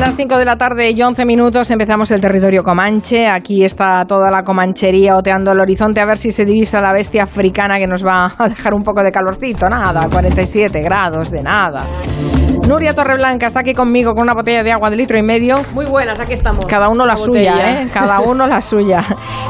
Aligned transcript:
las 0.00 0.16
5 0.16 0.38
de 0.38 0.44
la 0.46 0.56
tarde 0.56 0.90
y 0.90 1.02
11 1.02 1.26
minutos 1.26 1.70
empezamos 1.70 2.10
el 2.10 2.22
territorio 2.22 2.64
Comanche. 2.64 3.28
Aquí 3.28 3.64
está 3.64 4.06
toda 4.06 4.30
la 4.30 4.42
comanchería 4.42 5.14
oteando 5.14 5.52
el 5.52 5.60
horizonte 5.60 6.00
a 6.00 6.06
ver 6.06 6.16
si 6.16 6.32
se 6.32 6.46
divisa 6.46 6.80
la 6.80 6.94
bestia 6.94 7.24
africana 7.24 7.76
que 7.78 7.86
nos 7.86 8.04
va 8.04 8.32
a 8.38 8.48
dejar 8.48 8.72
un 8.72 8.82
poco 8.82 9.02
de 9.02 9.12
calorcito. 9.12 9.68
Nada, 9.68 10.08
47 10.10 10.80
grados 10.80 11.30
de 11.30 11.42
nada. 11.42 11.84
Nuria 12.66 12.94
Torreblanca 12.94 13.48
está 13.48 13.60
aquí 13.60 13.74
conmigo 13.74 14.14
con 14.14 14.22
una 14.22 14.32
botella 14.32 14.62
de 14.62 14.72
agua 14.72 14.88
de 14.88 14.96
litro 14.96 15.18
y 15.18 15.22
medio. 15.22 15.56
Muy 15.74 15.84
buenas, 15.84 16.18
aquí 16.18 16.32
estamos. 16.32 16.64
Cada 16.64 16.88
uno 16.88 17.04
la, 17.04 17.18
suya, 17.18 17.82
¿eh? 17.82 17.88
Cada 17.92 18.20
uno 18.26 18.46
la 18.46 18.62
suya. 18.62 19.04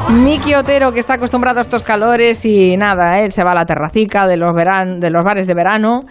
Miki 0.09 0.53
Otero, 0.55 0.91
que 0.91 0.99
está 0.99 1.13
acostumbrado 1.13 1.59
a 1.59 1.61
estos 1.61 1.81
calores 1.81 2.43
y 2.43 2.75
nada, 2.75 3.21
él 3.21 3.31
se 3.31 3.45
va 3.45 3.51
a 3.51 3.55
la 3.55 3.65
terracica 3.65 4.27
de 4.27 4.35
los, 4.35 4.53
veran 4.53 4.99
de 4.99 5.11
los 5.11 5.23
bares 5.23 5.47
de 5.47 5.53
verano 5.53 6.01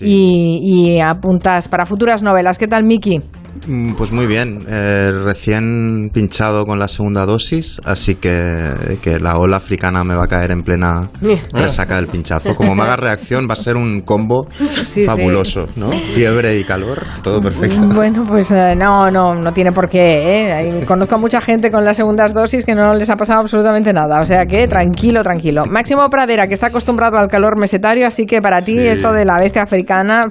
y, 0.00 0.60
y 0.62 1.00
apuntas 1.00 1.68
para 1.68 1.84
futuras 1.84 2.22
novelas. 2.22 2.58
¿Qué 2.58 2.68
tal, 2.68 2.84
Miki? 2.84 3.20
Mm, 3.66 3.92
pues 3.94 4.12
muy 4.12 4.26
bien, 4.26 4.64
eh, 4.68 5.12
recién 5.24 6.10
pinchado 6.12 6.66
con 6.66 6.78
la 6.78 6.88
segunda 6.88 7.26
dosis, 7.26 7.80
así 7.84 8.14
que, 8.14 8.98
que, 9.02 9.20
la 9.20 9.36
ola 9.38 9.58
africana 9.58 10.02
me 10.04 10.14
va 10.14 10.24
a 10.24 10.28
caer 10.28 10.50
en 10.50 10.62
plena 10.62 11.10
resaca 11.52 11.96
del 11.96 12.08
pinchazo. 12.08 12.54
Como 12.54 12.74
me 12.74 12.82
haga 12.82 12.96
reacción 12.96 13.46
va 13.48 13.52
a 13.52 13.56
ser 13.56 13.76
un 13.76 14.00
combo 14.00 14.48
sí, 14.50 15.04
fabuloso, 15.04 15.66
sí. 15.66 15.72
¿no? 15.76 15.90
Fiebre 15.90 16.58
y 16.58 16.64
calor, 16.64 17.04
todo 17.22 17.40
perfecto. 17.40 17.80
Bueno, 17.94 18.24
pues 18.26 18.50
eh, 18.50 18.74
no, 18.74 19.10
no, 19.10 19.34
no 19.34 19.52
tiene 19.52 19.70
por 19.70 19.88
qué. 19.88 20.78
¿eh? 20.78 20.84
Conozco 20.86 21.16
a 21.16 21.18
mucha 21.18 21.40
gente 21.40 21.70
con 21.70 21.84
las 21.84 21.96
segundas 21.96 22.34
dosis 22.34 22.64
que 22.64 22.74
no 22.74 22.94
les 22.94 23.10
ha 23.10 23.16
pasado 23.16 23.40
absolutamente 23.42 23.92
nada, 23.92 24.20
o 24.20 24.24
sea 24.24 24.46
que 24.46 24.66
tranquilo, 24.66 25.22
tranquilo. 25.22 25.64
Máximo 25.66 26.08
Pradera, 26.08 26.46
que 26.46 26.54
está 26.54 26.68
acostumbrado 26.68 27.18
al 27.18 27.28
calor 27.28 27.58
mesetario, 27.58 28.06
así 28.06 28.24
que 28.24 28.40
para 28.40 28.62
ti 28.62 28.78
esto 28.78 29.12
de 29.12 29.24
la 29.24 29.38
bestia 29.38 29.62
africana... 29.62 30.28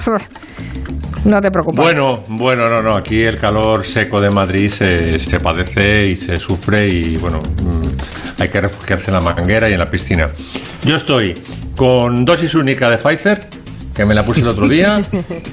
No 1.23 1.39
te 1.39 1.51
preocupes. 1.51 1.77
Bueno, 1.77 2.23
bueno, 2.27 2.67
no, 2.69 2.81
no. 2.81 2.95
Aquí 2.95 3.21
el 3.21 3.37
calor 3.37 3.85
seco 3.85 4.19
de 4.19 4.29
Madrid 4.29 4.69
se, 4.69 5.19
se 5.19 5.39
padece 5.39 6.07
y 6.07 6.15
se 6.15 6.37
sufre 6.37 6.87
y 6.87 7.17
bueno, 7.17 7.39
mm, 7.39 8.41
hay 8.41 8.49
que 8.49 8.59
refugiarse 8.61 9.11
en 9.11 9.15
la 9.15 9.21
manguera 9.21 9.69
y 9.69 9.73
en 9.73 9.79
la 9.79 9.85
piscina. 9.85 10.25
Yo 10.83 10.95
estoy 10.95 11.35
con 11.75 12.25
dosis 12.25 12.55
única 12.55 12.89
de 12.89 12.97
Pfizer 12.97 13.60
que 13.93 14.05
me 14.05 14.13
la 14.13 14.23
puse 14.23 14.41
el 14.41 14.47
otro 14.47 14.67
día 14.67 15.03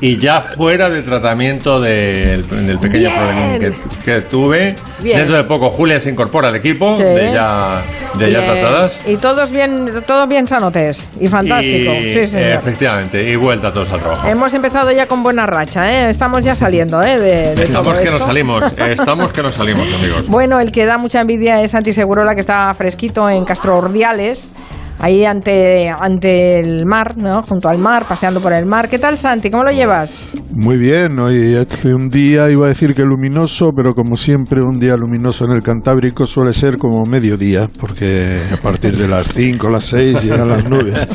y 0.01 0.17
ya 0.17 0.41
fuera 0.41 0.89
de 0.89 1.03
tratamiento 1.03 1.81
del, 1.81 2.49
del 2.67 2.79
pequeño 2.79 3.11
problema 3.11 3.59
que, 3.59 3.75
que, 4.05 4.21
tuve. 4.23 4.77
Bien. 5.01 5.19
Dentro 5.19 5.37
de 5.37 5.45
poco 5.45 5.71
Julia 5.71 6.01
se 6.01 6.11
incorpora 6.11 6.49
al 6.49 6.57
equipo 6.57 6.97
sí. 6.97 7.03
de 7.03 7.33
ya, 7.33 7.83
de 8.15 8.31
ya 8.31 8.45
tratadas. 8.45 9.01
Y 9.07 9.17
todos 9.17 9.51
bien, 9.51 9.91
todos 10.07 10.29
bien 10.29 10.47
sanotes 10.47 11.13
y 11.21 11.27
fantástico. 11.29 11.93
Y, 11.93 12.15
sí, 12.15 12.27
señor. 12.29 12.53
Efectivamente, 12.53 13.29
y 13.29 13.37
vuelta 13.37 13.73
todos 13.73 13.91
al 13.93 14.01
trabajo. 14.01 14.27
Hemos 14.27 14.55
empezado 14.55 14.91
ya 14.93 15.07
con 15.07 15.23
buena 15.23 15.47
racha, 15.47 15.91
¿eh? 15.91 16.11
estamos 16.11 16.43
ya 16.43 16.55
saliendo 16.55 17.03
¿eh? 17.03 17.19
de, 17.19 17.55
de 17.55 17.65
Estamos 17.65 17.97
que 17.99 18.05
esto. 18.05 18.19
nos 18.19 18.23
salimos, 18.23 18.65
estamos 18.77 19.33
que 19.33 19.43
nos 19.43 19.55
salimos, 19.55 19.87
amigos. 19.95 20.29
Bueno, 20.29 20.61
el 20.61 20.71
que 20.71 20.85
da 20.85 20.99
mucha 20.99 21.21
envidia 21.21 21.63
es 21.63 21.73
Santi 21.73 21.93
Segurola, 21.93 22.35
que 22.35 22.41
está 22.41 22.73
fresquito 22.75 23.29
en 23.29 23.45
Castro 23.45 23.79
Ordiales 23.79 24.53
ahí 24.99 25.25
ante, 25.25 25.89
ante 25.89 26.61
el 26.61 26.87
mar, 26.87 27.17
¿no? 27.17 27.43
junto 27.43 27.69
al 27.69 27.79
mar, 27.79 28.05
paseando 28.07 28.41
por 28.41 28.53
el 28.53 28.67
mar. 28.67 28.89
¿Qué 28.89 28.99
tal, 28.99 29.19
Santi? 29.19 29.51
¿Cómo 29.51 29.65
lo 29.65 29.71
llevas? 29.71 30.29
Muy 30.51 30.77
bien, 30.77 31.19
hoy 31.19 31.55
hace 31.55 31.95
un 31.95 32.11
día, 32.11 32.51
iba 32.51 32.67
a 32.67 32.69
decir 32.69 32.95
que 32.95 33.03
luminoso, 33.03 33.73
pero 33.73 33.95
como 33.95 34.17
siempre 34.17 34.63
un 34.63 34.81
día 34.81 34.97
luminoso 34.97 35.45
en 35.45 35.53
el 35.53 35.63
Cantábrico 35.63 36.27
suele 36.27 36.53
ser 36.53 36.79
como 36.79 37.07
mediodía, 37.07 37.71
porque 37.79 38.41
a 38.53 38.57
partir 38.57 38.97
de 38.97 39.09
las 39.09 39.29
5, 39.29 39.71
las 39.71 39.85
6 39.85 40.25
llegan 40.25 40.49
las 40.49 40.69
nubes. 40.69 41.07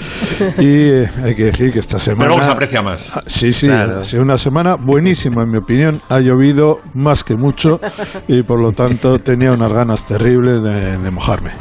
Y 0.57 0.65
eh, 0.67 1.09
hay 1.23 1.35
que 1.35 1.45
decir 1.45 1.71
que 1.71 1.79
esta 1.79 1.99
semana... 1.99 2.23
Pero 2.25 2.29
luego 2.35 2.43
se 2.43 2.51
aprecia 2.51 2.81
más. 2.81 3.17
Ah, 3.17 3.23
sí, 3.25 3.51
sí, 3.51 3.67
claro. 3.67 3.99
ha 3.99 4.03
sido 4.03 4.23
una 4.23 4.37
semana 4.37 4.75
buenísima, 4.75 5.43
en 5.43 5.51
mi 5.51 5.57
opinión. 5.57 6.01
Ha 6.09 6.19
llovido 6.19 6.79
más 6.93 7.23
que 7.23 7.35
mucho 7.35 7.79
y 8.27 8.43
por 8.43 8.59
lo 8.59 8.71
tanto 8.71 9.19
tenía 9.19 9.51
unas 9.51 9.73
ganas 9.73 10.05
terribles 10.05 10.63
de, 10.63 10.97
de 10.97 11.11
mojarme. 11.11 11.51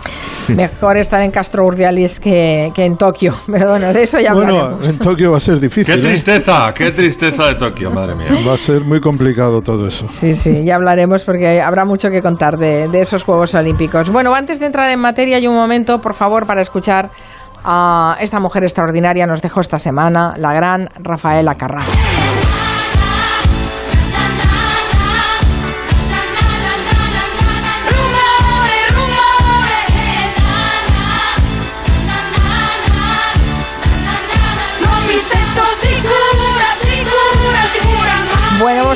Mejor 0.57 0.97
estar 0.97 1.23
en 1.23 1.31
Castro 1.31 1.65
Urdialis 1.67 2.21
que, 2.21 2.71
que, 2.75 2.85
en 2.85 2.97
Tokio. 2.97 3.35
Pero 3.47 3.71
bueno, 3.71 3.93
de 3.93 4.03
eso 4.03 4.19
ya 4.19 4.33
bueno, 4.33 4.59
hablaremos. 4.59 4.91
en 4.91 4.99
Tokio 4.99 5.31
va 5.31 5.37
a 5.37 5.41
ser 5.41 5.61
difícil. 5.61 5.95
¡Qué 5.95 6.01
tristeza! 6.01 6.69
¿eh? 6.69 6.73
¡Qué 6.75 6.91
tristeza 6.91 7.47
de 7.47 7.55
Tokio, 7.57 7.91
madre 7.91 8.15
mía! 8.15 8.29
Va 8.47 8.55
a 8.55 8.57
ser 8.57 8.83
muy 8.83 9.01
complicado 9.01 9.63
todo 9.63 9.87
eso. 9.87 10.07
Sí, 10.09 10.35
sí, 10.35 10.65
ya 10.65 10.77
hablaremos 10.77 11.25
porque 11.25 11.61
habrá 11.61 11.85
mucho 11.85 12.09
que 12.11 12.21
contar 12.21 12.57
de, 12.59 12.89
de 12.89 13.01
esos 13.01 13.25
Juegos 13.25 13.55
Olímpicos. 13.55 14.11
Bueno, 14.11 14.35
antes 14.35 14.61
de 14.61 14.67
entrar 14.67 14.91
en 14.91 15.01
materia, 15.01 15.37
hay 15.37 15.47
un 15.47 15.55
momento, 15.55 16.01
por 16.01 16.15
favor, 16.15 16.47
para 16.47 16.61
escuchar 16.61 17.11
a 17.65 18.17
esta 18.21 18.41
mujer 18.41 18.65
extraordinaria. 18.65 19.27
Nos 19.27 19.43
dejó 19.43 19.61
esta 19.61 19.79
semana 19.79 20.35
la 20.37 20.53
gran 20.53 20.89
Rafaela 21.03 21.55
Carrá. 21.55 21.85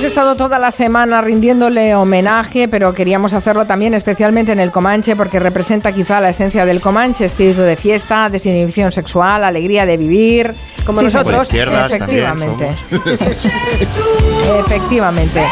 Estado 0.06 0.36
toda 0.36 0.58
la 0.58 0.70
semana 0.70 1.20
rindiéndole 1.20 1.94
homenaje, 1.94 2.68
pero 2.68 2.94
queríamos 2.94 3.32
hacerlo 3.32 3.66
también 3.66 3.94
especialmente 3.94 4.52
en 4.52 4.60
el 4.60 4.70
Comanche 4.70 5.16
porque 5.16 5.38
representa 5.38 5.92
quizá 5.92 6.20
la 6.20 6.30
esencia 6.30 6.64
del 6.64 6.80
Comanche, 6.80 7.24
espíritu 7.24 7.62
de 7.62 7.76
fiesta, 7.76 8.28
desinhibición 8.28 8.92
sexual, 8.92 9.44
alegría 9.44 9.84
de 9.84 9.96
vivir, 9.96 10.54
como 10.84 11.00
sí, 11.00 11.06
nosotros. 11.06 11.52
Efectivamente. 11.52 12.70
Efectivamente. 14.66 15.42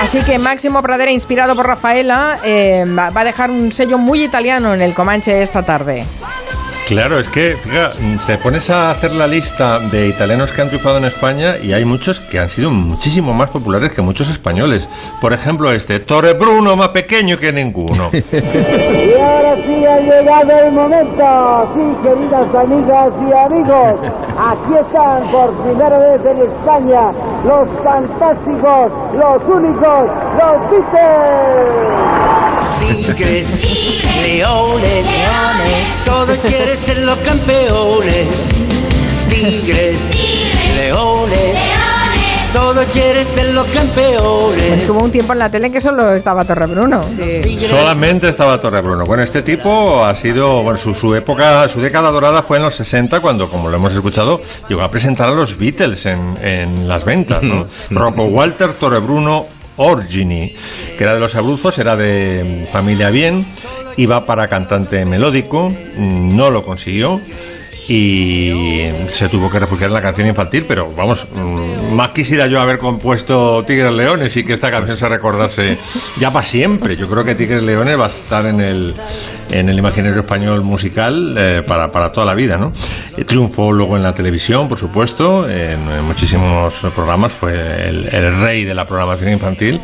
Así 0.00 0.22
que 0.22 0.38
Máximo 0.38 0.82
Pradera, 0.82 1.12
inspirado 1.12 1.54
por 1.54 1.66
Rafaela, 1.66 2.38
eh, 2.42 2.84
va 2.88 3.20
a 3.20 3.24
dejar 3.24 3.50
un 3.50 3.72
sello 3.72 3.98
muy 3.98 4.24
italiano 4.24 4.74
en 4.74 4.80
el 4.80 4.94
Comanche 4.94 5.42
esta 5.42 5.62
tarde. 5.62 6.04
Claro, 6.86 7.18
es 7.18 7.28
que 7.28 7.56
fíjate, 7.56 7.98
te 8.26 8.38
pones 8.38 8.68
a 8.68 8.90
hacer 8.90 9.12
la 9.12 9.26
lista 9.26 9.78
de 9.78 10.08
italianos 10.08 10.52
que 10.52 10.62
han 10.62 10.68
triunfado 10.68 10.98
en 10.98 11.04
España 11.04 11.56
y 11.62 11.72
hay 11.72 11.84
muchos 11.84 12.20
que 12.20 12.38
han 12.38 12.50
sido 12.50 12.70
muchísimo 12.70 13.32
más 13.32 13.50
populares 13.50 13.94
que 13.94 14.02
muchos 14.02 14.28
españoles. 14.28 14.88
Por 15.20 15.32
ejemplo, 15.32 15.72
este 15.72 16.00
Torre 16.00 16.34
Bruno, 16.34 16.76
más 16.76 16.88
pequeño 16.88 17.38
que 17.38 17.52
ninguno. 17.52 18.10
y 18.12 19.20
ahora 19.20 19.56
sí 19.64 19.86
ha 19.86 19.98
llegado 20.00 20.50
el 20.66 20.72
momento. 20.72 21.72
Sí, 21.74 21.96
queridas 22.02 22.54
amigas 22.54 23.14
y 23.20 23.32
amigos, 23.32 24.12
aquí 24.36 24.74
están 24.82 25.30
por 25.30 25.62
primera 25.62 25.98
vez 25.98 26.20
en 26.26 26.52
España 26.52 27.10
los 27.44 27.68
fantásticos, 27.82 28.92
los 29.14 29.42
únicos, 29.48 30.10
los 30.38 30.70
Beatles. 30.70 32.31
Tigres, 32.80 34.02
leones, 34.22 35.06
leones, 35.06 36.04
todo 36.04 36.36
quiere 36.38 36.76
ser 36.76 36.98
los 36.98 37.18
campeones. 37.18 38.28
Tigres, 39.28 39.98
leones, 40.76 41.58
todo 42.52 42.84
quiere 42.92 43.24
ser 43.24 43.54
los 43.54 43.66
campeones. 43.68 44.62
Pues 44.68 44.88
hubo 44.88 45.00
un 45.00 45.10
tiempo 45.10 45.32
en 45.32 45.38
la 45.38 45.50
tele 45.50 45.68
en 45.68 45.72
que 45.72 45.80
solo 45.80 46.14
estaba 46.14 46.44
Torrebruno. 46.44 47.02
Sí. 47.04 47.58
Solamente 47.58 48.28
estaba 48.28 48.60
Torrebruno. 48.60 49.04
Bueno, 49.04 49.22
este 49.22 49.42
tipo 49.42 50.04
ha 50.04 50.14
sido, 50.14 50.62
bueno, 50.62 50.76
su, 50.76 50.94
su, 50.94 51.14
época, 51.14 51.66
su 51.68 51.80
década 51.80 52.10
dorada 52.10 52.42
fue 52.42 52.58
en 52.58 52.64
los 52.64 52.74
60, 52.74 53.20
cuando, 53.20 53.48
como 53.48 53.68
lo 53.68 53.76
hemos 53.76 53.94
escuchado, 53.94 54.40
llegó 54.68 54.82
a 54.82 54.90
presentar 54.90 55.28
a 55.28 55.32
los 55.32 55.56
Beatles 55.56 56.04
en, 56.06 56.36
en 56.42 56.88
las 56.88 57.04
ventas, 57.04 57.42
¿no? 57.42 57.66
Rocco 57.90 58.24
Walter, 58.24 58.74
Torrebruno, 58.74 59.46
Orgini, 59.76 60.54
que 60.96 61.04
era 61.04 61.14
de 61.14 61.20
los 61.20 61.34
Abruzos, 61.34 61.78
era 61.78 61.96
de 61.96 62.68
familia 62.72 63.10
bien, 63.10 63.46
iba 63.96 64.26
para 64.26 64.48
cantante 64.48 65.04
melódico, 65.04 65.72
no 65.96 66.50
lo 66.50 66.62
consiguió 66.62 67.20
y 67.88 68.88
se 69.08 69.28
tuvo 69.28 69.50
que 69.50 69.58
refugiar 69.58 69.88
en 69.88 69.94
la 69.94 70.00
canción 70.00 70.26
infantil, 70.28 70.64
pero 70.66 70.90
vamos, 70.94 71.26
más 71.92 72.08
quisiera 72.10 72.46
yo 72.46 72.60
haber 72.60 72.78
compuesto 72.78 73.62
Tigres 73.64 73.92
Leones 73.92 74.36
y 74.36 74.44
que 74.44 74.52
esta 74.52 74.70
canción 74.70 74.96
se 74.96 75.08
recordase 75.08 75.78
ya 76.18 76.32
para 76.32 76.44
siempre. 76.44 76.96
Yo 76.96 77.08
creo 77.08 77.24
que 77.24 77.34
Tigres 77.34 77.62
Leones 77.62 77.98
va 77.98 78.04
a 78.04 78.08
estar 78.08 78.46
en 78.46 78.60
el, 78.60 78.94
en 79.50 79.68
el 79.68 79.78
imaginario 79.78 80.20
español 80.20 80.62
musical 80.62 81.34
eh, 81.36 81.62
para, 81.66 81.90
para, 81.90 82.12
toda 82.12 82.26
la 82.26 82.34
vida, 82.34 82.56
¿no? 82.56 82.72
Triunfó 83.26 83.72
luego 83.72 83.96
en 83.96 84.02
la 84.02 84.14
televisión, 84.14 84.68
por 84.68 84.78
supuesto, 84.78 85.48
en, 85.48 85.90
en 85.90 86.04
muchísimos 86.04 86.86
programas, 86.94 87.32
fue 87.32 87.54
el, 87.88 88.08
el 88.12 88.40
rey 88.40 88.64
de 88.64 88.74
la 88.74 88.84
programación 88.84 89.30
infantil 89.32 89.80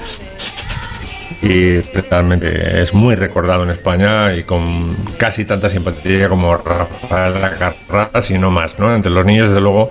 y 1.40 1.81
realmente 2.11 2.82
es 2.82 2.93
muy 2.94 3.14
recordado 3.14 3.62
en 3.62 3.70
España 3.70 4.35
y 4.35 4.43
con 4.43 4.96
casi 5.19 5.44
tanta 5.44 5.69
simpatía 5.69 6.29
como 6.29 6.56
Rafael 6.56 7.35
Carrá, 7.58 8.20
si 8.20 8.38
no 8.38 8.50
más, 8.50 8.79
¿no? 8.79 8.93
Entre 8.94 9.11
los 9.11 9.25
niños, 9.25 9.49
desde 9.49 9.61
luego, 9.61 9.88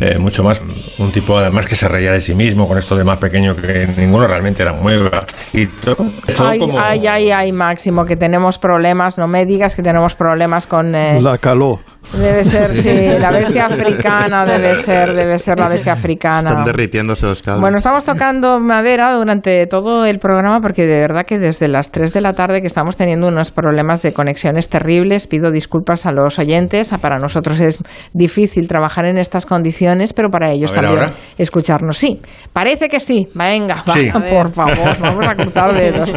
eh, 0.00 0.18
mucho 0.18 0.44
más. 0.44 0.62
Un 0.98 1.10
tipo, 1.10 1.38
además, 1.38 1.66
que 1.66 1.76
se 1.76 1.88
reía 1.88 2.12
de 2.12 2.20
sí 2.20 2.34
mismo, 2.34 2.68
con 2.68 2.76
esto 2.76 2.94
de 2.94 3.04
más 3.04 3.18
pequeño 3.18 3.54
que 3.54 3.86
ninguno, 3.86 4.26
realmente 4.26 4.62
era 4.62 4.74
muy 4.74 4.96
bajito. 4.98 5.96
Ay, 6.38 6.58
como... 6.58 6.78
ay, 6.78 7.06
ay, 7.06 7.30
ay, 7.30 7.52
Máximo, 7.52 8.04
que 8.04 8.16
tenemos 8.16 8.58
problemas, 8.58 9.16
no 9.16 9.26
me 9.28 9.46
digas 9.46 9.74
que 9.74 9.82
tenemos 9.82 10.14
problemas 10.14 10.66
con... 10.66 10.94
Eh... 10.94 11.20
La 11.22 11.38
caló. 11.38 11.80
Debe 12.12 12.44
ser, 12.44 12.74
sí, 12.74 13.18
la 13.18 13.30
bestia 13.30 13.66
africana 13.66 14.44
debe 14.44 14.76
ser, 14.76 15.14
debe 15.14 15.38
ser 15.38 15.58
la 15.58 15.68
bestia 15.68 15.94
africana. 15.94 16.50
Están 16.50 16.64
derritiéndose 16.64 17.26
los 17.26 17.42
cables. 17.42 17.62
Bueno, 17.62 17.78
estamos 17.78 18.04
tocando 18.04 18.58
madera 18.60 19.14
durante 19.14 19.66
todo 19.66 20.04
el 20.04 20.18
programa 20.18 20.60
porque 20.60 20.84
de 20.84 20.98
verdad 21.00 21.24
que 21.24 21.38
desde 21.38 21.68
las 21.68 21.90
3 21.90 22.12
de 22.12 22.20
la 22.20 22.34
tarde 22.34 22.60
que 22.60 22.66
estamos 22.66 22.96
teniendo 22.96 23.28
unos 23.28 23.50
problemas 23.50 24.02
de 24.02 24.12
conexiones 24.12 24.68
terribles, 24.68 25.26
pido 25.26 25.50
disculpas 25.50 26.04
a 26.04 26.12
los 26.12 26.38
oyentes, 26.38 26.92
para 27.00 27.18
nosotros 27.18 27.60
es 27.60 27.78
difícil 28.12 28.68
trabajar 28.68 29.06
en 29.06 29.16
estas 29.16 29.46
condiciones, 29.46 30.12
pero 30.12 30.28
para 30.28 30.52
ellos 30.52 30.72
ver, 30.72 30.80
también 30.80 31.04
ahora. 31.04 31.14
escucharnos. 31.38 31.96
Sí, 31.96 32.20
parece 32.52 32.88
que 32.88 33.00
sí, 33.00 33.28
venga, 33.34 33.84
va, 33.88 34.20
por 34.28 34.52
favor, 34.52 35.00
vamos 35.00 35.26
a 35.26 35.34
cruzar 35.34 35.72
dedos. 35.72 36.12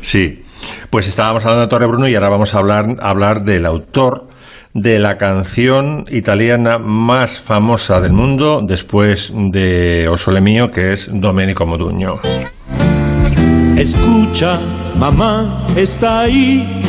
Sí, 0.00 0.42
pues 0.90 1.06
estábamos 1.06 1.44
hablando 1.44 1.62
de 1.62 1.68
Torre 1.68 1.86
Bruno 1.86 2.08
y 2.08 2.14
ahora 2.14 2.30
vamos 2.30 2.54
a 2.54 2.58
hablar, 2.58 2.86
a 3.00 3.10
hablar 3.10 3.42
del 3.42 3.64
autor 3.64 4.28
de 4.74 4.98
la 4.98 5.16
canción 5.16 6.04
italiana 6.10 6.78
más 6.78 7.38
famosa 7.38 8.00
del 8.00 8.12
mundo 8.12 8.60
después 8.62 9.32
de 9.34 10.08
O 10.08 10.16
Sole 10.16 10.40
Mio, 10.40 10.70
que 10.70 10.92
es 10.92 11.08
Domenico 11.12 11.66
Modugno. 11.66 12.20
Escucha, 13.76 14.58
mamá 14.98 15.66
está 15.76 16.20
ahí. 16.20 16.82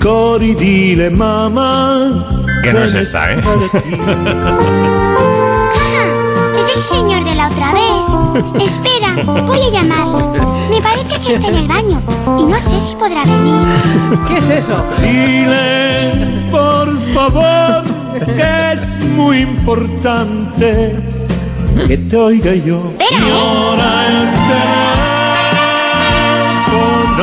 Cori 0.00 0.54
dile 0.54 1.10
mamá. 1.10 2.26
Que 2.62 2.72
no 2.72 2.80
es 2.80 2.94
esta, 2.94 3.32
¿eh? 3.32 3.38
Es 6.58 6.76
el 6.76 6.82
señor 6.82 7.24
de 7.24 7.34
la 7.34 7.48
otra 7.48 7.72
vez. 7.72 8.68
Espera, 8.68 9.16
voy 9.24 9.60
a 9.60 9.70
llamarlo. 9.70 10.57
Me 10.68 10.82
parece 10.82 11.20
que 11.20 11.34
está 11.34 11.48
en 11.48 11.54
el 11.54 11.68
baño 11.68 12.02
y 12.38 12.44
no 12.44 12.60
sé 12.60 12.80
si 12.80 12.94
podrá 12.94 13.24
venir. 13.24 13.66
¿Qué 14.28 14.36
es 14.38 14.48
eso? 14.50 14.76
Dile, 15.00 16.42
por 16.50 16.98
favor, 17.14 17.84
que 18.24 18.72
es 18.72 18.98
muy 19.16 19.38
importante 19.38 20.96
que 21.86 21.96
te 21.96 22.16
oiga 22.16 22.54
yo. 22.54 22.82
¿eh? 22.98 23.04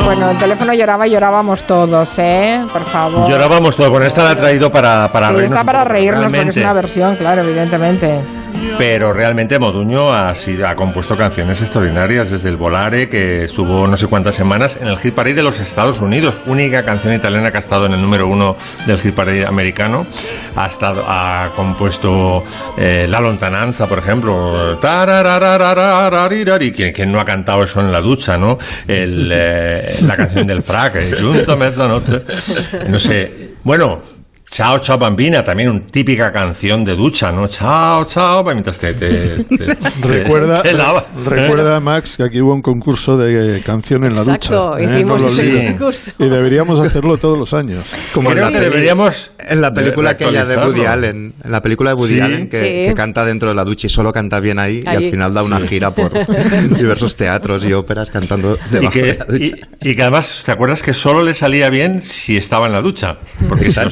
Bueno, 0.06 0.30
el 0.30 0.38
teléfono 0.38 0.72
lloraba 0.72 1.06
y 1.08 1.10
llorábamos 1.10 1.64
todos, 1.64 2.14
¿eh? 2.18 2.60
Por 2.72 2.84
favor. 2.84 3.28
Llorábamos 3.28 3.76
todo. 3.76 3.90
Bueno, 3.90 4.06
esta 4.06 4.22
la 4.22 4.30
ha 4.30 4.36
traído 4.36 4.70
para, 4.70 5.10
para 5.12 5.28
Sí, 5.30 5.34
reírnos. 5.34 5.58
está 5.58 5.64
para 5.64 5.84
reírnos 5.84 6.22
porque 6.24 6.26
es 6.26 6.32
realmente- 6.32 6.60
una 6.62 6.72
versión, 6.72 7.16
claro, 7.16 7.42
evidentemente. 7.42 8.20
Pero 8.78 9.12
realmente 9.12 9.58
Moduño 9.58 10.12
ha, 10.14 10.34
sido- 10.34 10.66
ha 10.66 10.74
compuesto 10.74 11.14
canciones 11.16 11.60
extraordinarias 11.60 12.30
desde 12.30 12.48
el 12.48 12.56
Volare, 12.56 13.08
que 13.08 13.44
estuvo 13.44 13.86
no 13.86 13.96
sé 13.96 14.06
cuántas 14.06 14.34
semanas 14.34 14.78
en 14.80 14.88
el 14.88 14.96
Hit 14.98 15.14
Parade 15.14 15.34
de 15.34 15.42
los 15.42 15.60
Estados 15.60 16.00
Unidos, 16.00 16.40
única 16.46 16.82
canción 16.82 17.12
italiana 17.12 17.50
que 17.50 17.58
ha 17.58 17.60
estado 17.60 17.84
en 17.86 17.92
el 17.92 18.00
número 18.00 18.26
uno 18.26 18.56
del 18.86 18.98
Hit 18.98 19.14
Parade 19.14 19.44
americano. 19.46 20.06
Ha, 20.56 20.66
estado, 20.66 21.04
ha 21.06 21.50
compuesto 21.54 22.44
eh, 22.78 23.06
La 23.10 23.20
Lontananza, 23.20 23.86
por 23.86 23.98
ejemplo. 23.98 24.78
¿Quién, 26.74 26.92
quién 26.92 27.12
no 27.12 27.20
ha 27.20 27.24
cantado 27.24 27.62
eso 27.62 27.80
en 27.80 27.92
la 27.92 28.00
ducha, 28.00 28.38
no? 28.38 28.56
El, 28.88 29.30
eh, 29.34 29.95
la 30.02 30.16
canción 30.16 30.46
del 30.46 30.62
frac, 30.62 30.96
eh, 30.96 31.16
Junto 31.20 31.52
a 31.52 31.56
mezzanotte. 31.56 32.22
No 32.88 32.98
sé. 32.98 33.54
Bueno, 33.64 34.02
Chao, 34.48 34.78
chao, 34.78 34.96
bambina, 34.96 35.42
también 35.42 35.68
una 35.68 35.80
típica 35.80 36.30
canción 36.32 36.84
de 36.84 36.94
ducha, 36.94 37.30
¿no? 37.32 37.48
Chao, 37.48 38.04
chao, 38.06 38.44
mientras 38.44 38.78
te, 38.78 38.94
te, 38.94 39.44
te- 39.44 39.56
te- 39.56 39.76
Recuerda, 40.00 40.62
recuerda, 41.26 41.80
Max, 41.80 42.16
que 42.16 42.22
aquí 42.22 42.40
hubo 42.40 42.54
un 42.54 42.62
concurso 42.62 43.18
de 43.18 43.60
canción 43.62 44.04
en 44.04 44.14
la 44.14 44.22
Exacto, 44.22 44.70
ducha. 44.70 44.80
¿eh? 44.80 44.94
hicimos 44.94 45.22
No 45.22 45.28
ese 45.28 45.66
concurso. 45.66 46.12
Y 46.20 46.28
deberíamos 46.28 46.78
hacerlo 46.78 47.18
todos 47.18 47.36
los 47.36 47.52
años. 47.54 47.84
Como 48.14 48.30
en 48.32 48.40
la 48.40 48.50
que 48.52 48.60
deberíamos 48.60 49.32
En 49.48 49.60
la 49.60 49.74
película 49.74 50.10
aquella 50.10 50.44
de 50.46 50.56
Woody. 50.56 50.84
Allen. 50.86 51.34
En 51.44 51.50
la 51.52 51.60
película 51.60 51.90
de 51.90 51.94
Woody 51.94 52.14
Sí. 52.14 52.20
Allen 52.20 52.48
que, 52.48 52.58
Sí. 52.58 52.64
que 52.88 52.94
canta 52.94 53.24
dentro 53.24 53.48
de 53.50 53.54
la 53.56 53.64
ducha 53.64 53.88
y 53.88 53.90
solo 53.90 54.12
canta 54.12 54.38
bien 54.40 54.58
ahí 54.60 54.82
y 54.84 54.88
al 54.88 55.10
final 55.10 55.34
da 55.34 55.42
una 55.42 55.60
gira 55.60 55.90
por 55.90 56.12
diversos 56.78 57.16
teatros 57.16 57.64
y 57.64 57.72
óperas 57.72 58.10
cantando 58.10 58.56
Y 58.70 58.74
debajo 58.74 58.94
de 58.94 59.02
que, 59.02 59.18
la 59.18 59.24
ducha. 59.26 59.44
y, 59.82 59.90
y 59.90 59.96
que 59.96 60.02
además, 60.02 60.44
¿te 60.46 60.52
acuerdas 60.52 60.82
que 60.82 60.94
solo 60.94 61.22
le 61.24 61.34
salía 61.34 61.68
bien 61.68 62.00
si 62.00 62.36
estaba 62.36 62.66
en 62.68 62.72
la 62.72 62.80
ducha? 62.80 63.16
Porque 63.48 63.70
si 63.70 63.80
lo 63.80 63.90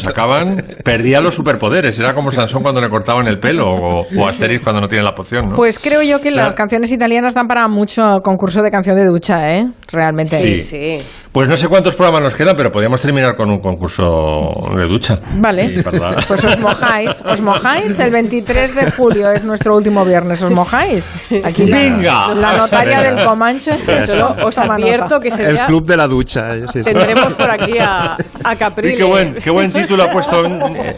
perdía 0.85 1.21
los 1.21 1.35
superpoderes. 1.35 1.99
Era 1.99 2.15
como 2.15 2.31
Sansón 2.31 2.63
cuando 2.63 2.81
le 2.81 2.89
cortaban 2.89 3.27
el 3.27 3.39
pelo 3.39 3.67
o, 3.67 4.07
o 4.17 4.29
Asterix 4.29 4.63
cuando 4.63 4.81
no 4.81 4.89
tiene 4.89 5.05
la 5.05 5.15
poción, 5.15 5.47
¿no? 5.47 5.57
Pues 5.57 5.79
creo 5.79 6.03
yo 6.03 6.21
que 6.21 6.31
las 6.31 6.47
Claro. 6.47 6.57
canciones 6.57 6.93
italianas 6.93 7.35
dan 7.35 7.47
para 7.47 7.67
mucho 7.69 8.03
concurso 8.23 8.63
de 8.63 8.71
canción 8.71 8.97
de 8.97 9.05
ducha, 9.07 9.57
¿eh? 9.57 9.67
Realmente. 9.91 10.37
Sí. 10.37 10.59
Sí. 10.59 10.99
Pues 11.35 11.49
no 11.49 11.57
sé 11.57 11.67
cuántos 11.67 11.97
programas 11.97 12.23
nos 12.23 12.35
quedan, 12.37 12.57
pero 12.57 12.71
podríamos 12.71 13.01
terminar 13.03 13.35
con 13.35 13.51
un 13.51 13.59
concurso 13.59 14.53
de 14.77 14.87
ducha. 14.87 15.19
Vale. 15.35 15.83
Pues 16.29 16.45
os 16.45 16.59
mojáis, 16.61 17.11
os 17.25 17.41
mojáis. 17.41 17.99
El 17.99 18.13
23 18.13 18.75
de 18.77 18.91
julio 18.93 19.31
es 19.33 19.43
nuestro 19.43 19.75
último 19.77 20.05
viernes. 20.05 20.41
¿Os 20.43 20.53
mojáis? 20.53 21.05
Aquí 21.45 21.67
la, 21.67 21.77
¡Venga! 21.77 22.35
la 22.35 22.57
notaria 22.57 23.01
del 23.03 23.25
Comanche. 23.25 23.73
Solo 24.07 24.37
os 24.45 24.57
advierto 24.59 25.19
que 25.19 25.29
El 25.29 25.35
sería... 25.35 25.67
club 25.67 25.85
de 25.85 25.97
la 25.97 26.07
ducha. 26.07 26.55
sí, 26.55 26.65
sí. 26.73 26.83
Tendremos 26.85 27.35
por 27.35 27.51
aquí 27.51 27.79
a, 27.81 28.17
a 28.45 28.57
Caprile. 28.57 28.95
Y 28.95 28.97
qué 28.97 29.03
buen, 29.05 29.35
qué 29.35 29.51
buen 29.51 29.73
título 29.73 30.05
ha 30.05 30.11
puesto. 30.11 30.45
eh, 30.47 30.97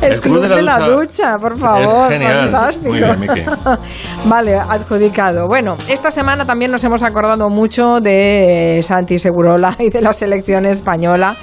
El, 0.00 0.20
club, 0.20 0.40
de, 0.40 0.62
la, 0.62 0.78
ducha. 0.88 1.38
por 1.38 1.58
favor. 1.58 2.10
Es 2.12 2.18
genial. 2.18 2.50
Fantástico. 2.50 2.88
Muy 2.88 2.98
bien, 2.98 3.20
Miki. 3.20 3.42
vale, 4.24 4.54
adjudicado. 4.56 5.46
Bueno, 5.48 5.76
esta 5.88 6.10
semana 6.10 6.46
también 6.46 6.70
nos 6.70 6.82
hemos 6.84 7.02
acordado 7.02 7.50
mucho 7.50 8.00
de 8.00 8.82
Santi 8.86 9.18
Segurola 9.18 9.65
y 9.78 9.90
de 9.90 10.00
la 10.00 10.12
selección 10.12 10.66
española. 10.66 11.36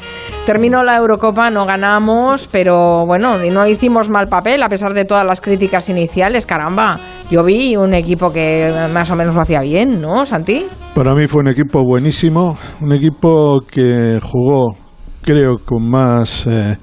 Terminó 0.45 0.83
la 0.83 0.97
Eurocopa, 0.97 1.49
no 1.49 1.65
ganamos, 1.65 2.47
pero 2.51 3.05
bueno, 3.05 3.37
no 3.37 3.67
hicimos 3.67 4.09
mal 4.09 4.27
papel 4.27 4.61
a 4.63 4.69
pesar 4.69 4.93
de 4.93 5.05
todas 5.05 5.25
las 5.25 5.41
críticas 5.41 5.89
iniciales. 5.89 6.45
Caramba, 6.45 6.99
yo 7.31 7.43
vi 7.43 7.75
un 7.75 7.93
equipo 7.93 8.31
que 8.31 8.71
más 8.93 9.09
o 9.11 9.15
menos 9.15 9.35
lo 9.35 9.41
hacía 9.41 9.61
bien, 9.61 10.01
¿no, 10.01 10.25
Santi? 10.25 10.65
Para 10.93 11.15
mí 11.15 11.27
fue 11.27 11.41
un 11.41 11.47
equipo 11.47 11.83
buenísimo, 11.83 12.57
un 12.81 12.93
equipo 12.93 13.61
que 13.61 14.19
jugó, 14.21 14.75
creo, 15.21 15.55
con 15.65 15.89
más 15.89 16.45
eh, 16.45 16.77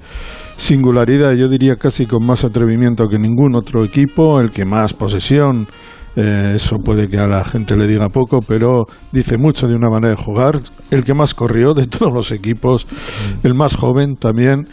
singularidad, 0.57 1.33
yo 1.33 1.47
diría 1.47 1.75
casi 1.75 2.05
con 2.05 2.25
más 2.25 2.43
atrevimiento 2.43 3.07
que 3.07 3.17
ningún 3.17 3.55
otro 3.55 3.83
equipo, 3.83 4.39
el 4.39 4.51
que 4.51 4.65
más 4.65 4.93
posesión, 4.93 5.67
eh, 6.15 6.53
eso 6.55 6.79
puede 6.79 7.07
que 7.07 7.17
a 7.17 7.27
la 7.27 7.43
gente 7.43 7.77
le 7.77 7.87
diga 7.87 8.09
poco, 8.09 8.41
pero 8.41 8.87
dice 9.11 9.37
mucho 9.37 9.67
de 9.67 9.75
una 9.75 9.89
manera 9.89 10.15
de 10.15 10.21
jugar, 10.21 10.59
el 10.89 11.03
que 11.03 11.13
más 11.13 11.33
corrió 11.33 11.73
de 11.73 11.87
todos 11.87 12.13
los 12.13 12.31
equipos, 12.31 12.87
el 13.43 13.53
más 13.53 13.75
joven 13.75 14.15
también 14.15 14.67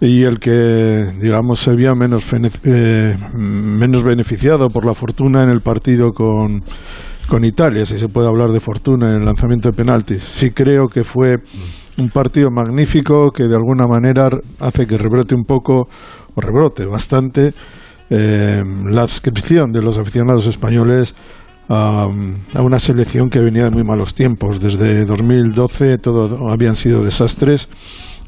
y 0.00 0.22
el 0.22 0.40
que 0.40 1.06
digamos 1.20 1.60
se 1.60 1.76
vio 1.76 1.94
menos 1.94 2.24
eh, 2.64 3.16
menos 3.32 4.02
beneficiado 4.02 4.68
por 4.68 4.84
la 4.84 4.94
fortuna 4.94 5.44
en 5.44 5.48
el 5.48 5.60
partido 5.60 6.10
con 6.10 6.64
con 7.28 7.44
Italia, 7.44 7.86
si 7.86 7.98
se 7.98 8.08
puede 8.08 8.28
hablar 8.28 8.50
de 8.50 8.60
fortuna 8.60 9.08
en 9.10 9.16
el 9.16 9.24
lanzamiento 9.24 9.70
de 9.70 9.76
penaltis. 9.76 10.22
Sí 10.22 10.50
creo 10.50 10.88
que 10.88 11.04
fue 11.04 11.38
un 11.96 12.10
partido 12.10 12.50
magnífico 12.50 13.30
que 13.30 13.44
de 13.44 13.56
alguna 13.56 13.86
manera 13.86 14.28
hace 14.58 14.86
que 14.86 14.98
rebrote 14.98 15.34
un 15.34 15.44
poco, 15.44 15.88
o 16.34 16.40
rebrote 16.40 16.84
bastante, 16.86 17.54
eh, 18.14 18.62
la 18.90 19.04
adscripción 19.04 19.72
de 19.72 19.80
los 19.80 19.96
aficionados 19.96 20.46
españoles 20.46 21.14
a, 21.70 22.10
una 22.60 22.78
selección 22.78 23.30
que 23.30 23.38
venía 23.38 23.64
de 23.64 23.70
muy 23.70 23.84
malos 23.84 24.14
tiempos. 24.14 24.60
Desde 24.60 25.06
2012 25.06 25.96
todo 25.96 26.50
habían 26.50 26.76
sido 26.76 27.02
desastres 27.02 27.70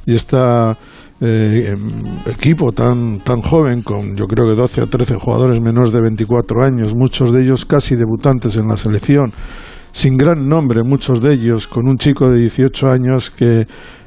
y 0.07 0.15
esta 0.15 0.79
eh, 1.21 1.73
em, 1.73 2.33
equipo 2.33 2.73
tan 2.73 3.21
tan 3.21 3.43
joven 3.43 3.83
con 3.83 4.17
yo 4.17 4.27
creo 4.27 4.49
que 4.49 4.55
12 4.55 4.83
o 4.83 4.87
13 4.87 5.17
jugadores 5.17 5.61
menores 5.61 5.93
de 5.93 6.01
24 6.01 6.65
años 6.65 6.95
muchos 6.95 7.31
de 7.31 7.43
ellos 7.43 7.67
casi 7.67 7.95
debutantes 7.95 8.57
en 8.57 8.69
la 8.69 8.79
selección 8.79 9.33
sin 9.93 10.17
gran 10.17 10.49
nombre 10.49 10.83
muchos 10.83 11.21
de 11.21 11.35
ellos 11.35 11.69
con 11.69 11.89
un 11.89 11.99
chico 11.99 12.31
de 12.31 12.41
18 12.41 12.91
años 12.91 13.31
que 13.31 13.67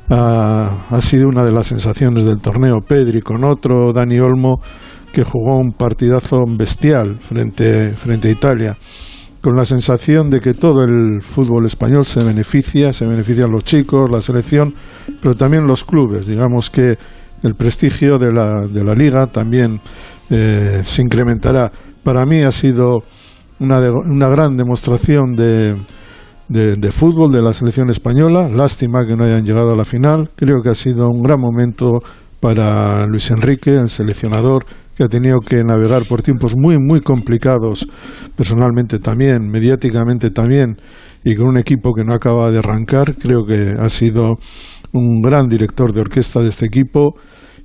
ah, 0.09 0.87
ha 0.89 1.01
sido 1.01 1.29
una 1.29 1.45
de 1.45 1.51
las 1.51 1.67
sensaciones 1.67 2.25
del 2.25 2.39
torneo 2.39 2.81
Pedri 2.81 3.21
con 3.21 3.43
otro 3.43 3.93
Dani 3.93 4.19
Olmo 4.19 4.59
que 5.17 5.23
jugó 5.23 5.57
un 5.57 5.71
partidazo 5.71 6.45
bestial 6.47 7.15
frente 7.15 7.89
frente 7.89 8.27
a 8.27 8.31
Italia 8.31 8.77
con 9.41 9.55
la 9.55 9.65
sensación 9.65 10.29
de 10.29 10.39
que 10.41 10.53
todo 10.53 10.83
el 10.83 11.23
fútbol 11.23 11.65
español 11.65 12.05
se 12.05 12.23
beneficia, 12.23 12.93
se 12.93 13.07
benefician 13.07 13.49
los 13.49 13.63
chicos, 13.63 14.11
la 14.11 14.21
selección, 14.21 14.75
pero 15.19 15.33
también 15.35 15.65
los 15.65 15.83
clubes. 15.83 16.27
Digamos 16.27 16.69
que 16.69 16.99
el 17.41 17.55
prestigio 17.55 18.19
de 18.19 18.31
la, 18.31 18.67
de 18.67 18.83
la 18.83 18.93
liga 18.93 19.25
también 19.25 19.81
eh, 20.29 20.83
se 20.85 21.01
incrementará. 21.01 21.71
Para 22.03 22.23
mí 22.27 22.41
ha 22.43 22.51
sido 22.51 22.99
una, 23.59 23.81
de- 23.81 23.89
una 23.89 24.29
gran 24.29 24.55
demostración 24.55 25.35
de, 25.35 25.75
de, 26.47 26.75
de 26.75 26.91
fútbol 26.91 27.31
de 27.31 27.41
la 27.41 27.55
selección 27.55 27.89
española. 27.89 28.49
Lástima 28.49 29.03
que 29.03 29.15
no 29.15 29.23
hayan 29.23 29.45
llegado 29.45 29.73
a 29.73 29.75
la 29.77 29.85
final. 29.85 30.29
Creo 30.35 30.61
que 30.61 30.69
ha 30.69 30.75
sido 30.75 31.09
un 31.09 31.23
gran 31.23 31.39
momento 31.39 32.01
para 32.39 33.07
Luis 33.07 33.31
Enrique, 33.31 33.73
el 33.75 33.89
seleccionador, 33.89 34.63
que 34.97 35.03
ha 35.03 35.07
tenido 35.07 35.39
que 35.39 35.63
navegar 35.63 36.05
por 36.05 36.23
tiempos 36.23 36.55
muy, 36.57 36.79
muy 36.79 37.01
complicados, 37.01 37.87
personalmente 38.35 38.97
también, 38.99 39.47
mediáticamente 39.49 40.31
también, 40.31 40.77
y 41.23 41.35
con 41.35 41.47
un 41.47 41.57
equipo 41.57 41.93
que 41.93 42.03
no 42.03 42.13
acaba 42.13 42.49
de 42.49 42.59
arrancar. 42.59 43.15
Creo 43.15 43.45
que 43.45 43.75
ha 43.79 43.89
sido 43.89 44.39
un 44.93 45.21
gran 45.21 45.47
director 45.47 45.93
de 45.93 46.01
orquesta 46.01 46.41
de 46.41 46.49
este 46.49 46.65
equipo 46.65 47.13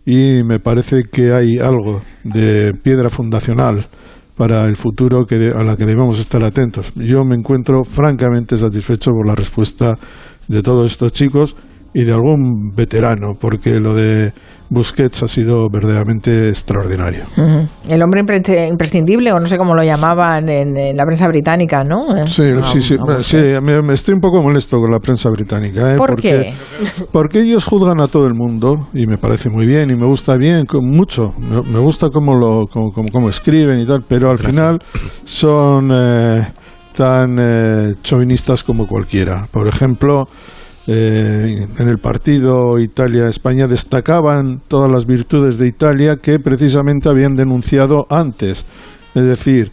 y 0.05 0.43
me 0.45 0.59
parece 0.59 1.05
que 1.11 1.33
hay 1.33 1.59
algo 1.59 2.03
de 2.25 2.73
piedra 2.83 3.09
fundacional 3.09 3.87
para 4.37 4.65
el 4.65 4.77
futuro 4.77 5.25
que 5.25 5.39
de- 5.39 5.53
a 5.53 5.62
la 5.62 5.77
que 5.77 5.87
debemos 5.87 6.19
estar 6.19 6.43
atentos. 6.43 6.93
Yo 6.97 7.25
me 7.25 7.37
encuentro 7.37 7.85
francamente 7.85 8.59
satisfecho 8.59 9.12
por 9.12 9.27
la 9.27 9.35
respuesta 9.35 9.97
de 10.49 10.62
todos 10.62 10.91
estos 10.91 11.12
chicos 11.12 11.55
y 11.95 12.03
de 12.05 12.12
algún 12.12 12.75
veterano, 12.75 13.37
porque 13.41 13.79
lo 13.79 13.95
de 13.95 14.33
Busquets 14.73 15.23
ha 15.23 15.29
sido 15.29 15.69
verdaderamente 15.69 16.49
extraordinario. 16.49 17.25
El 17.88 18.02
hombre 18.02 18.25
impre- 18.25 18.67
imprescindible, 18.69 19.31
o 19.33 19.38
no 19.38 19.47
sé 19.47 19.59
cómo 19.59 19.75
lo 19.75 19.83
llamaban 19.85 20.49
en, 20.49 20.76
en 20.76 20.97
la 20.97 21.05
prensa 21.05 21.29
británica, 21.29 21.85
¿no? 21.85 22.26
Sí, 22.26 22.43
Ah, 22.57 22.62
sí, 22.64 22.81
sí, 22.81 22.97
sí, 23.21 23.37
me, 23.61 23.83
me 23.83 23.93
estoy 23.95 24.14
un 24.14 24.21
poco 24.21 24.41
molesto 24.43 24.79
con 24.81 24.91
la 24.91 24.99
prensa 24.99 25.29
británica. 25.31 25.93
¿eh? 25.95 25.97
¿Por 25.99 26.11
porque, 26.11 26.55
qué? 26.88 27.05
Porque 27.12 27.41
ellos 27.41 27.64
juzgan 27.67 28.00
a 28.00 28.09
todo 28.09 28.26
el 28.26 28.35
mundo 28.35 28.88
y 28.95 29.07
me 29.07 29.19
parece 29.19 29.50
muy 29.50 29.67
bien 29.67 29.91
y 29.91 29.95
me 29.95 30.07
gusta 30.07 30.37
bien, 30.37 30.64
con 30.64 30.88
mucho. 30.91 31.35
Me, 31.38 31.61
me 31.62 31.79
gusta 31.79 32.09
cómo 32.11 32.35
lo 32.35 32.67
cómo, 32.67 32.93
cómo- 32.93 33.09
cómo 33.12 33.29
escriben 33.29 33.79
y 33.81 33.87
tal, 33.87 34.02
pero 34.09 34.31
al 34.31 34.38
final 34.38 34.79
son 35.25 35.91
eh, 35.93 36.47
tan 36.97 37.37
eh, 37.38 37.95
chauvinistas 38.02 38.64
como 38.64 38.87
cualquiera. 38.87 39.47
Por 39.50 39.67
ejemplo, 39.69 40.29
eh, 40.87 41.67
en 41.79 41.89
el 41.89 41.99
partido 41.99 42.79
Italia-España 42.79 43.67
destacaban 43.69 44.61
todas 44.69 44.91
las 44.91 45.07
virtudes 45.07 45.59
de 45.59 45.69
Italia 45.69 46.17
que 46.17 46.39
precisamente 46.41 47.09
habían 47.09 47.35
denunciado 47.37 48.07
antes. 48.11 48.65
Es 49.15 49.23
decir, 49.23 49.71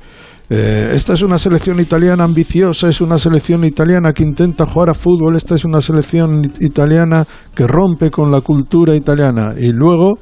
eh, 0.51 0.91
esta 0.93 1.13
es 1.13 1.21
una 1.21 1.39
selección 1.39 1.79
italiana 1.79 2.23
ambiciosa, 2.23 2.89
es 2.89 3.01
una 3.01 3.17
selección 3.17 3.63
italiana 3.63 4.13
que 4.13 4.23
intenta 4.23 4.65
jugar 4.65 4.89
a 4.89 4.93
fútbol, 4.93 5.35
esta 5.35 5.55
es 5.55 5.63
una 5.65 5.81
selección 5.81 6.45
it- 6.45 6.61
italiana 6.61 7.25
que 7.55 7.67
rompe 7.67 8.09
con 8.11 8.31
la 8.31 8.41
cultura 8.41 8.95
italiana. 8.95 9.53
Y 9.57 9.71
luego, 9.71 10.17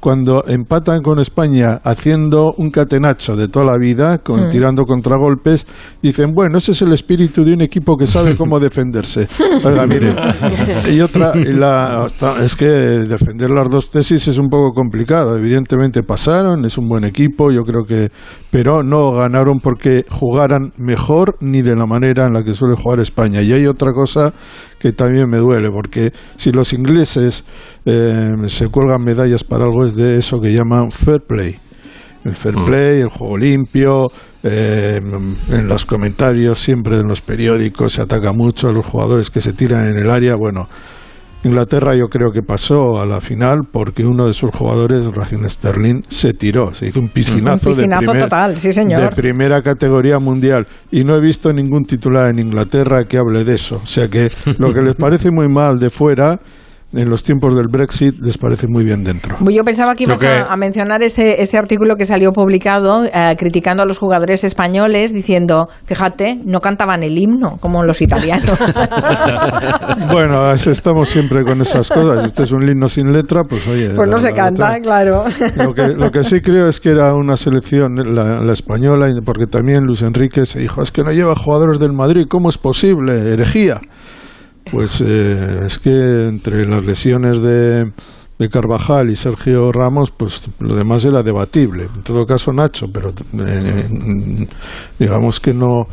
cuando 0.00 0.44
empatan 0.48 1.02
con 1.02 1.18
España 1.20 1.80
haciendo 1.84 2.54
un 2.56 2.70
catenacho 2.70 3.36
de 3.36 3.48
toda 3.48 3.66
la 3.66 3.76
vida, 3.78 4.18
con, 4.18 4.46
Mm. 4.46 4.48
tirando 4.50 4.86
contragolpes, 4.86 5.66
dicen, 6.02 6.34
bueno, 6.34 6.58
ese 6.58 6.72
es 6.72 6.80
el 6.82 6.92
espíritu 6.92 7.44
de 7.44 7.52
un 7.52 7.60
equipo 7.60 7.96
que 7.98 8.06
sabe 8.06 8.34
cómo 8.36 8.58
defenderse. 8.60 9.28
Oiga, 9.62 9.86
mire, 9.86 10.14
y 10.90 11.00
otra, 11.00 11.32
y 11.36 11.52
la, 11.52 12.04
hasta- 12.04 12.42
es 12.44 12.56
que 12.56 12.64
defender 12.66 13.50
las 13.50 13.70
dos 13.70 13.90
tesis 13.90 14.26
es 14.28 14.38
un 14.38 14.48
poco 14.48 14.72
complicado. 14.72 15.36
Evidentemente 15.36 16.02
pasaron, 16.02 16.64
es 16.64 16.78
un 16.78 16.88
buen 16.88 17.04
equipo, 17.04 17.50
yo 17.52 17.64
creo 17.64 17.84
que, 17.84 18.10
pero 18.50 18.82
no 18.82 19.12
ganaron 19.12 19.60
porque 19.60 20.04
jugaran 20.08 20.72
mejor 20.78 21.36
ni 21.40 21.60
de 21.62 21.76
la 21.76 21.84
manera 21.86 22.24
en 22.26 22.32
la 22.32 22.42
que 22.42 22.54
suele 22.54 22.74
jugar 22.74 23.00
España. 23.00 23.42
Y 23.42 23.52
hay 23.52 23.66
otra 23.66 23.92
cosa 23.92 24.32
que 24.80 24.92
también 24.92 25.28
me 25.28 25.36
duele, 25.36 25.70
porque 25.70 26.12
si 26.36 26.50
los 26.50 26.72
ingleses 26.72 27.44
eh, 27.84 28.34
se 28.48 28.68
cuelgan 28.68 29.04
medallas 29.04 29.44
para 29.44 29.64
algo 29.64 29.84
es 29.84 29.94
de 29.94 30.18
eso 30.18 30.40
que 30.40 30.52
llaman 30.52 30.90
fair 30.90 31.20
play. 31.20 31.58
El 32.24 32.34
fair 32.34 32.54
play, 32.54 33.00
el 33.00 33.08
juego 33.08 33.38
limpio, 33.38 34.10
eh, 34.42 35.00
en 35.50 35.68
los 35.68 35.84
comentarios 35.84 36.58
siempre 36.58 36.98
en 36.98 37.08
los 37.08 37.20
periódicos 37.20 37.94
se 37.94 38.02
ataca 38.02 38.32
mucho 38.32 38.68
a 38.68 38.72
los 38.72 38.84
jugadores 38.86 39.30
que 39.30 39.42
se 39.42 39.52
tiran 39.52 39.88
en 39.88 39.98
el 39.98 40.10
área. 40.10 40.34
Bueno, 40.34 40.68
Inglaterra 41.42 41.94
yo 41.94 42.08
creo 42.08 42.32
que 42.32 42.42
pasó 42.42 43.00
a 43.00 43.06
la 43.06 43.20
final 43.20 43.60
porque 43.70 44.04
uno 44.04 44.26
de 44.26 44.34
sus 44.34 44.50
jugadores, 44.54 45.06
Raheem 45.06 45.48
Sterling, 45.48 46.02
se 46.08 46.32
tiró, 46.34 46.74
se 46.74 46.86
hizo 46.86 47.00
un 47.00 47.08
piscinazo, 47.08 47.70
Un 47.70 47.74
piscinazo 47.76 48.00
de, 48.02 48.06
primer- 48.10 48.22
total, 48.24 48.58
sí, 48.58 48.72
señor. 48.72 49.00
de 49.00 49.08
primera 49.16 49.62
categoría 49.62 50.18
mundial 50.18 50.66
y 50.90 51.04
no 51.04 51.14
he 51.16 51.20
visto 51.20 51.52
ningún 51.52 51.84
titular 51.84 52.28
en 52.30 52.38
Inglaterra 52.40 53.04
que 53.04 53.16
hable 53.16 53.44
de 53.44 53.54
eso. 53.54 53.80
O 53.82 53.86
sea 53.86 54.08
que 54.08 54.30
lo 54.58 54.74
que 54.74 54.82
les 54.82 54.94
parece 54.96 55.30
muy 55.30 55.48
mal 55.48 55.78
de 55.78 55.88
fuera, 55.88 56.38
en 56.92 57.08
los 57.08 57.22
tiempos 57.22 57.54
del 57.54 57.68
Brexit, 57.68 58.18
les 58.20 58.36
parece 58.36 58.66
muy 58.68 58.84
bien 58.84 59.04
dentro. 59.04 59.36
Yo 59.48 59.62
pensaba 59.62 59.94
que 59.94 60.04
ibas 60.04 60.18
que- 60.18 60.26
a, 60.26 60.46
a 60.52 60.56
mencionar 60.56 61.02
ese, 61.02 61.40
ese 61.40 61.56
artículo 61.56 61.96
que 61.96 62.04
salió 62.04 62.32
publicado 62.32 63.04
eh, 63.04 63.36
criticando 63.38 63.82
a 63.82 63.86
los 63.86 63.98
jugadores 63.98 64.42
españoles 64.44 65.12
diciendo, 65.12 65.68
fíjate, 65.84 66.38
no 66.44 66.60
cantaban 66.60 67.02
el 67.04 67.16
himno 67.16 67.58
como 67.60 67.84
los 67.84 68.00
italianos. 68.02 68.58
Bueno, 70.12 70.50
es- 70.52 70.66
estamos 70.66 71.08
siempre 71.08 71.44
con 71.44 71.60
esas 71.60 71.88
cosas. 71.88 72.24
Este 72.24 72.42
es 72.44 72.52
un 72.52 72.68
himno 72.68 72.88
sin 72.88 73.12
letra, 73.12 73.44
pues 73.44 73.66
oye. 73.68 73.90
pues 73.94 74.10
no 74.10 74.16
la- 74.16 74.22
se 74.22 74.30
la 74.30 74.36
canta, 74.36 74.72
letra- 74.78 74.82
claro. 74.82 75.24
Lo 75.56 75.74
que, 75.74 75.88
lo 75.88 76.10
que 76.10 76.24
sí 76.24 76.40
creo 76.40 76.68
es 76.68 76.80
que 76.80 76.90
era 76.90 77.14
una 77.14 77.36
selección, 77.36 77.96
la, 78.14 78.42
la 78.42 78.52
española, 78.52 79.08
y- 79.10 79.20
porque 79.20 79.46
también 79.46 79.84
Luis 79.84 80.02
Enrique 80.02 80.46
se 80.46 80.60
dijo, 80.60 80.82
es 80.82 80.90
que 80.90 81.02
no 81.02 81.12
lleva 81.12 81.34
jugadores 81.36 81.78
del 81.78 81.92
Madrid, 81.92 82.26
¿cómo 82.28 82.48
es 82.48 82.58
posible? 82.58 83.32
Herejía. 83.32 83.80
Pues 84.70 85.00
eh, 85.00 85.62
es 85.66 85.78
que 85.78 86.28
entre 86.28 86.66
las 86.66 86.84
lesiones 86.84 87.40
de, 87.40 87.92
de 88.38 88.48
Carvajal 88.48 89.10
y 89.10 89.16
Sergio 89.16 89.72
Ramos, 89.72 90.10
pues 90.10 90.42
lo 90.60 90.74
demás 90.76 91.04
era 91.04 91.22
debatible. 91.22 91.88
En 91.94 92.02
todo 92.02 92.24
caso, 92.24 92.52
Nacho, 92.52 92.90
pero 92.92 93.12
eh, 93.38 94.46
digamos 94.98 95.40
que 95.40 95.54
no 95.54 95.86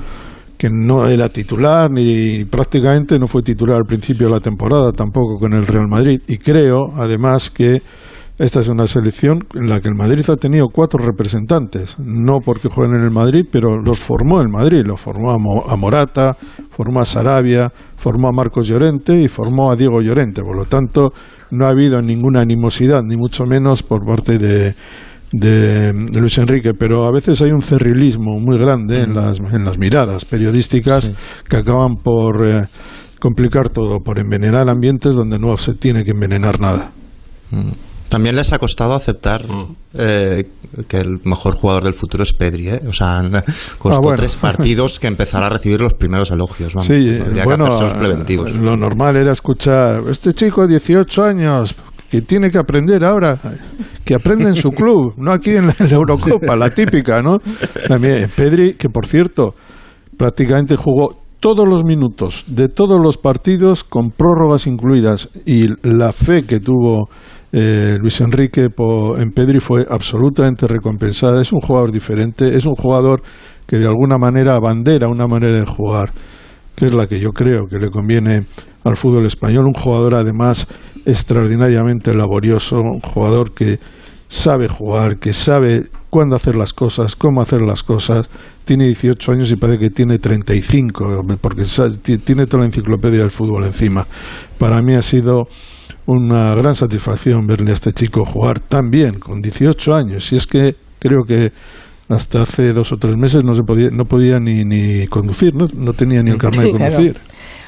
que 0.57 0.69
no 0.71 1.07
era 1.07 1.29
titular 1.29 1.91
ni 1.91 2.43
prácticamente 2.45 3.19
no 3.19 3.27
fue 3.27 3.43
titular 3.43 3.77
al 3.77 3.85
principio 3.85 4.25
de 4.25 4.33
la 4.33 4.39
temporada 4.39 4.91
tampoco 4.91 5.37
con 5.37 5.53
el 5.53 5.67
Real 5.67 5.87
Madrid 5.87 6.19
y 6.27 6.39
creo 6.39 6.93
además 6.95 7.51
que 7.51 7.83
esta 8.39 8.59
es 8.61 8.67
una 8.67 8.85
selección 8.85 9.43
en 9.55 9.67
la 9.67 9.79
que 9.79 9.87
el 9.87 9.95
Madrid 9.95 10.23
ha 10.29 10.35
tenido 10.35 10.67
cuatro 10.69 10.99
representantes, 11.03 11.97
no 11.97 12.39
porque 12.39 12.69
jueguen 12.69 12.97
en 12.97 13.03
el 13.03 13.11
Madrid, 13.11 13.45
pero 13.51 13.77
los 13.81 13.99
formó 13.99 14.41
el 14.41 14.47
Madrid, 14.49 14.83
lo 14.85 14.95
formó 14.95 15.31
a, 15.31 15.37
Mo- 15.39 15.65
a 15.67 15.75
Morata, 15.75 16.37
formó 16.69 16.99
a 17.01 17.05
Sarabia, 17.05 17.71
formó 17.97 18.27
a 18.27 18.31
Marcos 18.31 18.67
Llorente 18.67 19.19
y 19.19 19.27
formó 19.27 19.71
a 19.71 19.75
Diego 19.75 20.01
Llorente. 20.01 20.43
Por 20.43 20.55
lo 20.55 20.65
tanto, 20.65 21.11
no 21.51 21.65
ha 21.65 21.69
habido 21.69 21.99
ninguna 22.01 22.41
animosidad, 22.41 23.01
ni 23.03 23.15
mucho 23.17 23.45
menos 23.45 23.81
por 23.81 24.05
parte 24.05 24.37
de, 24.37 24.75
de, 25.31 25.93
Luis 26.19 26.37
Enrique, 26.37 26.73
pero 26.75 27.05
a 27.05 27.11
veces 27.11 27.41
hay 27.41 27.51
un 27.51 27.63
cerrilismo 27.63 28.39
muy 28.39 28.59
grande 28.59 29.01
en 29.01 29.15
las, 29.15 29.39
en 29.39 29.65
las 29.65 29.77
miradas 29.79 30.25
periodísticas 30.25 31.11
que 31.49 31.57
acaban 31.57 31.95
por 31.95 32.45
eh, 32.47 32.67
complicar 33.19 33.69
todo, 33.69 33.99
por 33.99 34.19
envenenar 34.19 34.69
ambientes 34.69 35.15
donde 35.15 35.39
no 35.39 35.57
se 35.57 35.73
tiene 35.73 36.03
que 36.03 36.11
envenenar 36.11 36.59
nada. 36.59 36.91
También 38.09 38.35
les 38.35 38.53
ha 38.53 38.59
costado 38.59 38.93
aceptar 38.95 39.43
eh, 39.93 40.47
que 40.87 40.97
el 40.97 41.19
mejor 41.23 41.55
jugador 41.55 41.83
del 41.83 41.93
futuro 41.93 42.23
es 42.23 42.33
Pedri, 42.33 42.69
¿eh? 42.69 42.81
O 42.87 42.93
sea, 42.93 43.17
han- 43.19 43.31
costó 43.77 43.97
Ah, 43.97 44.01
bueno. 44.01 44.17
tres 44.17 44.35
partidos 44.35 44.99
que 44.99 45.07
empezara 45.07 45.47
a 45.47 45.49
recibir 45.49 45.81
los 45.81 45.93
primeros 45.93 46.31
elogios. 46.31 46.73
Vamos, 46.73 46.87
Sí, 46.87 47.19
bueno, 47.43 47.65
que 47.65 47.83
los 47.83 47.93
preventivos. 47.93 48.53
lo 48.55 48.77
normal 48.77 49.15
era 49.17 49.31
escuchar, 49.31 50.03
este 50.09 50.33
chico 50.33 50.61
de 50.63 50.69
18 50.79 51.23
años, 51.23 51.75
que 52.09 52.21
tiene 52.21 52.49
que 52.49 52.57
aprender 52.57 53.03
ahora, 53.03 53.37
que 54.05 54.15
aprende 54.15 54.47
en 54.47 54.55
su 54.55 54.71
club, 54.71 55.13
no 55.17 55.31
aquí 55.33 55.51
en 55.57 55.67
la, 55.67 55.75
en 55.79 55.89
la 55.89 55.95
Eurocopa, 55.95 56.55
la 56.55 56.69
típica, 56.69 57.21
¿no? 57.21 57.39
También 57.87 58.29
Pedri, 58.35 58.75
que 58.75 58.87
por 58.89 59.05
cierto, 59.05 59.53
prácticamente 60.17 60.75
jugó 60.75 61.17
todos 61.39 61.67
los 61.67 61.83
minutos 61.83 62.45
de 62.47 62.67
todos 62.69 62.99
los 63.03 63.17
partidos 63.17 63.83
con 63.83 64.09
prórrogas 64.09 64.65
incluidas 64.65 65.29
y 65.45 65.67
la 65.87 66.11
fe 66.11 66.43
que 66.45 66.59
tuvo 66.59 67.09
eh, 67.51 67.97
Luis 67.99 68.19
Enrique 68.21 68.69
po- 68.69 69.17
en 69.17 69.31
Pedri 69.31 69.59
fue 69.59 69.85
absolutamente 69.89 70.67
recompensada. 70.67 71.41
Es 71.41 71.51
un 71.51 71.61
jugador 71.61 71.91
diferente, 71.91 72.55
es 72.55 72.65
un 72.65 72.75
jugador 72.75 73.21
que 73.65 73.77
de 73.77 73.87
alguna 73.87 74.17
manera 74.17 74.55
abandera 74.55 75.07
una 75.07 75.27
manera 75.27 75.57
de 75.57 75.65
jugar 75.65 76.11
que 76.77 76.85
es 76.85 76.93
la 76.93 77.07
que 77.07 77.19
yo 77.19 77.31
creo 77.31 77.65
que 77.65 77.79
le 77.79 77.89
conviene 77.89 78.45
al 78.83 78.95
fútbol 78.95 79.25
español, 79.25 79.65
un 79.65 79.73
jugador 79.73 80.13
además 80.13 80.67
extraordinariamente 81.07 82.13
laborioso, 82.13 82.79
un 82.81 82.99
jugador 83.01 83.51
que 83.51 83.79
sabe 84.27 84.67
jugar, 84.67 85.17
que 85.17 85.33
sabe 85.33 85.83
cuándo 86.11 86.35
hacer 86.35 86.55
las 86.55 86.73
cosas, 86.73 87.15
cómo 87.15 87.41
hacer 87.41 87.61
las 87.61 87.81
cosas. 87.81 88.29
Tiene 88.63 88.85
18 88.85 89.31
años 89.31 89.49
y 89.51 89.55
parece 89.55 89.79
que 89.79 89.89
tiene 89.89 90.19
35, 90.19 91.25
porque 91.41 91.63
tiene 92.23 92.45
toda 92.45 92.61
la 92.61 92.67
enciclopedia 92.67 93.21
del 93.21 93.31
fútbol 93.31 93.63
encima. 93.63 94.05
Para 94.59 94.79
mí 94.83 94.93
ha 94.93 95.01
sido 95.01 95.47
una 96.07 96.55
gran 96.55 96.73
satisfacción 96.73 97.45
verle 97.45 97.71
a 97.71 97.73
este 97.73 97.93
chico 97.93 98.25
jugar 98.25 98.59
tan 98.59 98.89
bien, 98.89 99.19
con 99.19 99.41
18 99.41 99.93
años. 99.93 100.31
Y 100.31 100.37
es 100.37 100.47
que 100.47 100.75
creo 100.99 101.25
que 101.25 101.51
hasta 102.09 102.43
hace 102.43 102.73
dos 102.73 102.91
o 102.93 102.97
tres 102.97 103.17
meses 103.17 103.43
no 103.43 103.55
se 103.55 103.63
podía, 103.63 103.89
no 103.91 104.05
podía 104.05 104.39
ni, 104.39 104.63
ni 104.63 105.05
conducir, 105.07 105.53
¿no? 105.53 105.67
no 105.75 105.93
tenía 105.93 106.23
ni 106.23 106.31
el 106.31 106.37
carnet 106.37 106.71
de 106.73 106.79
Claro. 106.89 107.19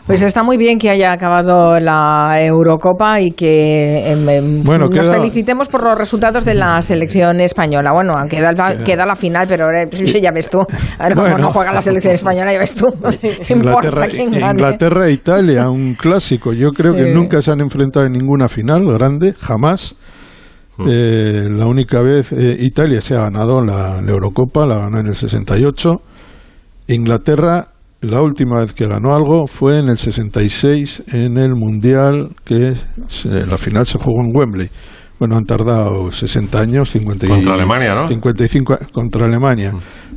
Pues 0.09 0.23
está 0.23 0.41
muy 0.41 0.57
bien 0.57 0.79
que 0.79 0.89
haya 0.89 1.11
acabado 1.11 1.79
la 1.79 2.43
Eurocopa 2.43 3.21
y 3.21 3.29
que 3.29 4.09
em, 4.11 4.27
em, 4.27 4.63
Bueno, 4.63 4.87
nos 4.89 4.97
queda- 4.97 5.13
felicitemos 5.13 5.67
por 5.67 5.83
los 5.83 5.95
resultados 5.95 6.43
de 6.45 6.55
la 6.55 6.81
selección 6.81 7.39
española. 7.41 7.91
Bueno, 7.93 8.13
queda, 8.27 8.49
el- 8.49 8.83
queda 8.83 9.05
la 9.05 9.15
final, 9.15 9.45
pero 9.47 9.65
ahora, 9.65 9.85
pues, 9.87 10.11
ya 10.19 10.31
ves 10.31 10.49
tú. 10.49 10.61
A 10.97 11.03
ver 11.03 11.13
cómo 11.13 11.27
Bueno. 11.29 11.37
no 11.45 11.51
juega 11.51 11.71
la 11.71 11.83
selección 11.83 12.15
española, 12.15 12.51
ya 12.51 12.57
ves 12.57 12.73
tú. 12.73 12.87
¿Qué 13.21 13.53
importa 13.53 14.07
Inglaterra? 14.09 14.51
Inglaterra 14.51 15.07
e 15.07 15.11
Italia, 15.11 15.69
un 15.69 15.93
clásico. 15.93 16.53
Yo 16.53 16.71
creo 16.71 16.93
Sí. 16.93 16.97
que 16.97 17.13
nunca 17.13 17.39
se 17.43 17.51
han 17.51 17.61
enfrentado 17.61 18.07
en 18.07 18.13
ninguna 18.13 18.49
final 18.49 18.83
grande, 18.91 19.35
jamás. 19.39 19.93
Eh, 20.87 21.49
la 21.51 21.67
única 21.67 22.01
vez 22.01 22.31
eh, 22.31 22.57
Italia 22.61 22.99
se 23.01 23.13
ha 23.15 23.19
ganado 23.25 23.63
la, 23.63 24.01
la 24.01 24.11
Eurocopa, 24.11 24.65
la 24.65 24.79
ganó 24.79 24.97
en 25.01 25.05
el 25.05 25.13
68. 25.13 26.01
Inglaterra, 26.87 27.67
la 28.01 28.21
última 28.21 28.59
vez 28.61 28.73
que 28.73 28.87
ganó 28.87 29.13
algo 29.15 29.47
fue 29.47 29.79
en 29.79 29.89
el 29.89 29.97
66 29.97 31.03
en 31.11 31.37
el 31.37 31.55
Mundial, 31.55 32.29
que 32.45 32.73
se- 33.07 33.45
la 33.45 33.57
final 33.57 33.85
se 33.85 33.97
jugó 33.97 34.21
en 34.23 34.35
Wembley. 34.35 34.69
bueno, 35.19 35.35
han 35.35 35.43
tardado 35.43 36.13
60 36.13 36.61
años, 36.61 36.91
50 36.91 37.25
y- 37.25 37.29
Contra 37.29 37.53
Alemania, 37.55 37.93
¿no? 37.93 38.07
55 38.07 38.71
a- 38.73 38.77
contra 38.93 39.25
Alemania. 39.25 39.73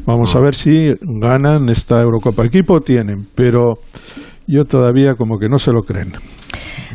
Vamos 0.07 0.37
a 0.37 0.39
ver 0.41 0.55
si 0.55 0.95
ganan 1.01 1.69
esta 1.71 2.01
Eurocopa. 2.01 2.45
Equipo 2.45 2.81
tienen, 2.81 3.27
pero 3.35 3.81
yo 4.47 4.65
todavía 4.65 5.15
como 5.17 5.41
que 5.41 5.49
no 5.49 5.59
se 5.59 5.73
lo 5.73 5.83
creen. 5.83 6.13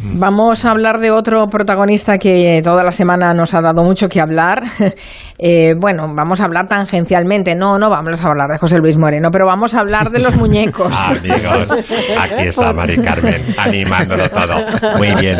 Vamos 0.01 0.63
a 0.65 0.71
hablar 0.71 0.99
de 0.99 1.11
otro 1.11 1.47
protagonista 1.47 2.17
que 2.17 2.61
toda 2.63 2.83
la 2.83 2.91
semana 2.91 3.33
nos 3.33 3.53
ha 3.53 3.61
dado 3.61 3.83
mucho 3.83 4.07
que 4.07 4.21
hablar. 4.21 4.63
Eh, 5.39 5.75
bueno, 5.77 6.11
vamos 6.15 6.41
a 6.41 6.45
hablar 6.45 6.67
tangencialmente. 6.67 7.53
No, 7.53 7.77
no 7.77 7.91
vamos 7.91 8.25
a 8.25 8.27
hablar 8.27 8.49
de 8.49 8.57
José 8.57 8.79
Luis 8.79 8.97
Moreno, 8.97 9.29
pero 9.29 9.45
vamos 9.45 9.75
a 9.75 9.81
hablar 9.81 10.09
de 10.09 10.19
los 10.19 10.35
muñecos. 10.35 10.91
Amigos, 10.91 11.71
aquí 12.19 12.47
está 12.47 12.73
Mari 12.73 12.97
Carmen 12.97 13.45
animándolo 13.59 14.27
todo. 14.29 14.97
Muy 14.97 15.13
bien. 15.21 15.37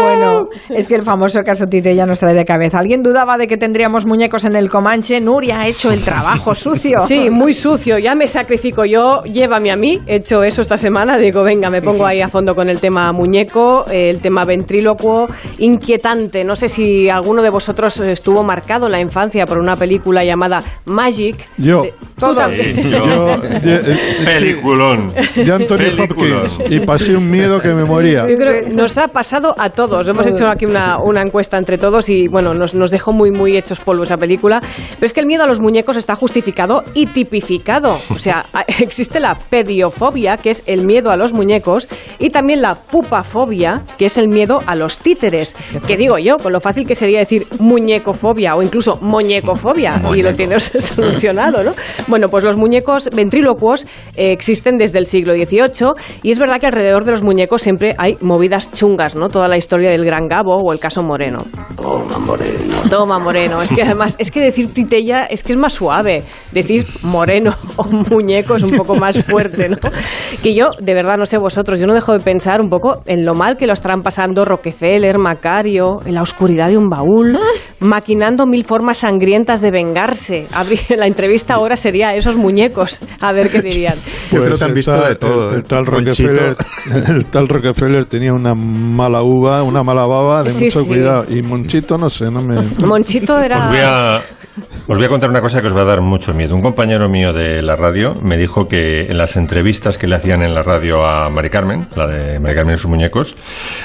Bueno, 0.00 0.48
es 0.70 0.86
que 0.86 0.94
el 0.94 1.02
famoso 1.02 1.42
caso 1.42 1.66
Tite 1.66 1.96
ya 1.96 2.06
nos 2.06 2.20
trae 2.20 2.34
de 2.34 2.44
cabeza. 2.44 2.78
¿Alguien 2.78 3.02
dudaba 3.02 3.36
de 3.36 3.48
que 3.48 3.56
tendríamos 3.56 4.06
muñecos 4.06 4.44
en 4.44 4.54
el 4.54 4.70
Comanche? 4.70 5.20
Nuria 5.20 5.58
ha 5.58 5.66
hecho 5.66 5.90
el 5.90 6.04
trabajo 6.04 6.54
sucio. 6.54 7.02
Sí, 7.02 7.30
muy 7.30 7.54
sucio. 7.54 7.98
Ya 7.98 8.14
me 8.14 8.28
sacrifico 8.28 8.84
yo. 8.84 9.24
Llévame 9.24 9.72
a 9.72 9.76
mí. 9.76 10.00
He 10.06 10.16
hecho 10.16 10.44
eso 10.44 10.62
esta 10.62 10.76
semana. 10.76 11.18
Digo, 11.18 11.42
venga, 11.42 11.68
me 11.68 11.82
pongo 11.82 12.06
ahí 12.06 12.20
a 12.20 12.28
fondo 12.28 12.54
con 12.54 12.68
el 12.68 12.80
tema 12.80 13.07
muñeco, 13.12 13.84
eh, 13.90 14.10
el 14.10 14.20
tema 14.20 14.44
ventrílocuo. 14.44 15.26
Inquietante. 15.58 16.44
No 16.44 16.56
sé 16.56 16.68
si 16.68 17.08
alguno 17.10 17.42
de 17.42 17.50
vosotros 17.50 17.98
estuvo 18.00 18.42
marcado 18.42 18.86
en 18.86 18.92
la 18.92 19.00
infancia 19.00 19.44
por 19.46 19.58
una 19.58 19.76
película 19.76 20.24
llamada 20.24 20.62
Magic. 20.86 21.48
Yo. 21.58 21.82
De- 21.82 21.94
tú 22.18 22.34
también. 22.34 22.76
Sí, 22.76 22.82
Yo, 22.90 23.06
yo- 23.06 23.38
de, 23.38 23.78
de- 23.80 23.98
Peliculón. 24.24 25.12
de 25.36 25.52
Anthony 25.52 25.76
Peliculón. 25.76 26.46
Hopkins 26.46 26.70
y 26.72 26.80
pasé 26.80 27.16
un 27.16 27.30
miedo 27.30 27.60
que 27.60 27.68
me 27.68 27.84
moría. 27.84 28.28
Yo 28.28 28.36
creo 28.36 28.64
que 28.64 28.70
nos 28.70 28.96
ha 28.98 29.08
pasado 29.08 29.54
a 29.58 29.70
todos. 29.70 30.08
Hemos 30.08 30.26
hecho 30.26 30.48
aquí 30.48 30.64
una, 30.66 30.98
una 30.98 31.22
encuesta 31.22 31.58
entre 31.58 31.78
todos 31.78 32.08
y 32.08 32.28
bueno, 32.28 32.54
nos, 32.54 32.74
nos 32.74 32.90
dejó 32.90 33.12
muy, 33.12 33.30
muy 33.30 33.56
hechos 33.56 33.80
polvo 33.80 34.04
esa 34.04 34.16
película. 34.16 34.60
Pero 34.60 35.06
es 35.06 35.12
que 35.12 35.20
el 35.20 35.26
miedo 35.26 35.44
a 35.44 35.46
los 35.46 35.60
muñecos 35.60 35.96
está 35.96 36.14
justificado 36.16 36.84
y 36.94 37.06
tipificado. 37.06 37.98
O 38.10 38.18
sea, 38.18 38.44
existe 38.78 39.20
la 39.20 39.34
pediofobia, 39.36 40.36
que 40.38 40.50
es 40.50 40.62
el 40.66 40.82
miedo 40.82 41.10
a 41.10 41.16
los 41.16 41.32
muñecos, 41.32 41.88
y 42.18 42.30
también 42.30 42.62
la 42.62 42.74
pupafobia, 42.98 43.82
que 43.96 44.06
es 44.06 44.18
el 44.18 44.28
miedo 44.28 44.62
a 44.66 44.74
los 44.74 44.98
títeres. 44.98 45.54
Que 45.86 45.96
digo 45.96 46.18
yo, 46.18 46.38
con 46.38 46.52
lo 46.52 46.60
fácil 46.60 46.86
que 46.86 46.94
sería 46.94 47.20
decir 47.20 47.46
muñecofobia 47.58 48.56
o 48.56 48.62
incluso 48.62 48.98
moñecofobia, 49.00 50.00
y 50.16 50.22
lo 50.22 50.34
tienes 50.34 50.64
solucionado, 50.80 51.62
¿no? 51.62 51.74
Bueno, 52.08 52.28
pues 52.28 52.44
los 52.44 52.56
muñecos 52.56 53.08
ventrílocuos 53.14 53.84
eh, 54.16 54.32
existen 54.32 54.78
desde 54.78 54.98
el 54.98 55.06
siglo 55.06 55.34
XVIII 55.34 55.92
y 56.22 56.30
es 56.30 56.38
verdad 56.38 56.60
que 56.60 56.66
alrededor 56.66 57.04
de 57.04 57.12
los 57.12 57.22
muñecos 57.22 57.62
siempre 57.62 57.94
hay 57.98 58.16
movidas 58.20 58.72
chungas, 58.72 59.14
¿no? 59.14 59.28
Toda 59.28 59.48
la 59.48 59.56
historia 59.56 59.90
del 59.90 60.04
Gran 60.04 60.28
Gabo 60.28 60.56
o 60.56 60.72
el 60.72 60.80
caso 60.80 61.02
Moreno. 61.02 61.44
Toma 61.76 62.18
Moreno. 62.18 62.76
Toma 62.90 63.18
Moreno. 63.18 63.62
Es 63.62 63.72
que 63.72 63.82
además, 63.82 64.16
es 64.18 64.30
que 64.30 64.40
decir 64.40 64.72
titella 64.72 65.24
es 65.24 65.42
que 65.44 65.52
es 65.52 65.58
más 65.58 65.74
suave. 65.74 66.24
Decir 66.52 66.86
Moreno 67.02 67.54
o 67.76 67.84
muñeco 68.10 68.56
es 68.56 68.62
un 68.62 68.76
poco 68.76 68.96
más 68.96 69.22
fuerte, 69.24 69.68
¿no? 69.68 69.76
Que 70.42 70.54
yo, 70.54 70.70
de 70.80 70.94
verdad, 70.94 71.16
no 71.16 71.26
sé 71.26 71.38
vosotros, 71.38 71.78
yo 71.78 71.86
no 71.86 71.94
dejo 71.94 72.12
de 72.12 72.20
pensar 72.20 72.60
un 72.60 72.70
poco 72.70 72.87
en 73.06 73.24
lo 73.24 73.34
mal 73.34 73.56
que 73.56 73.66
lo 73.66 73.72
estarán 73.72 74.02
pasando 74.02 74.44
Rockefeller, 74.44 75.18
Macario, 75.18 76.00
en 76.04 76.14
la 76.14 76.22
oscuridad 76.22 76.68
de 76.68 76.76
un 76.76 76.88
baúl, 76.88 77.38
maquinando 77.80 78.46
mil 78.46 78.64
formas 78.64 78.98
sangrientas 78.98 79.60
de 79.60 79.70
vengarse. 79.70 80.46
La 80.96 81.06
entrevista 81.06 81.54
ahora 81.54 81.76
sería 81.76 82.14
esos 82.14 82.36
muñecos, 82.36 83.00
a 83.20 83.32
ver 83.32 83.50
qué 83.50 83.62
dirían. 83.62 83.94
Yo 84.32 84.42
creo 84.42 84.56
que 84.58 84.64
han 84.64 84.70
el 84.70 84.74
visto 84.76 84.92
tal- 84.92 85.08
de 85.08 85.14
todo, 85.16 85.48
El, 85.50 85.54
el 85.54 85.60
¿eh? 85.60 85.64
tal. 85.68 85.86
Rockefeller, 85.86 86.56
el 87.08 87.26
tal 87.26 87.48
Rockefeller 87.48 88.04
tenía 88.06 88.32
una 88.32 88.54
mala 88.54 89.22
uva, 89.22 89.62
una 89.62 89.82
mala 89.82 90.06
baba, 90.06 90.42
de 90.42 90.50
Sí, 90.50 90.64
mucho 90.66 90.80
sí. 90.80 90.86
cuidado. 90.88 91.24
Y 91.28 91.42
Monchito, 91.42 91.98
no 91.98 92.10
sé, 92.10 92.30
no 92.30 92.42
me... 92.42 92.56
Monchito 92.86 93.38
era... 93.38 93.58
Os 93.60 93.68
voy, 93.68 93.78
a, 93.82 94.20
os 94.86 94.96
voy 94.96 95.04
a 95.04 95.08
contar 95.08 95.30
una 95.30 95.40
cosa 95.40 95.60
que 95.60 95.68
os 95.68 95.76
va 95.76 95.82
a 95.82 95.84
dar 95.84 96.00
mucho 96.00 96.34
miedo. 96.34 96.54
Un 96.54 96.62
compañero 96.62 97.08
mío 97.08 97.32
de 97.32 97.62
la 97.62 97.76
radio 97.76 98.14
me 98.14 98.36
dijo 98.36 98.68
que 98.68 99.06
en 99.10 99.18
las 99.18 99.36
entrevistas 99.36 99.98
que 99.98 100.06
le 100.06 100.16
hacían 100.16 100.42
en 100.42 100.54
la 100.54 100.62
radio 100.62 101.06
a 101.06 101.30
Mari 101.30 101.50
Carmen, 101.50 101.88
la 101.96 102.06
de 102.06 102.38
Mari 102.38 102.54
Carmen 102.54 102.74
y 102.74 102.78
sus 102.78 102.90
muñecos, 102.90 103.36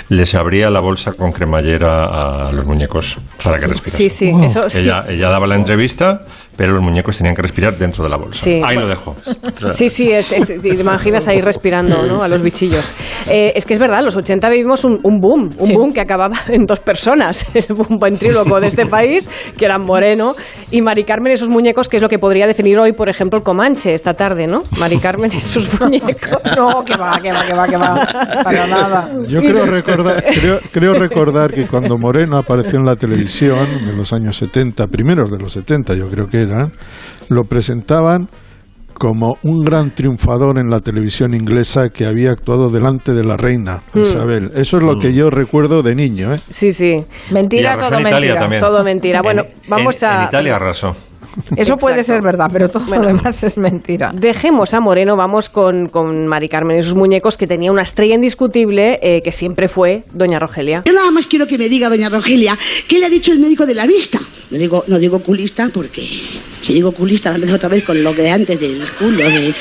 les 0.10 0.34
abría 0.36 0.70
la 0.70 0.80
bolsa 0.80 1.14
con 1.14 1.32
cremallera 1.32 2.48
a 2.48 2.52
los 2.52 2.66
muñecos 2.66 3.18
para 3.44 3.60
que 3.60 3.68
respirasen. 3.68 4.10
Sí, 4.10 4.10
sí, 4.10 4.34
eso 4.44 4.70
sí. 4.70 4.80
Ella, 4.80 5.06
ella 5.08 5.30
daba 5.30 5.48
la 5.48 5.56
entrevista, 5.56 6.22
pero 6.56 6.74
los 6.74 6.82
muñecos 6.82 7.18
tenían 7.18 7.36
que 7.36 7.42
respirar 7.42 7.78
dentro 7.78 8.04
de 8.04 8.10
la 8.10 8.18
bolsa. 8.18 8.44
Sí. 8.44 8.52
Ahí 8.56 8.62
Bueno. 8.76 8.82
lo 8.82 8.88
dejo. 8.90 9.16
Sí, 9.74 9.90
sí, 9.90 10.12
es, 10.12 10.32
es- 10.32 10.62
te 10.62 10.70
imaginas 10.70 11.28
ahí 11.28 11.42
respirando 11.42 12.06
¿no? 12.06 12.22
a 12.24 12.28
los 12.28 12.42
bichillos. 12.42 12.94
Eh, 13.28 13.54
es 13.56 13.66
que 13.66 13.74
es 13.74 13.80
verdad, 13.80 14.00
en 14.00 14.06
los 14.06 14.16
80 14.16 14.50
vivimos 14.50 14.84
un, 14.84 15.00
un 15.04 15.20
boom, 15.20 15.50
un 15.58 15.74
boom 15.74 15.94
que 15.94 16.02
acababa 16.02 16.36
en 16.50 16.66
dos 16.66 16.80
personas. 16.80 17.46
El 17.54 17.76
boom 17.76 18.00
ventríloco 18.00 18.60
de 18.60 18.68
este 18.68 18.86
país, 18.86 19.30
que 19.58 19.66
eran 19.66 19.82
Moreno, 19.86 20.36
y 20.72 20.82
Mari 20.82 21.04
Carmen 21.06 21.34
y 21.34 21.38
sus 21.38 21.50
muñecos, 21.50 21.88
que 21.90 21.98
es 21.98 22.04
lo 22.04 22.10
que 22.10 22.20
podría 22.20 22.46
definir 22.48 22.78
hoy, 22.78 22.92
por 22.94 23.10
ejemplo, 23.10 23.38
el 23.38 23.44
Comanche 23.44 23.94
esta 23.94 24.14
tarde, 24.14 24.48
¿no? 24.48 24.64
Mari 24.80 24.98
Carmen 24.98 25.32
y 25.34 25.40
sus 25.40 25.80
muñecos. 25.80 26.14
No, 26.58 26.84
que 26.84 26.96
va, 26.96 27.20
que 27.22 27.32
va, 27.32 27.46
que 27.46 27.54
va, 27.54 27.68
que 27.68 27.78
va. 27.78 28.08
Para 28.44 28.68
nada. 28.68 29.10
Yo 29.28 29.40
creo 29.42 29.66
recordar, 29.66 30.24
creo, 30.24 30.60
creo 30.72 30.94
recordar 30.94 31.54
que 31.54 31.66
cuando 31.68 31.98
Moreno 31.98 32.38
apareció 32.38 32.80
en 32.80 32.86
la 32.86 32.96
televisión 32.96 33.68
en 33.68 33.96
los 33.98 34.14
años 34.14 34.38
70, 34.38 34.88
primeros 34.88 35.32
de 35.32 35.38
los 35.40 35.54
70 35.54 35.96
yo 35.96 36.10
creo 36.10 36.28
que 36.28 36.43
lo 37.30 37.46
presentaban 37.46 38.28
como 38.94 39.38
un 39.44 39.66
gran 39.66 39.94
triunfador 39.96 40.60
en 40.60 40.70
la 40.70 40.80
televisión 40.80 41.34
inglesa 41.34 41.90
que 41.90 42.06
había 42.06 42.32
actuado 42.32 42.70
delante 42.70 43.14
de 43.14 43.24
la 43.24 43.38
reina 43.38 43.82
Isabel. 43.96 44.52
Eso 44.56 44.78
es 44.78 44.84
lo 44.84 45.00
que 45.00 45.14
yo 45.14 45.30
recuerdo 45.32 45.82
de 45.82 45.96
niño, 45.96 46.34
¿eh? 46.34 46.40
Sí, 46.50 46.72
sí, 46.72 47.04
Mentira, 47.32 47.78
todo 47.78 48.00
mentira. 48.00 48.60
todo 48.60 48.84
mentira. 48.84 49.22
Bueno, 49.24 49.42
En- 49.44 49.70
vamos 49.70 50.02
en- 50.04 50.10
a... 50.10 50.22
En 50.22 50.28
Italia 50.28 50.56
arrasó. 50.58 50.96
Eso 51.56 51.78
puede 51.78 51.96
Exacto. 52.00 52.14
ser 52.14 52.22
verdad, 52.22 52.50
pero 52.52 52.70
todo 52.70 52.84
Bueno. 52.86 53.04
lo 53.04 53.08
demás 53.10 53.42
es 53.44 53.58
mentira. 53.58 54.12
Dejemos 54.14 54.74
a 54.74 54.80
Moreno, 54.80 55.16
vamos 55.16 55.50
con, 55.50 55.90
con 55.90 56.28
Mari 56.28 56.50
Carmen 56.50 56.78
y 56.80 56.84
sus 56.84 56.96
muñecos, 56.96 57.38
que 57.38 57.48
tenía 57.48 57.72
una 57.72 57.82
estrella 57.84 58.16
indiscutible, 58.16 59.00
eh, 59.02 59.22
que 59.24 59.32
siempre 59.32 59.68
fue 59.68 60.04
Doña 60.12 60.40
Rogelia. 60.40 60.84
Yo 60.86 60.94
nada 60.94 61.12
más 61.12 61.28
quiero 61.28 61.48
que 61.48 61.58
me 61.58 61.70
diga, 61.70 61.90
doña 61.90 62.10
Rogelia, 62.10 62.58
¿qué 62.88 63.00
le 63.00 63.06
ha 63.06 63.10
dicho 63.10 63.32
el 63.32 63.40
médico 63.40 63.66
de 63.66 63.74
la 63.76 63.86
vista? 63.88 64.20
No 64.50 64.58
digo, 64.58 64.84
no 64.88 65.00
digo 65.00 65.20
culista 65.20 65.70
porque 65.74 66.08
si 66.62 66.74
digo 66.74 66.92
culista 66.92 67.30
me 67.32 67.36
empezó 67.38 67.56
otra 67.56 67.70
vez 67.70 67.84
con 67.84 68.04
lo 68.04 68.14
que 68.14 68.22
de 68.24 68.32
antes 68.32 68.60
del 68.60 68.82
culo, 69.00 69.18
de, 69.30 69.54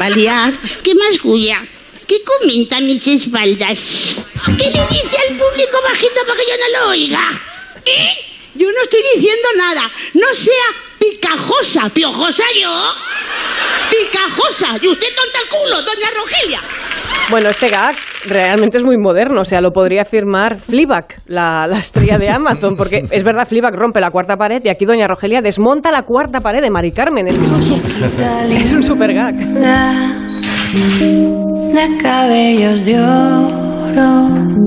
a 0.00 0.10
liar. 0.10 0.54
¿Qué 0.82 0.94
más, 0.94 1.18
Julia? 1.20 1.58
¿Qué 2.06 2.16
comenta 2.24 2.80
mis 2.80 3.06
espaldas? 3.06 4.18
¿Qué 4.58 4.64
le 4.64 4.80
dice 4.88 5.16
al 5.28 5.36
público 5.36 5.78
bajito 5.88 6.20
para 6.26 6.38
que 6.38 6.46
yo 6.48 6.56
no 6.58 6.84
lo 6.86 6.90
oiga? 6.90 7.20
¿Eh? 7.84 8.29
Yo 8.54 8.66
no 8.70 8.82
estoy 8.82 9.00
diciendo 9.14 9.48
nada. 9.56 9.82
No 10.14 10.34
sea 10.34 10.54
picajosa, 10.98 11.88
piojosa 11.90 12.44
yo. 12.60 12.72
Picajosa. 13.90 14.78
Y 14.82 14.88
usted 14.88 15.08
tonta 15.14 15.38
el 15.42 15.48
culo, 15.48 15.82
doña 15.82 16.10
Rogelia. 16.16 16.60
Bueno, 17.30 17.48
este 17.48 17.68
gag 17.68 17.94
realmente 18.26 18.78
es 18.78 18.84
muy 18.84 18.98
moderno, 18.98 19.42
o 19.42 19.44
sea, 19.44 19.60
lo 19.60 19.72
podría 19.72 20.04
firmar 20.04 20.58
Fleabag, 20.58 21.22
la, 21.26 21.66
la 21.68 21.78
estrella 21.78 22.18
de 22.18 22.28
Amazon, 22.28 22.76
porque 22.76 23.04
es 23.08 23.22
verdad, 23.22 23.46
Fleabag 23.46 23.74
rompe 23.74 24.00
la 24.00 24.10
cuarta 24.10 24.36
pared 24.36 24.60
y 24.64 24.68
aquí 24.68 24.84
Doña 24.84 25.06
Rogelia 25.06 25.40
desmonta 25.40 25.92
la 25.92 26.02
cuarta 26.02 26.40
pared 26.40 26.60
de 26.60 26.70
Mari 26.70 26.90
Carmen. 26.90 27.28
Es 27.28 27.38
que 27.38 27.44
es 27.44 27.50
un, 27.52 27.62
es 28.52 28.72
un 28.72 28.82
super 28.82 29.14
gag. 29.14 29.34
de 31.72 31.98
cabellos 32.02 32.84
de 32.84 32.98
oro. 33.00 33.69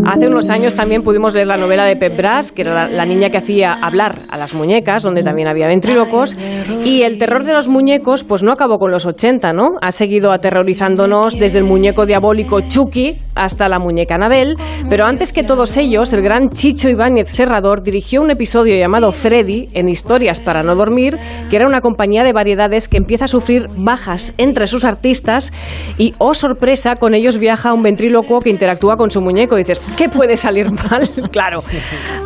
Hace 0.06 0.28
unos 0.28 0.50
años 0.50 0.76
también 0.76 1.02
pudimos 1.02 1.34
leer 1.34 1.48
la 1.48 1.56
novela 1.56 1.86
de 1.86 1.96
Pep 1.96 2.18
Brass, 2.18 2.52
que 2.52 2.64
era 2.64 2.90
la, 2.90 3.06
niña 3.06 3.30
que 3.30 3.38
hacía 3.38 3.72
hablar 3.72 4.24
a 4.30 4.38
las 4.38 4.54
muñecas, 4.54 5.02
donde 5.02 5.24
también 5.24 5.48
había 5.48 5.66
ventrílocos. 5.68 6.36
Y 6.84 7.04
el 7.04 7.18
terror 7.18 7.46
de 7.46 7.54
los 7.54 7.70
muñecos, 7.70 8.26
pues 8.26 8.44
no 8.44 8.52
acabó 8.52 8.80
con 8.80 8.92
los 8.92 9.06
80, 9.06 9.54
¿no? 9.54 9.70
Ha 9.82 9.94
seguido 9.94 10.34
aterrorizándonos 10.34 11.40
desde 11.40 11.60
el 11.60 11.64
muñeco 11.64 12.06
diabólico 12.06 12.60
Chucky 12.62 13.16
hasta 13.36 13.70
la 13.70 13.80
muñeca 13.80 14.16
Anabel. 14.16 14.58
Pero 14.90 15.06
antes 15.06 15.32
que 15.32 15.44
todos 15.44 15.78
ellos, 15.78 16.12
el 16.12 16.22
gran 16.22 16.50
Chicho 16.50 16.90
Ibáñez 16.90 17.30
Serrador 17.30 17.82
dirigió 17.82 18.22
un 18.22 18.30
episodio 18.30 18.78
llamado 18.78 19.12
Freddy 19.14 19.70
en 19.74 19.88
Historias 19.88 20.42
para 20.42 20.64
no 20.64 20.76
dormir, 20.76 21.18
que 21.50 21.56
era 21.56 21.66
una 21.66 21.82
compañía 21.82 22.24
de 22.24 22.34
variedades 22.34 22.90
que 22.90 22.98
empieza 22.98 23.26
a 23.26 23.30
sufrir 23.30 23.68
bajas 23.78 24.34
entre 24.38 24.68
sus 24.68 24.84
artistas 24.84 25.54
y, 25.98 26.14
oh 26.18 26.34
sorpresa, 26.34 26.98
con 26.98 27.14
ellos 27.14 27.38
viaja 27.38 27.74
un 27.74 27.84
ventrílocuo 27.84 28.42
que 28.42 28.50
interactúa 28.50 28.98
con 28.98 29.13
su 29.14 29.22
muñeco. 29.22 29.56
dices, 29.56 29.80
¿qué 29.96 30.10
puede 30.10 30.36
salir 30.36 30.68
mal? 30.72 31.10
claro. 31.32 31.64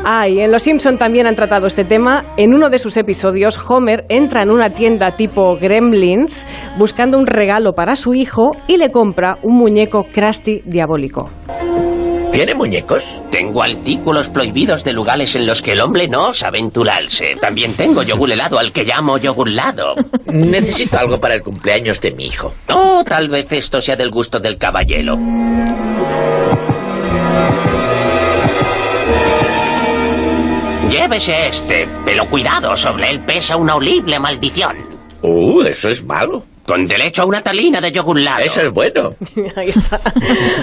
Ay, 0.04 0.40
en 0.40 0.52
Los 0.52 0.64
Simpson 0.64 0.98
también 0.98 1.28
han 1.28 1.36
tratado 1.36 1.68
este 1.68 1.86
tema. 1.86 2.26
En 2.38 2.54
uno 2.54 2.70
de 2.70 2.80
sus 2.80 2.98
episodios, 2.98 3.60
Homer 3.68 4.06
entra 4.10 4.42
en 4.42 4.50
una 4.50 4.70
tienda 4.70 5.12
tipo 5.12 5.58
Gremlins 5.58 6.48
buscando 6.78 7.18
un 7.18 7.28
regalo 7.28 7.74
para 7.74 7.96
su 7.96 8.14
hijo 8.14 8.52
y 8.68 8.78
le 8.78 8.90
compra 8.90 9.38
un 9.44 9.58
muñeco 9.58 10.06
Krusty 10.12 10.62
diabólico. 10.66 11.30
¿Tiene 12.38 12.54
muñecos? 12.54 13.24
Tengo 13.32 13.64
artículos 13.64 14.30
prohibidos 14.30 14.84
de 14.84 14.94
lugares 14.94 15.36
en 15.36 15.48
los 15.48 15.64
que 15.64 15.72
el 15.72 15.82
hombre 15.82 16.08
no 16.08 16.28
osa 16.28 16.50
aventurarse. 16.50 17.34
También 17.42 17.76
tengo 17.76 18.04
yogur 18.04 18.30
helado 18.30 18.60
al 18.60 18.72
que 18.72 18.84
llamo 18.84 19.18
yogurlado. 19.18 19.96
Necesito 20.28 21.00
algo 21.00 21.20
para 21.20 21.34
el 21.34 21.42
cumpleaños 21.42 22.00
de 22.00 22.12
mi 22.12 22.28
hijo. 22.28 22.54
O 22.72 23.04
tal 23.04 23.30
vez 23.30 23.52
esto 23.54 23.82
sea 23.82 23.96
del 23.96 24.12
gusto 24.12 24.40
del 24.40 24.60
caballero. 24.60 25.16
Llévese 30.98 31.48
este, 31.48 31.88
pero 32.04 32.26
cuidado, 32.26 32.76
sobre 32.76 33.12
él 33.12 33.20
pesa 33.20 33.56
una 33.56 33.76
horrible 33.76 34.20
maldición. 34.20 34.78
Uh, 35.22 35.62
eso 35.62 35.90
es 35.90 36.04
malo. 36.04 36.44
Con 36.68 36.86
derecho 36.86 37.22
a 37.22 37.26
una 37.26 37.42
talina 37.42 37.80
de 37.80 37.94
yogur 37.94 38.20
lado. 38.20 38.44
Eso 38.44 38.62
es 38.62 38.72
bueno. 38.74 39.12
Ahí 39.56 39.70
está. 39.70 40.02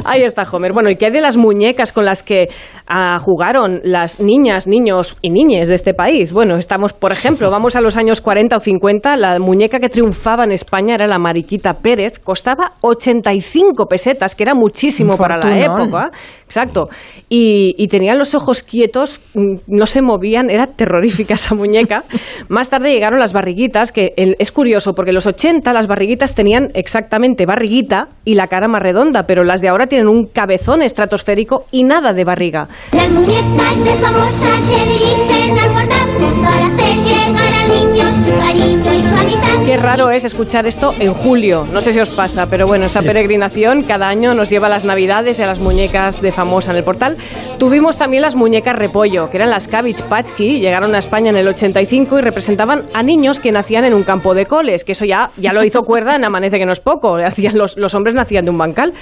Ahí 0.04 0.22
está 0.22 0.46
Homer. 0.52 0.74
Bueno, 0.74 0.90
¿y 0.90 0.96
qué 0.96 1.06
hay 1.06 1.12
de 1.12 1.22
las 1.22 1.38
muñecas 1.38 1.92
con 1.92 2.04
las 2.04 2.22
que 2.22 2.48
ah, 2.86 3.18
jugaron 3.18 3.80
las 3.82 4.20
niñas, 4.20 4.66
niños 4.66 5.16
y 5.22 5.30
niñes 5.30 5.70
de 5.70 5.76
este 5.76 5.94
país? 5.94 6.32
Bueno, 6.34 6.56
estamos, 6.56 6.92
por 6.92 7.10
ejemplo, 7.10 7.50
vamos 7.50 7.74
a 7.74 7.80
los 7.80 7.96
años 7.96 8.20
40 8.20 8.54
o 8.56 8.60
50. 8.60 9.16
La 9.16 9.38
muñeca 9.38 9.78
que 9.80 9.88
triunfaba 9.88 10.44
en 10.44 10.52
España 10.52 10.94
era 10.94 11.06
la 11.06 11.18
Mariquita 11.18 11.72
Pérez. 11.72 12.18
Costaba 12.18 12.72
85 12.82 13.86
pesetas, 13.86 14.34
que 14.34 14.42
era 14.42 14.54
muchísimo 14.54 15.16
para 15.16 15.38
la 15.38 15.58
época. 15.58 16.10
Exacto. 16.44 16.88
Y, 17.30 17.74
y 17.78 17.88
tenían 17.88 18.18
los 18.18 18.34
ojos 18.34 18.62
quietos, 18.62 19.20
mm, 19.32 19.54
no 19.68 19.86
se 19.86 20.02
movían, 20.02 20.50
era 20.50 20.66
terrorífica 20.66 21.32
esa 21.34 21.54
muñeca. 21.54 22.04
Más 22.48 22.68
tarde 22.68 22.92
llegaron 22.92 23.18
las 23.20 23.32
barriguitas, 23.32 23.90
que 23.90 24.12
el- 24.18 24.36
es 24.38 24.52
curioso, 24.52 24.92
porque 24.92 25.10
en 25.10 25.14
los 25.14 25.26
80 25.26 25.72
las 25.72 25.86
barriguitas 25.86 25.93
tenían 26.34 26.70
exactamente 26.74 27.46
barriguita 27.46 28.08
y 28.24 28.34
la 28.34 28.46
cara 28.46 28.68
más 28.68 28.82
redonda, 28.82 29.24
pero 29.26 29.44
las 29.44 29.60
de 29.60 29.68
ahora 29.68 29.86
tienen 29.86 30.08
un 30.08 30.26
cabezón 30.26 30.82
estratosférico 30.82 31.66
y 31.70 31.84
nada 31.84 32.12
de 32.12 32.24
barriga. 32.24 32.68
Las 32.92 33.10
muñecas 33.10 33.84
de 33.84 33.94
famosas 33.94 34.64
se 34.64 34.74
dirigen 34.74 35.58
al 35.58 35.72
portal 35.72 36.08
para 36.42 36.66
hacer 36.66 36.96
llegar 37.04 37.54
al 37.54 37.68
niño 37.68 38.04
su 38.24 38.36
cariño 38.36 38.94
y 38.94 39.02
su 39.02 39.14
amistad. 39.14 39.64
Qué 39.64 39.76
raro 39.76 40.10
es 40.10 40.24
escuchar 40.24 40.66
esto 40.66 40.94
en 40.98 41.12
julio. 41.12 41.66
No 41.72 41.80
sé 41.80 41.92
si 41.92 42.00
os 42.00 42.10
pasa, 42.10 42.46
pero 42.50 42.66
bueno, 42.66 42.84
esta 42.84 43.02
peregrinación 43.02 43.82
cada 43.82 44.08
año 44.08 44.34
nos 44.34 44.50
lleva 44.50 44.66
a 44.66 44.70
las 44.70 44.84
navidades 44.84 45.38
y 45.38 45.42
a 45.42 45.46
las 45.46 45.58
muñecas 45.58 46.20
de 46.20 46.32
famosa 46.32 46.70
en 46.70 46.76
el 46.76 46.84
portal. 46.84 47.16
Tuvimos 47.58 47.96
también 47.96 48.22
las 48.22 48.36
muñecas 48.36 48.76
repollo, 48.76 49.30
que 49.30 49.36
eran 49.38 49.50
las 49.50 49.68
Cabbage 49.68 50.02
Patch 50.08 50.32
Kid, 50.32 50.60
llegaron 50.60 50.94
a 50.94 50.98
España 50.98 51.30
en 51.30 51.36
el 51.36 51.48
85 51.48 52.18
y 52.18 52.22
representaban 52.22 52.84
a 52.92 53.02
niños 53.02 53.40
que 53.40 53.52
nacían 53.52 53.84
en 53.84 53.94
un 53.94 54.02
campo 54.02 54.34
de 54.34 54.44
coles, 54.44 54.84
que 54.84 54.92
eso 54.92 55.04
ya, 55.04 55.30
ya 55.36 55.52
lo 55.52 55.64
hizo 55.64 55.83
cuerda 55.84 56.16
en 56.16 56.24
Amanece 56.24 56.58
que 56.58 56.66
no 56.66 56.72
es 56.72 56.80
poco. 56.80 57.16
Hacían 57.24 57.56
los, 57.56 57.76
los 57.76 57.94
hombres 57.94 58.14
nacían 58.14 58.44
de 58.44 58.50
un 58.50 58.58
bancal 58.58 58.92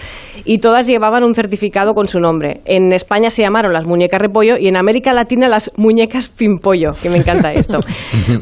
y 0.44 0.58
todas 0.58 0.86
llevaban 0.86 1.24
un 1.24 1.34
certificado 1.34 1.94
con 1.94 2.08
su 2.08 2.20
nombre. 2.20 2.60
En 2.64 2.92
España 2.92 3.30
se 3.30 3.42
llamaron 3.42 3.72
las 3.72 3.86
muñecas 3.86 4.20
repollo 4.20 4.56
y 4.58 4.68
en 4.68 4.76
América 4.76 5.12
Latina 5.12 5.48
las 5.48 5.70
muñecas 5.76 6.28
pimpollo, 6.28 6.90
que 7.00 7.10
me 7.10 7.18
encanta 7.18 7.52
esto. 7.52 7.78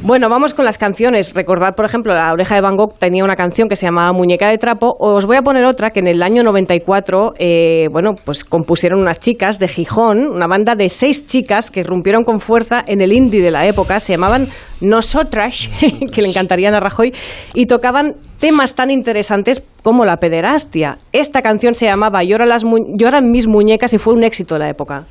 Bueno, 0.03 0.29
vamos 0.29 0.55
con 0.55 0.65
las 0.65 0.79
canciones. 0.79 1.35
Recordad, 1.35 1.75
por 1.75 1.85
ejemplo, 1.85 2.15
La 2.15 2.33
Oreja 2.33 2.55
de 2.55 2.61
Van 2.61 2.77
Gogh 2.77 2.95
tenía 2.99 3.25
una 3.25 3.37
canción 3.37 3.69
que 3.69 3.77
se 3.77 3.87
llamaba 3.87 4.13
Muñeca 4.13 4.49
de 4.49 4.59
Trapo. 4.59 4.97
Os 4.99 5.27
voy 5.27 5.37
a 5.37 5.43
poner 5.43 5.65
otra 5.65 5.91
que 5.91 6.01
en 6.01 6.07
el 6.07 6.23
año 6.23 6.43
94, 6.43 7.35
eh, 7.39 7.89
bueno, 7.91 8.15
pues 8.25 8.45
compusieron 8.45 9.01
unas 9.01 9.19
chicas 9.19 9.59
de 9.59 9.69
Gijón, 9.69 10.27
una 10.27 10.47
banda 10.47 10.75
de 10.75 10.89
seis 10.89 11.27
chicas 11.27 11.71
que 11.71 11.83
rompieron 11.83 12.25
con 12.25 12.41
fuerza 12.41 12.83
en 12.87 13.01
el 13.01 13.13
indie 13.13 13.43
de 13.43 13.51
la 13.51 13.67
época. 13.67 14.01
Se 14.01 14.13
llamaban 14.13 14.49
Nosotras, 14.81 15.69
que 16.13 16.23
le 16.23 16.29
encantarían 16.29 16.75
a 16.75 16.81
Rajoy, 16.81 17.13
y 17.55 17.67
tocaban 17.67 18.15
temas 18.39 18.75
tan 18.75 18.91
interesantes 18.91 19.63
como 19.83 20.05
la 20.05 20.17
pederastia. 20.19 20.99
Esta 21.13 21.43
canción 21.43 21.75
se 21.75 21.87
llamaba 21.87 22.23
Llora 22.25 22.47
las 22.47 22.65
mu- 22.65 22.97
Lloran 22.97 23.31
mis 23.31 23.47
muñecas 23.47 23.93
y 23.93 23.99
fue 23.99 24.15
un 24.15 24.25
éxito 24.25 24.55
de 24.55 24.61
la 24.61 24.69
época. 24.69 25.05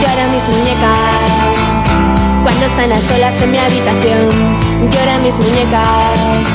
Lloran 0.00 0.32
mis 0.32 0.46
muñecas 0.48 1.60
cuando 2.42 2.64
están 2.66 2.92
a 2.92 3.00
solas 3.00 3.42
en 3.42 3.50
mi 3.50 3.58
habitación. 3.58 4.28
Lloran 4.92 5.22
mis 5.22 5.38
muñecas, 5.38 6.46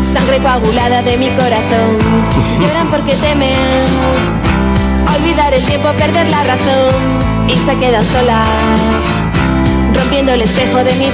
sangre 0.00 0.38
coagulada 0.38 1.02
de 1.02 1.16
mi 1.16 1.28
corazón. 1.30 1.98
Lloran 2.60 2.90
porque 2.90 3.14
temen 3.16 3.84
olvidar 5.16 5.52
el 5.54 5.64
tiempo, 5.64 5.88
perder 5.98 6.28
la 6.30 6.44
razón 6.44 6.94
y 7.48 7.54
se 7.54 7.74
quedan 7.76 8.04
solas. 8.04 8.46
Rompiendo 10.08 10.32
el 10.32 10.40
espejo 10.40 10.78
de 10.78 10.90
mi. 10.94 11.12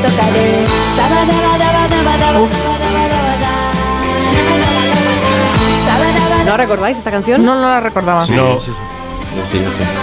Sabadabadabadabada. 0.89 2.49
¿No 6.47 6.57
recordáis 6.57 6.99
esta 6.99 7.11
canción? 7.11 7.45
No, 7.45 7.57
no 7.57 7.63
la 7.63 7.81
recordaba. 7.81 8.25
Sí, 8.25 8.35
No. 8.35 8.57
Sí. 9.51 9.59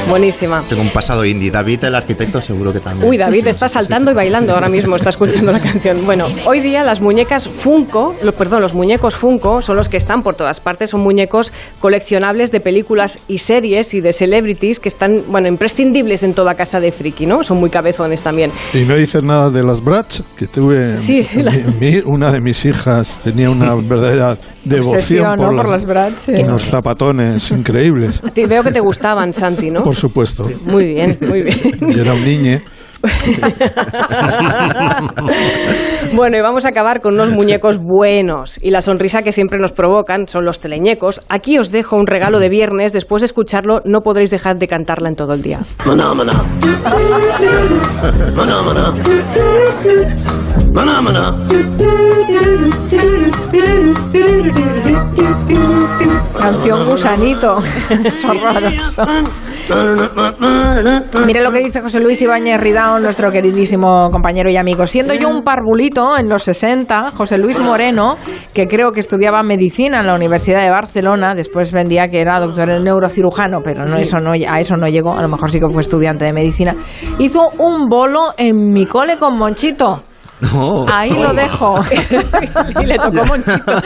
Buenísima. 0.09 0.63
Tengo 0.67 0.81
un 0.81 0.89
pasado 0.89 1.25
indie. 1.25 1.51
David, 1.51 1.83
el 1.85 1.95
arquitecto, 1.95 2.41
seguro 2.41 2.71
que 2.73 2.79
también. 2.79 3.07
Uy, 3.07 3.17
David 3.17 3.47
está 3.47 3.67
saltando 3.69 4.11
y 4.11 4.13
bailando 4.13 4.53
ahora 4.53 4.69
mismo, 4.69 4.95
está 4.95 5.09
escuchando 5.09 5.51
la 5.51 5.59
canción. 5.59 6.05
Bueno, 6.05 6.27
hoy 6.45 6.59
día 6.59 6.83
las 6.83 7.01
muñecas 7.01 7.47
Funko, 7.47 8.15
lo- 8.23 8.33
perdón, 8.33 8.61
los 8.61 8.73
muñecos 8.73 9.15
Funko 9.15 9.61
son 9.61 9.75
los 9.77 9.89
que 9.89 9.97
están 9.97 10.23
por 10.23 10.35
todas 10.35 10.59
partes, 10.59 10.89
son 10.91 11.01
muñecos 11.01 11.51
coleccionables 11.79 12.51
de 12.51 12.59
películas 12.61 13.19
y 13.27 13.39
series 13.39 13.93
y 13.93 14.01
de 14.01 14.13
celebrities 14.13 14.79
que 14.79 14.89
están, 14.89 15.23
bueno, 15.27 15.47
imprescindibles 15.47 16.23
en 16.23 16.33
toda 16.33 16.55
casa 16.55 16.79
de 16.79 16.91
friki, 16.91 17.25
¿no? 17.25 17.43
Son 17.43 17.57
muy 17.57 17.69
cabezones 17.69 18.21
también. 18.23 18.51
Y 18.73 18.83
no 18.85 18.95
dices 18.95 19.23
nada 19.23 19.49
de 19.49 19.63
las 19.63 19.83
Bratz, 19.83 20.21
que 20.37 20.47
tuve. 20.47 20.97
Sí, 20.97 21.27
mi- 21.35 21.43
las- 21.43 21.59
mi- 21.79 22.01
una 22.05 22.31
de 22.31 22.41
mis 22.41 22.65
hijas 22.65 23.19
tenía 23.23 23.49
una 23.49 23.75
verdadera 23.81 24.37
devoción 24.63 24.95
Obsesión, 24.95 25.35
por, 25.37 25.39
¿no? 25.39 25.45
Por 25.47 25.55
las- 25.57 25.71
las 25.71 25.85
Bratz, 25.85 26.21
sí. 26.25 26.31
unos 26.43 26.63
zapatones 26.63 27.51
increíbles. 27.51 28.21
Te 28.33 28.45
veo 28.47 28.63
que 28.63 28.71
te 28.71 28.79
gustaban, 28.79 29.20
Santi, 29.31 29.69
¿no? 29.69 29.83
Por 29.83 29.95
supuesto. 29.95 30.49
Muy 30.65 30.85
bien, 30.85 31.17
muy 31.21 31.43
bien. 31.43 31.59
Y 31.87 31.99
era 31.99 32.13
un 32.13 32.25
niño. 32.25 32.59
Bueno, 36.13 36.37
y 36.37 36.41
vamos 36.41 36.65
a 36.65 36.69
acabar 36.69 37.01
con 37.01 37.13
unos 37.13 37.29
muñecos 37.29 37.77
buenos. 37.77 38.59
Y 38.61 38.71
la 38.71 38.81
sonrisa 38.81 39.21
que 39.21 39.31
siempre 39.31 39.59
nos 39.59 39.71
provocan 39.71 40.27
son 40.27 40.43
los 40.43 40.59
teleñecos. 40.59 41.21
Aquí 41.29 41.57
os 41.57 41.71
dejo 41.71 41.95
un 41.95 42.05
regalo 42.05 42.39
de 42.39 42.49
viernes. 42.49 42.91
Después 42.91 43.21
de 43.21 43.27
escucharlo, 43.27 43.79
no 43.85 44.01
podréis 44.01 44.31
dejar 44.31 44.57
de 44.57 44.67
cantarla 44.67 45.07
en 45.07 45.15
todo 45.15 45.33
el 45.33 45.41
día. 45.41 45.59
Maná, 45.85 46.13
maná. 46.13 46.43
Maná, 48.35 48.61
maná. 48.61 48.93
Maná, 50.73 51.01
maná. 51.01 51.37
Canción 56.39 56.89
gusanito. 56.89 57.59
Mire 61.25 61.41
lo 61.41 61.51
que 61.51 61.59
dice 61.59 61.81
José 61.81 61.99
Luis 61.99 62.21
Ibáñez 62.21 62.59
Ridao, 62.59 62.99
nuestro 62.99 63.31
queridísimo 63.31 64.09
compañero 64.09 64.49
y 64.49 64.57
amigo. 64.57 64.87
Siendo 64.87 65.13
yo 65.13 65.29
un 65.29 65.43
parvulito 65.43 66.17
en 66.17 66.29
los 66.29 66.43
60, 66.43 67.11
José 67.11 67.37
Luis 67.37 67.59
Moreno, 67.59 68.17
que 68.53 68.67
creo 68.67 68.91
que 68.91 68.99
estudiaba 68.99 69.43
medicina 69.43 70.01
en 70.01 70.07
la 70.07 70.15
Universidad 70.15 70.61
de 70.61 70.69
Barcelona, 70.69 71.35
después 71.35 71.71
vendía 71.71 72.07
que 72.07 72.21
era 72.21 72.39
doctor 72.39 72.69
en 72.69 72.83
neurocirujano, 72.83 73.61
pero 73.63 73.85
no, 73.85 73.97
eso 73.97 74.19
no, 74.19 74.31
a 74.31 74.59
eso 74.59 74.77
no 74.77 74.87
llegó, 74.87 75.17
a 75.17 75.21
lo 75.21 75.27
mejor 75.27 75.51
sí 75.51 75.59
que 75.59 75.69
fue 75.69 75.81
estudiante 75.81 76.25
de 76.25 76.33
medicina, 76.33 76.75
hizo 77.19 77.49
un 77.59 77.87
bolo 77.87 78.33
en 78.37 78.73
mi 78.73 78.85
cole 78.85 79.17
con 79.17 79.37
Monchito. 79.37 80.03
No. 80.41 80.85
Ahí 80.91 81.11
lo 81.11 81.33
dejo. 81.33 81.79
y 82.81 82.85
le 82.85 82.97
tocó 82.97 83.25
Monchito. 83.25 83.81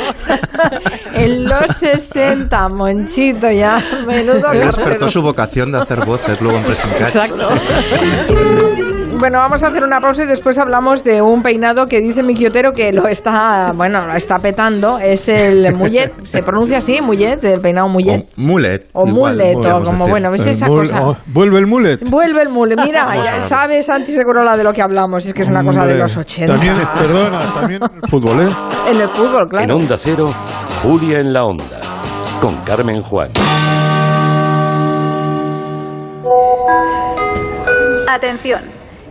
en 1.14 1.44
los 1.44 1.78
60, 1.78 2.70
Monchito 2.70 3.52
ya. 3.52 3.84
Menudo 4.08 4.52
Él 4.54 4.60
despertó 4.62 5.10
su 5.10 5.22
vocación 5.22 5.72
de 5.72 5.80
hacer 5.80 6.06
voces 6.06 6.40
luego 6.42 6.58
en 6.58 6.64
Catch. 6.64 7.16
Exacto. 7.16 7.50
Bueno, 9.18 9.40
vamos 9.40 9.64
a 9.64 9.68
hacer 9.68 9.84
una 9.84 10.00
pausa 10.02 10.24
y 10.24 10.28
después 10.28 10.58
hablamos 10.60 11.04
de 11.04 11.22
un 11.22 11.42
peinado 11.42 11.88
que 11.88 12.00
dice 12.00 12.22
mi 12.22 12.36
quiotero 12.36 12.74
que 12.74 12.92
lo 12.92 13.08
está, 13.08 13.72
bueno, 13.74 14.06
lo 14.06 14.14
está 14.14 14.38
petando. 14.40 15.00
Es 15.00 15.28
el 15.30 15.74
mullet, 15.74 16.12
se 16.26 16.44
pronuncia 16.44 16.78
así, 16.78 17.02
mullet, 17.02 17.44
el 17.44 17.60
peinado 17.62 17.88
mullet. 17.88 18.26
O 18.38 18.42
mullet. 18.42 18.86
O 18.94 19.08
igual, 19.08 19.36
mullet, 19.38 19.56
o 19.56 19.82
como 19.84 19.98
decir. 20.06 20.10
bueno, 20.12 20.32
¿ves 20.32 20.42
El 20.42 20.48
esa 20.50 20.68
mul- 20.68 20.82
cosa? 20.82 21.08
oh, 21.10 21.18
¿Vuelve 21.28 21.58
el 21.60 21.66
mulet? 21.66 22.08
Vuelve 22.10 22.42
el 22.44 22.50
mullet, 22.50 22.76
mira, 22.84 23.08
ya 23.24 23.42
sabes, 23.44 23.86
Santi 23.88 24.14
seguro 24.14 24.44
la 24.44 24.58
de 24.58 24.64
lo 24.64 24.74
que 24.74 24.82
hablamos, 24.84 25.26
es 25.26 25.34
que 25.34 25.42
es 25.42 25.48
una 25.48 25.64
cosa 25.64 25.86
de 25.88 25.96
los 25.98 26.16
80. 26.16 26.54
También, 26.54 26.76
perdona, 27.00 27.40
también 27.56 27.82
el 27.84 28.10
fútbol, 28.10 28.42
¿eh? 28.42 28.50
En 28.92 29.02
el 29.02 29.08
fútbol, 29.10 29.44
En 29.44 29.50
claro. 29.50 29.76
Onda 29.78 29.98
Cero, 29.98 30.30
Julia 30.84 31.20
en 31.20 31.34
la 31.34 31.46
Onda, 31.46 31.64
con 32.42 32.56
Carmen 32.58 33.02
Juan. 33.02 33.30
Atención. 38.08 38.62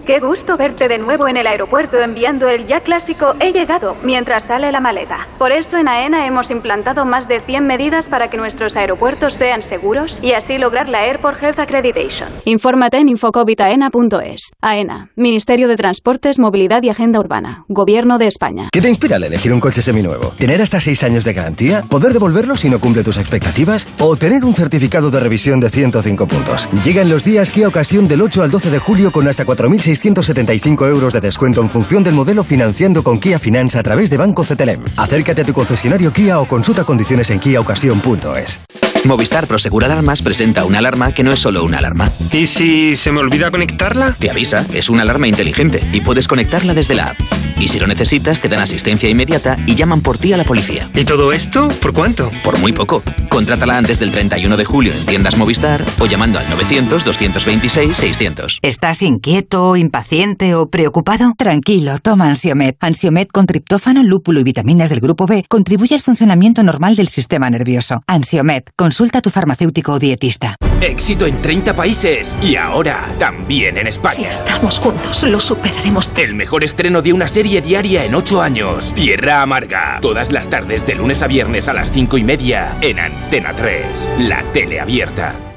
Qué 0.06 0.20
gusto 0.20 0.58
verte 0.58 0.86
de 0.86 0.98
nuevo 0.98 1.28
en 1.28 1.38
el 1.38 1.46
aeropuerto 1.46 1.98
enviando 1.98 2.46
el 2.46 2.66
ya 2.66 2.80
clásico 2.80 3.32
He 3.40 3.52
llegado 3.52 3.96
mientras 4.02 4.44
sale 4.44 4.70
la 4.70 4.80
maleta. 4.80 5.26
Por 5.38 5.50
eso 5.50 5.78
en 5.78 5.88
AENA 5.88 6.26
hemos 6.26 6.50
implantado 6.50 7.06
más 7.06 7.26
de 7.26 7.40
100 7.40 7.66
medidas 7.66 8.10
para 8.10 8.28
que 8.28 8.36
nuestros 8.36 8.76
aeropuertos 8.76 9.32
sean 9.32 9.62
seguros 9.62 10.20
y 10.22 10.32
así 10.32 10.58
lograr 10.58 10.90
la 10.90 11.04
Airport 11.04 11.42
Health 11.42 11.58
Accreditation. 11.58 12.28
Infórmate 12.44 12.98
en 12.98 13.08
infocovitaena.es. 13.08 14.52
AENA, 14.60 15.08
Ministerio 15.16 15.68
de 15.68 15.76
Transportes, 15.76 16.38
Movilidad 16.38 16.82
y 16.82 16.90
Agenda 16.90 17.18
Urbana, 17.18 17.64
Gobierno 17.68 18.18
de 18.18 18.26
España. 18.26 18.68
¿Qué 18.72 18.82
te 18.82 18.90
inspira 18.90 19.16
al 19.16 19.24
elegir 19.24 19.54
un 19.54 19.60
coche 19.60 19.80
seminuevo? 19.80 20.34
¿Tener 20.36 20.60
hasta 20.60 20.80
6 20.80 21.02
años 21.04 21.24
de 21.24 21.32
garantía? 21.32 21.82
¿Poder 21.88 22.12
devolverlo 22.12 22.56
si 22.56 22.68
no 22.68 22.78
cumple 22.78 23.02
tus 23.02 23.16
expectativas? 23.16 23.88
¿O 23.98 24.16
tener 24.16 24.44
un 24.44 24.54
certificado 24.54 25.10
de 25.10 25.20
revisión 25.20 25.60
de 25.60 25.70
105 25.70 26.26
puntos? 26.26 26.68
Llegan 26.84 27.08
los 27.08 27.24
días 27.24 27.50
Kia 27.50 27.68
Ocasión 27.68 28.06
del 28.06 28.20
8 28.20 28.42
al 28.42 28.50
12 28.50 28.70
de 28.70 28.78
julio 28.78 29.10
con 29.10 29.26
hasta 29.28 29.46
4.675 29.94 30.88
euros 30.88 31.12
de 31.12 31.20
descuento 31.20 31.60
en 31.60 31.68
función 31.68 32.02
del 32.02 32.14
modelo 32.14 32.44
financiando 32.44 33.02
con 33.02 33.20
Kia 33.20 33.38
Finance 33.38 33.78
a 33.78 33.82
través 33.82 34.10
de 34.10 34.16
Banco 34.16 34.44
CTLM. 34.44 34.84
Acércate 34.96 35.42
a 35.42 35.44
tu 35.44 35.52
concesionario 35.52 36.12
Kia 36.12 36.40
o 36.40 36.46
consulta 36.46 36.84
condiciones 36.84 37.30
en 37.30 37.38
kiaocasión.es. 37.38 38.60
Movistar 39.04 39.46
Prosegur 39.46 39.84
Alarmas 39.84 40.22
presenta 40.22 40.64
una 40.64 40.78
alarma 40.78 41.12
que 41.12 41.22
no 41.22 41.32
es 41.32 41.40
solo 41.40 41.62
una 41.62 41.78
alarma. 41.78 42.10
¿Y 42.32 42.46
si 42.46 42.96
se 42.96 43.12
me 43.12 43.20
olvida 43.20 43.50
conectarla? 43.50 44.16
Te 44.18 44.30
avisa, 44.30 44.66
es 44.72 44.88
una 44.88 45.02
alarma 45.02 45.28
inteligente 45.28 45.80
y 45.92 46.00
puedes 46.00 46.26
conectarla 46.26 46.72
desde 46.72 46.94
la 46.94 47.08
app. 47.08 47.18
Y 47.58 47.68
si 47.68 47.78
lo 47.78 47.86
necesitas, 47.86 48.40
te 48.40 48.48
dan 48.48 48.60
asistencia 48.60 49.08
inmediata 49.08 49.56
y 49.66 49.74
llaman 49.74 50.00
por 50.00 50.18
ti 50.18 50.32
a 50.32 50.36
la 50.36 50.44
policía. 50.44 50.88
¿Y 50.94 51.04
todo 51.04 51.32
esto? 51.32 51.68
¿Por 51.68 51.92
cuánto? 51.92 52.30
Por 52.42 52.58
muy 52.58 52.72
poco. 52.72 53.02
Contrátala 53.28 53.78
antes 53.78 54.00
del 54.00 54.10
31 54.10 54.56
de 54.56 54.64
julio 54.64 54.92
en 54.92 55.06
tiendas 55.06 55.36
Movistar 55.36 55.84
o 56.00 56.06
llamando 56.06 56.38
al 56.38 56.46
900-226-600. 56.46 58.58
¿Estás 58.62 59.02
inquieto, 59.02 59.76
impaciente 59.84 60.54
o 60.54 60.68
preocupado? 60.68 61.32
Tranquilo, 61.38 61.98
toma 62.00 62.26
Ansiomet. 62.26 62.76
Ansiomet 62.80 63.30
con 63.30 63.46
triptófano, 63.46 64.02
lúpulo 64.02 64.40
y 64.40 64.42
vitaminas 64.42 64.90
del 64.90 65.00
grupo 65.00 65.26
B 65.26 65.44
contribuye 65.48 65.94
al 65.94 66.00
funcionamiento 66.00 66.62
normal 66.62 66.96
del 66.96 67.08
sistema 67.08 67.48
nervioso. 67.50 68.02
Ansiomet, 68.06 68.70
consulta 68.76 69.18
a 69.18 69.22
tu 69.22 69.30
farmacéutico 69.30 69.92
o 69.92 69.98
dietista. 69.98 70.56
Éxito 70.80 71.26
en 71.26 71.40
30 71.40 71.74
países 71.76 72.36
y 72.42 72.56
ahora 72.56 73.14
también 73.18 73.78
en 73.78 73.86
España. 73.86 74.14
Si 74.14 74.24
estamos 74.24 74.78
juntos, 74.78 75.22
lo 75.22 75.40
superaremos. 75.40 76.10
El 76.16 76.34
mejor 76.34 76.64
estreno 76.64 77.00
de 77.00 77.12
una 77.12 77.28
serie 77.28 77.60
diaria 77.60 78.04
en 78.04 78.14
8 78.14 78.42
años. 78.42 78.92
Tierra 78.94 79.42
Amarga. 79.42 79.98
Todas 80.00 80.32
las 80.32 80.48
tardes 80.48 80.84
de 80.86 80.94
lunes 80.94 81.22
a 81.22 81.26
viernes 81.26 81.68
a 81.68 81.72
las 81.72 81.92
5 81.92 82.18
y 82.18 82.24
media 82.24 82.76
en 82.80 82.98
Antena 82.98 83.52
3. 83.54 84.10
La 84.18 84.42
tele 84.52 84.80
abierta. 84.80 85.53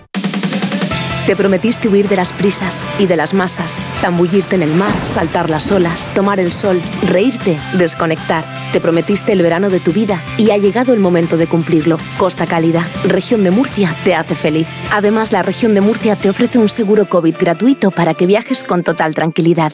Te 1.28 1.36
prometiste 1.36 1.90
huir 1.90 2.08
de 2.08 2.16
las 2.16 2.32
prisas 2.32 2.86
y 3.00 3.06
de 3.06 3.18
las 3.18 3.34
masas, 3.34 3.80
zambullirte 4.00 4.56
en 4.56 4.64
el 4.64 4.74
mar, 4.74 4.94
saltar 5.06 5.50
las 5.50 5.70
olas, 5.74 6.10
tomar 6.16 6.40
el 6.40 6.54
sol, 6.54 6.80
reírte, 7.06 7.58
desconectar. 7.78 8.46
Te 8.72 8.80
prometiste 8.80 9.34
el 9.34 9.42
verano 9.42 9.70
de 9.70 9.82
tu 9.82 9.92
vida 9.92 10.22
y 10.38 10.52
ha 10.52 10.58
llegado 10.58 10.94
el 10.94 11.02
momento 11.02 11.36
de 11.36 11.46
cumplirlo. 11.46 11.98
Costa 12.18 12.46
Cálida, 12.46 12.88
región 13.06 13.44
de 13.44 13.52
Murcia, 13.52 13.94
te 14.06 14.16
hace 14.16 14.36
feliz. 14.36 14.68
Además, 14.90 15.34
la 15.34 15.42
región 15.42 15.74
de 15.74 15.82
Murcia 15.82 16.16
te 16.16 16.30
ofrece 16.30 16.60
un 16.60 16.70
seguro 16.70 17.10
COVID 17.10 17.36
gratuito 17.38 17.92
para 17.92 18.14
que 18.14 18.26
viajes 18.26 18.64
con 18.64 18.84
total 18.84 19.14
tranquilidad. 19.14 19.74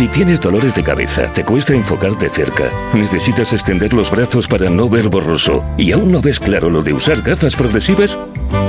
Si 0.00 0.08
tienes 0.08 0.40
dolores 0.40 0.74
de 0.74 0.82
cabeza, 0.82 1.30
te 1.34 1.44
cuesta 1.44 1.74
enfocarte 1.74 2.30
cerca, 2.30 2.70
necesitas 2.94 3.52
extender 3.52 3.92
los 3.92 4.10
brazos 4.10 4.48
para 4.48 4.70
no 4.70 4.88
ver 4.88 5.10
borroso 5.10 5.62
y 5.76 5.92
aún 5.92 6.10
no 6.10 6.22
ves 6.22 6.40
claro 6.40 6.70
lo 6.70 6.82
de 6.82 6.94
usar 6.94 7.20
gafas 7.20 7.54
progresivas, 7.54 8.18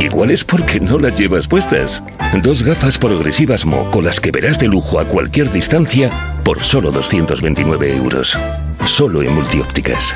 igual 0.01 0.31
es 0.31 0.43
porque 0.43 0.81
no 0.81 0.99
las 0.99 1.17
llevas 1.17 1.47
puestas. 1.47 2.03
Dos 2.43 2.63
gafas 2.63 2.97
progresivas 2.97 3.65
Mo 3.65 3.89
con 3.91 4.03
las 4.03 4.19
que 4.19 4.31
verás 4.31 4.59
de 4.59 4.67
lujo 4.67 4.99
a 4.99 5.05
cualquier 5.05 5.49
distancia 5.49 6.09
por 6.43 6.61
solo 6.61 6.91
229 6.91 7.95
euros. 7.95 8.37
Solo 8.83 9.21
en 9.21 9.33
multiópticas. 9.33 10.15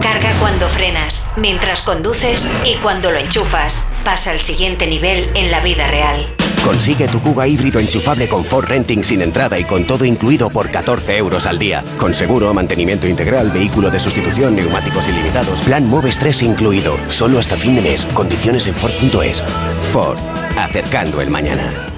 Carga 0.00 0.32
cuando 0.40 0.68
frenas, 0.68 1.26
mientras 1.36 1.82
conduces 1.82 2.50
y 2.64 2.76
cuando 2.76 3.10
lo 3.10 3.18
enchufas. 3.18 3.88
Pasa 4.04 4.30
al 4.30 4.40
siguiente 4.40 4.86
nivel 4.86 5.30
en 5.34 5.50
la 5.50 5.60
vida 5.60 5.86
real. 5.88 6.34
Consigue 6.64 7.08
tu 7.08 7.20
Kuga 7.20 7.46
híbrido 7.46 7.80
enchufable 7.80 8.28
con 8.28 8.44
Ford 8.44 8.66
Renting 8.66 9.02
sin 9.02 9.22
entrada 9.22 9.58
y 9.58 9.64
con 9.64 9.86
todo 9.86 10.04
incluido 10.04 10.50
por 10.50 10.70
14 10.70 11.16
euros 11.16 11.46
al 11.46 11.58
día. 11.58 11.82
Con 11.96 12.14
seguro, 12.14 12.52
mantenimiento 12.52 13.08
integral, 13.08 13.50
vehículo 13.50 13.90
de 13.90 14.00
sustitución, 14.00 14.56
neumáticos 14.56 15.08
ilimitados, 15.08 15.60
plan 15.60 15.86
Moves 15.86 16.18
3 16.18 16.42
incluido. 16.42 16.96
Solo 17.08 17.38
hasta 17.38 17.56
fin 17.56 17.76
de 17.76 17.82
mes. 17.82 18.04
Condiciones 18.14 18.66
en 18.66 18.74
Ford.es. 18.74 19.42
Ford. 19.92 20.18
Acercando 20.56 21.20
el 21.20 21.30
mañana. 21.30 21.97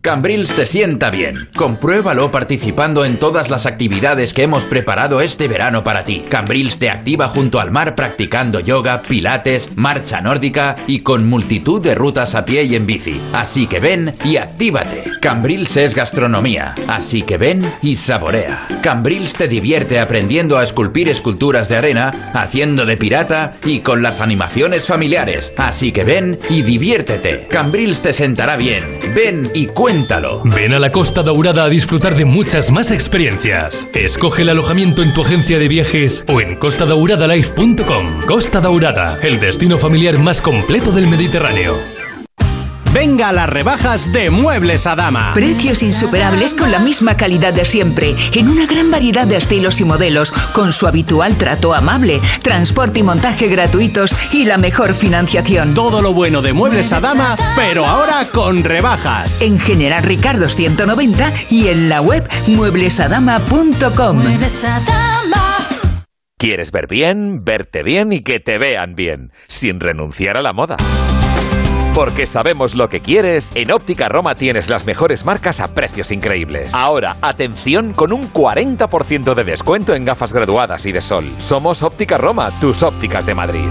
Cambrils 0.00 0.54
te 0.54 0.64
sienta 0.64 1.10
bien. 1.10 1.48
Compruébalo 1.56 2.30
participando 2.30 3.04
en 3.04 3.18
todas 3.18 3.50
las 3.50 3.66
actividades 3.66 4.32
que 4.32 4.44
hemos 4.44 4.64
preparado 4.64 5.20
este 5.20 5.48
verano 5.48 5.82
para 5.82 6.04
ti. 6.04 6.22
Cambrils 6.28 6.78
te 6.78 6.88
activa 6.88 7.26
junto 7.26 7.58
al 7.58 7.72
mar 7.72 7.96
practicando 7.96 8.60
yoga, 8.60 9.02
pilates, 9.02 9.70
marcha 9.74 10.20
nórdica 10.20 10.76
y 10.86 11.00
con 11.00 11.26
multitud 11.26 11.82
de 11.82 11.96
rutas 11.96 12.36
a 12.36 12.44
pie 12.44 12.62
y 12.62 12.76
en 12.76 12.86
bici. 12.86 13.20
Así 13.32 13.66
que 13.66 13.80
ven 13.80 14.14
y 14.24 14.36
actívate. 14.36 15.02
Cambrils 15.20 15.76
es 15.76 15.96
gastronomía, 15.96 16.76
así 16.86 17.22
que 17.22 17.36
ven 17.36 17.68
y 17.82 17.96
saborea. 17.96 18.68
Cambrils 18.80 19.32
te 19.32 19.48
divierte 19.48 19.98
aprendiendo 19.98 20.58
a 20.58 20.62
esculpir 20.62 21.08
esculturas 21.08 21.68
de 21.68 21.76
arena, 21.76 22.30
haciendo 22.34 22.86
de 22.86 22.96
pirata 22.96 23.54
y 23.64 23.80
con 23.80 24.00
las 24.00 24.20
animaciones 24.20 24.86
familiares. 24.86 25.52
Así 25.56 25.90
que 25.90 26.04
ven 26.04 26.38
y 26.48 26.62
diviértete. 26.62 27.48
Cambrils 27.50 28.00
te 28.00 28.12
sentará 28.12 28.56
bien. 28.56 28.84
Ven 29.12 29.50
y 29.54 29.66
cuéntalo. 29.88 30.42
Ven 30.44 30.74
a 30.74 30.78
la 30.78 30.90
Costa 30.90 31.22
Daurada 31.22 31.64
a 31.64 31.68
disfrutar 31.70 32.14
de 32.14 32.26
muchas 32.26 32.70
más 32.70 32.90
experiencias. 32.90 33.88
Escoge 33.94 34.42
el 34.42 34.50
alojamiento 34.50 35.02
en 35.02 35.14
tu 35.14 35.22
agencia 35.22 35.58
de 35.58 35.66
viajes 35.66 36.26
o 36.28 36.42
en 36.42 36.56
costadauradalife.com. 36.56 38.20
Costa 38.26 38.60
Daurada, 38.60 39.18
el 39.22 39.40
destino 39.40 39.78
familiar 39.78 40.18
más 40.18 40.42
completo 40.42 40.92
del 40.92 41.06
Mediterráneo. 41.06 41.97
Venga 42.92 43.28
a 43.28 43.32
las 43.32 43.48
rebajas 43.48 44.12
de 44.12 44.30
Muebles 44.30 44.86
a 44.86 44.96
Dama. 44.96 45.32
Precios 45.34 45.82
insuperables 45.82 46.54
con 46.54 46.72
la 46.72 46.78
misma 46.78 47.16
calidad 47.16 47.52
de 47.52 47.64
siempre, 47.64 48.14
en 48.32 48.48
una 48.48 48.66
gran 48.66 48.90
variedad 48.90 49.26
de 49.26 49.36
estilos 49.36 49.80
y 49.80 49.84
modelos, 49.84 50.30
con 50.52 50.72
su 50.72 50.86
habitual 50.86 51.36
trato 51.36 51.74
amable, 51.74 52.20
transporte 52.42 53.00
y 53.00 53.02
montaje 53.02 53.48
gratuitos 53.48 54.16
y 54.32 54.46
la 54.46 54.56
mejor 54.56 54.94
financiación. 54.94 55.74
Todo 55.74 56.00
lo 56.00 56.14
bueno 56.14 56.40
de 56.40 56.54
Muebles 56.54 56.92
a 56.92 57.00
Dama, 57.00 57.36
pero 57.56 57.84
ahora 57.84 58.28
con 58.32 58.64
rebajas. 58.64 59.42
En 59.42 59.58
General 59.58 60.02
Ricardo 60.02 60.48
190 60.48 61.32
y 61.50 61.68
en 61.68 61.88
la 61.88 62.00
web 62.00 62.28
mueblesadama.com. 62.46 64.16
Muebles 64.16 64.64
a 64.64 64.80
dama. 64.80 65.68
¿Quieres 66.38 66.72
ver 66.72 66.86
bien, 66.86 67.44
verte 67.44 67.82
bien 67.82 68.12
y 68.12 68.20
que 68.20 68.40
te 68.40 68.58
vean 68.58 68.94
bien, 68.94 69.32
sin 69.48 69.80
renunciar 69.80 70.36
a 70.36 70.42
la 70.42 70.52
moda? 70.52 70.76
Porque 71.98 72.28
sabemos 72.28 72.76
lo 72.76 72.88
que 72.88 73.00
quieres, 73.00 73.50
en 73.56 73.72
Óptica 73.72 74.08
Roma 74.08 74.36
tienes 74.36 74.70
las 74.70 74.86
mejores 74.86 75.24
marcas 75.24 75.58
a 75.58 75.74
precios 75.74 76.12
increíbles. 76.12 76.72
Ahora, 76.72 77.16
atención 77.20 77.92
con 77.92 78.12
un 78.12 78.32
40% 78.32 79.34
de 79.34 79.42
descuento 79.42 79.96
en 79.96 80.04
gafas 80.04 80.32
graduadas 80.32 80.86
y 80.86 80.92
de 80.92 81.00
sol. 81.00 81.28
Somos 81.40 81.82
Óptica 81.82 82.16
Roma, 82.16 82.52
tus 82.60 82.84
ópticas 82.84 83.26
de 83.26 83.34
Madrid. 83.34 83.68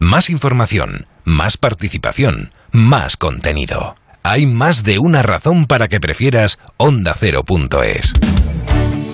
Más 0.00 0.30
información, 0.30 1.06
más 1.22 1.56
participación, 1.56 2.50
más 2.72 3.16
contenido. 3.16 3.94
Hay 4.24 4.44
más 4.44 4.82
de 4.82 4.98
una 4.98 5.22
razón 5.22 5.66
para 5.66 5.86
que 5.86 6.00
prefieras 6.00 6.58
ondacero.es. 6.76 8.14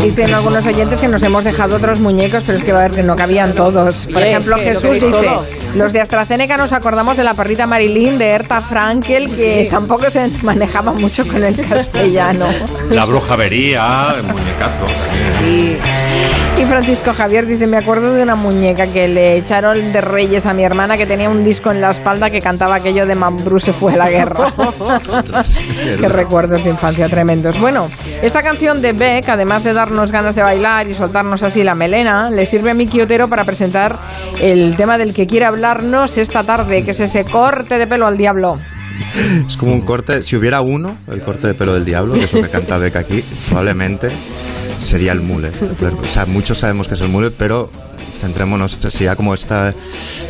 Dicen 0.00 0.34
algunos 0.34 0.66
oyentes 0.66 1.00
que 1.00 1.08
nos 1.08 1.22
hemos 1.22 1.44
dejado 1.44 1.76
otros 1.76 2.00
muñecos, 2.00 2.42
pero 2.46 2.58
es 2.58 2.64
que 2.64 2.72
va 2.72 2.80
a 2.80 2.82
ver 2.82 2.90
que 2.92 3.02
no 3.02 3.16
cabían 3.16 3.54
todos. 3.54 4.06
Por 4.12 4.22
ejemplo, 4.22 4.56
Jesús 4.56 4.90
dice, 4.90 5.10
todo. 5.10 5.44
Los 5.74 5.92
de 5.92 6.00
AstraZeneca 6.00 6.56
nos 6.56 6.72
acordamos 6.72 7.16
de 7.16 7.24
la 7.24 7.34
perrita 7.34 7.66
Marilyn 7.66 8.18
de 8.18 8.28
Erta 8.28 8.60
Frankel, 8.60 9.34
que 9.34 9.68
tampoco 9.70 10.10
se 10.10 10.28
manejaba 10.42 10.92
mucho 10.92 11.26
con 11.26 11.42
el 11.42 11.56
castellano. 11.66 12.46
La 12.90 13.06
bruja 13.06 13.36
vería, 13.36 14.14
el 14.16 14.22
muñecazo. 14.24 14.86
Sí. 15.38 15.78
Y 16.58 16.64
Francisco 16.64 17.12
Javier 17.12 17.46
dice, 17.46 17.66
me 17.66 17.78
acuerdo 17.78 18.14
de 18.14 18.22
una 18.22 18.36
muñeca 18.36 18.86
que 18.86 19.08
le 19.08 19.36
echaron 19.36 19.92
de 19.92 20.00
reyes 20.00 20.46
a 20.46 20.52
mi 20.52 20.62
hermana 20.62 20.96
que 20.96 21.06
tenía 21.06 21.28
un 21.28 21.42
disco 21.42 21.72
en 21.72 21.80
la 21.80 21.90
espalda 21.90 22.30
que 22.30 22.40
cantaba 22.40 22.76
aquello 22.76 23.04
de 23.04 23.16
Mambrú 23.16 23.58
se 23.58 23.72
fue 23.72 23.94
a 23.94 23.96
la 23.96 24.10
guerra. 24.10 24.52
Qué 26.00 26.08
recuerdos 26.08 26.62
de 26.62 26.70
infancia 26.70 27.08
tremendos. 27.08 27.58
Bueno, 27.58 27.88
esta 28.22 28.42
canción 28.42 28.80
de 28.80 28.92
Beck, 28.92 29.28
además 29.28 29.64
de 29.64 29.72
darnos 29.72 30.12
ganas 30.12 30.36
de 30.36 30.42
bailar 30.42 30.86
y 30.88 30.94
soltarnos 30.94 31.42
así 31.42 31.64
la 31.64 31.74
melena, 31.74 32.30
le 32.30 32.46
sirve 32.46 32.70
a 32.70 32.74
mi 32.74 32.86
quiotero 32.86 33.28
para 33.28 33.44
presentar 33.44 33.98
el 34.40 34.76
tema 34.76 34.98
del 34.98 35.14
que 35.14 35.26
quiere 35.26 35.46
hablarnos 35.62 36.18
esta 36.18 36.42
tarde, 36.42 36.82
que 36.82 36.90
es 36.90 36.98
ese 36.98 37.24
corte 37.24 37.78
de 37.78 37.86
pelo 37.86 38.08
al 38.08 38.18
diablo. 38.18 38.58
Es 39.46 39.56
como 39.56 39.72
un 39.72 39.80
corte, 39.82 40.24
si 40.24 40.34
hubiera 40.34 40.60
uno, 40.60 40.96
el 41.08 41.22
corte 41.22 41.46
de 41.46 41.54
pelo 41.54 41.72
del 41.74 41.84
diablo, 41.84 42.14
que 42.14 42.24
es 42.24 42.32
lo 42.32 42.42
que 42.42 42.48
canta 42.48 42.78
Beck 42.78 42.96
aquí, 42.96 43.22
probablemente 43.46 44.10
sería 44.80 45.12
el 45.12 45.20
mullet. 45.20 45.52
O 46.02 46.08
sea, 46.08 46.26
muchos 46.26 46.58
sabemos 46.58 46.88
que 46.88 46.94
es 46.94 47.00
el 47.00 47.08
mullet, 47.08 47.30
pero 47.30 47.70
centrémonos, 48.20 48.72
sería 48.72 49.14
como 49.14 49.34
esta, 49.34 49.72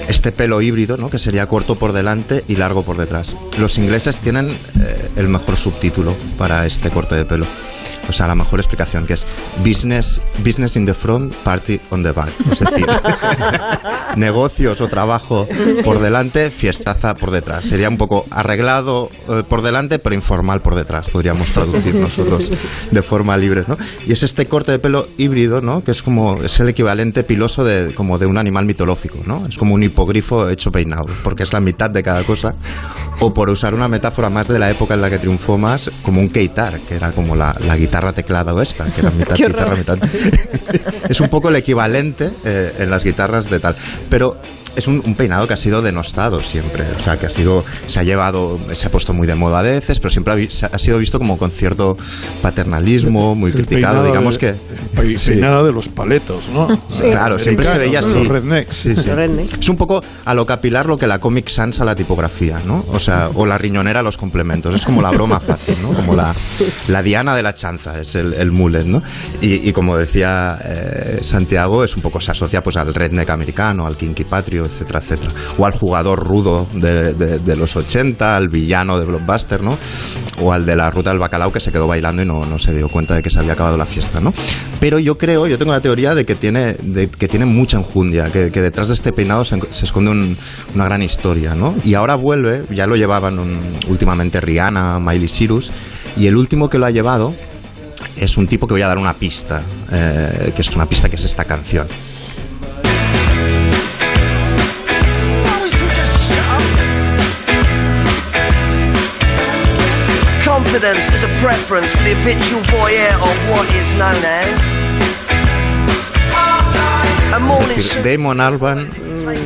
este 0.06 0.32
pelo 0.32 0.60
híbrido, 0.60 0.98
¿no? 0.98 1.08
que 1.08 1.18
sería 1.18 1.46
corto 1.46 1.76
por 1.76 1.94
delante 1.94 2.44
y 2.46 2.56
largo 2.56 2.82
por 2.82 2.98
detrás. 2.98 3.34
Los 3.58 3.78
ingleses 3.78 4.18
tienen 4.18 4.48
eh, 4.48 5.10
el 5.16 5.28
mejor 5.28 5.56
subtítulo 5.56 6.14
para 6.36 6.66
este 6.66 6.90
corte 6.90 7.14
de 7.14 7.24
pelo. 7.24 7.46
O 8.08 8.12
sea, 8.12 8.26
la 8.26 8.34
mejor 8.34 8.60
explicación 8.60 9.06
que 9.06 9.14
es 9.14 9.26
business, 9.64 10.20
business 10.44 10.76
in 10.76 10.86
the 10.86 10.94
front, 10.94 11.34
party 11.36 11.80
on 11.90 12.02
the 12.02 12.12
back. 12.12 12.30
Es 12.50 12.60
decir, 12.60 12.86
negocios 14.16 14.80
o 14.80 14.88
trabajo 14.88 15.46
por 15.84 16.00
delante, 16.00 16.50
fiestaza 16.50 17.14
por 17.14 17.30
detrás. 17.30 17.64
Sería 17.64 17.88
un 17.88 17.96
poco 17.96 18.26
arreglado 18.30 19.10
eh, 19.28 19.42
por 19.48 19.62
delante, 19.62 19.98
pero 19.98 20.14
informal 20.14 20.60
por 20.60 20.74
detrás. 20.74 21.08
Podríamos 21.08 21.48
traducir 21.48 21.94
nosotros 21.94 22.50
de 22.90 23.02
forma 23.02 23.36
libre, 23.36 23.64
¿no? 23.66 23.76
Y 24.06 24.12
es 24.12 24.22
este 24.22 24.46
corte 24.46 24.72
de 24.72 24.78
pelo 24.78 25.06
híbrido, 25.16 25.60
¿no? 25.60 25.84
Que 25.84 25.92
es 25.92 26.02
como 26.02 26.42
es 26.42 26.58
el 26.60 26.68
equivalente 26.68 27.24
piloso 27.24 27.64
de 27.64 27.94
como 27.94 28.18
de 28.18 28.26
un 28.26 28.38
animal 28.38 28.66
mitológico, 28.66 29.18
¿no? 29.26 29.46
Es 29.46 29.56
como 29.56 29.74
un 29.74 29.82
hipogrifo 29.82 30.48
hecho 30.48 30.70
peinado, 30.70 31.06
porque 31.22 31.44
es 31.44 31.52
la 31.52 31.60
mitad 31.60 31.90
de 31.90 32.02
cada 32.02 32.24
cosa. 32.24 32.54
O 33.20 33.32
por 33.32 33.50
usar 33.50 33.74
una 33.74 33.88
metáfora 33.88 34.30
más 34.30 34.48
de 34.48 34.58
la 34.58 34.70
época 34.70 34.94
en 34.94 35.02
la 35.02 35.10
que 35.10 35.18
triunfó 35.18 35.56
más, 35.56 35.90
como 36.02 36.20
un 36.20 36.28
keitar, 36.28 36.80
que 36.80 36.96
era 36.96 37.12
como 37.12 37.36
la, 37.36 37.56
la 37.60 37.76
guitarra 37.76 37.91
teclado 38.12 38.60
esta, 38.60 38.84
que 38.86 39.00
era 39.00 39.10
mitad 39.18 39.36
guitarra, 39.36 39.76
mitad. 39.76 39.98
es 41.08 41.20
un 41.20 41.28
poco 41.28 41.48
el 41.48 41.56
equivalente 41.56 42.30
eh, 42.44 42.72
en 42.78 42.90
las 42.90 43.04
guitarras 43.04 43.48
de 43.50 43.60
tal. 43.60 43.76
Pero 44.08 44.38
es 44.76 44.86
un, 44.86 45.02
un 45.04 45.14
peinado 45.14 45.46
que 45.46 45.54
ha 45.54 45.56
sido 45.56 45.82
denostado 45.82 46.40
siempre. 46.40 46.84
O 46.98 47.02
sea, 47.02 47.18
que 47.18 47.26
ha 47.26 47.30
sido. 47.30 47.64
Se 47.88 48.00
ha 48.00 48.02
llevado. 48.04 48.58
Se 48.72 48.86
ha 48.86 48.90
puesto 48.90 49.12
muy 49.14 49.26
de 49.26 49.34
moda 49.34 49.60
a 49.60 49.62
veces, 49.62 49.98
pero 50.00 50.10
siempre 50.10 50.32
ha, 50.34 50.66
ha 50.66 50.78
sido 50.78 50.98
visto 50.98 51.18
como 51.18 51.36
con 51.38 51.50
cierto 51.50 51.96
paternalismo, 52.42 53.34
muy 53.34 53.50
El 53.50 53.56
criticado. 53.56 54.04
Digamos 54.04 54.38
de- 54.38 54.54
que. 54.94 55.00
el 55.00 55.18
sí. 55.18 55.30
peinado 55.32 55.64
de 55.64 55.72
los 55.72 55.88
paletos, 55.88 56.48
¿no? 56.48 56.68
Claro, 57.00 57.38
siempre 57.38 57.64
se 57.66 57.78
veía 57.78 58.00
así. 58.00 58.14
Los 58.14 58.28
rednecks. 58.28 58.76
Sí, 58.76 58.94
sí. 58.96 59.10
Es 59.60 59.68
un 59.68 59.76
poco 59.76 60.02
a 60.24 60.34
lo 60.34 60.44
capilar 60.46 60.86
lo 60.86 60.96
que 60.98 61.06
la 61.06 61.18
Comic 61.18 61.48
Sans 61.48 61.80
a 61.80 61.84
la 61.84 61.94
tipografía, 61.94 62.60
¿no? 62.66 62.84
O 62.88 62.98
sea, 62.98 63.30
o 63.34 63.46
la 63.46 63.58
riñonera 63.58 64.00
a 64.00 64.02
los 64.02 64.16
complementos. 64.16 64.74
Es 64.74 64.84
como 64.84 65.00
la 65.02 65.10
broma 65.10 65.40
fácil, 65.40 65.76
¿no? 65.82 65.92
Como 65.92 66.14
la, 66.14 66.34
la 66.88 67.02
diana 67.02 67.34
de 67.36 67.42
la 67.42 67.54
chanza, 67.54 68.00
es 68.00 68.14
el, 68.14 68.34
el 68.34 68.50
mullet, 68.52 68.84
¿no? 68.84 69.02
Y, 69.40 69.68
y 69.68 69.72
como 69.72 69.96
decía 69.96 70.58
eh, 70.64 71.20
Santiago, 71.22 71.84
es 71.84 71.96
un 71.96 72.02
poco, 72.02 72.20
se 72.20 72.30
asocia 72.32 72.62
pues 72.62 72.76
al 72.76 72.92
redneck 72.94 73.30
americano, 73.30 73.86
al 73.86 73.96
kinky 73.96 74.24
patrio, 74.24 74.61
etcétera, 74.64 75.00
etcétera. 75.00 75.30
O 75.58 75.66
al 75.66 75.72
jugador 75.72 76.26
rudo 76.26 76.66
de, 76.74 77.56
los 77.56 77.76
80, 77.76 78.36
al 78.36 78.48
villano 78.48 78.98
de 78.98 79.06
Blockbuster, 79.06 79.62
¿no? 79.62 79.78
O 80.40 80.52
al 80.52 80.64
de 80.66 80.76
la 80.76 80.90
ruta 80.90 81.10
del 81.10 81.18
bacalao 81.18 81.52
que 81.52 81.60
se 81.60 81.70
quedó 81.72 81.86
bailando 81.86 82.22
y 82.22 82.26
no, 82.26 82.44
no 82.46 82.58
se 82.58 82.74
dio 82.74 82.88
cuenta 82.88 83.14
de 83.14 83.22
que 83.22 83.30
se 83.30 83.38
había 83.38 83.52
acabado 83.52 83.76
la 83.76 83.86
fiesta, 83.86 84.20
¿no? 84.20 84.32
Pero 84.80 84.98
yo 84.98 85.18
creo, 85.18 85.46
yo 85.46 85.58
tengo 85.58 85.72
la 85.72 85.80
teoría 85.80 86.14
de 86.14 86.24
que 86.24 86.34
tiene, 86.34 86.76
que 87.18 87.28
tiene 87.28 87.44
mucha 87.46 87.76
enjundia, 87.76 88.30
que, 88.32 88.50
que 88.50 88.60
detrás 88.62 88.88
de 88.88 88.94
este 88.94 89.12
peinado 89.12 89.44
se, 89.44 89.60
esconde 89.82 90.10
un- 90.10 90.36
una 90.74 90.84
gran 90.84 91.02
historia, 91.02 91.54
¿no? 91.54 91.74
Y 91.84 91.94
ahora 91.94 92.14
vuelve, 92.16 92.64
ya 92.70 92.86
lo 92.86 92.96
llevaban 92.96 93.38
últimamente 93.88 94.40
Rihanna, 94.40 94.98
Miley 94.98 95.28
Cyrus, 95.28 95.70
y 96.16 96.26
el 96.26 96.36
último 96.36 96.68
que 96.68 96.78
lo 96.78 96.86
ha 96.86 96.90
llevado 96.90 97.34
es 98.16 98.36
un 98.36 98.46
tipo 98.46 98.66
que 98.66 98.74
voy 98.74 98.82
a 98.82 98.88
dar 98.88 98.98
una 98.98 99.14
pista, 99.14 99.62
eh, 99.90 100.52
que 100.54 100.62
es 100.62 100.74
una 100.74 100.86
pista 100.86 101.08
que 101.08 101.16
es 101.16 101.24
esta 101.24 101.44
canción. 101.44 101.86
Confidence 110.62 111.12
is 111.12 111.22
a 111.24 111.28
preference 111.42 111.92
for 111.92 112.02
the 112.04 112.14
habitual 112.14 112.60
voyeur 112.70 113.14
of 113.20 113.36
what 113.50 113.66
is 113.74 113.94
known 113.98 114.14
as 114.24 114.58
a 117.34 117.38
morning 117.40 117.78
Es 117.78 117.88
decir, 117.94 118.02
Damon 118.04 118.40
Alban, 118.40 118.88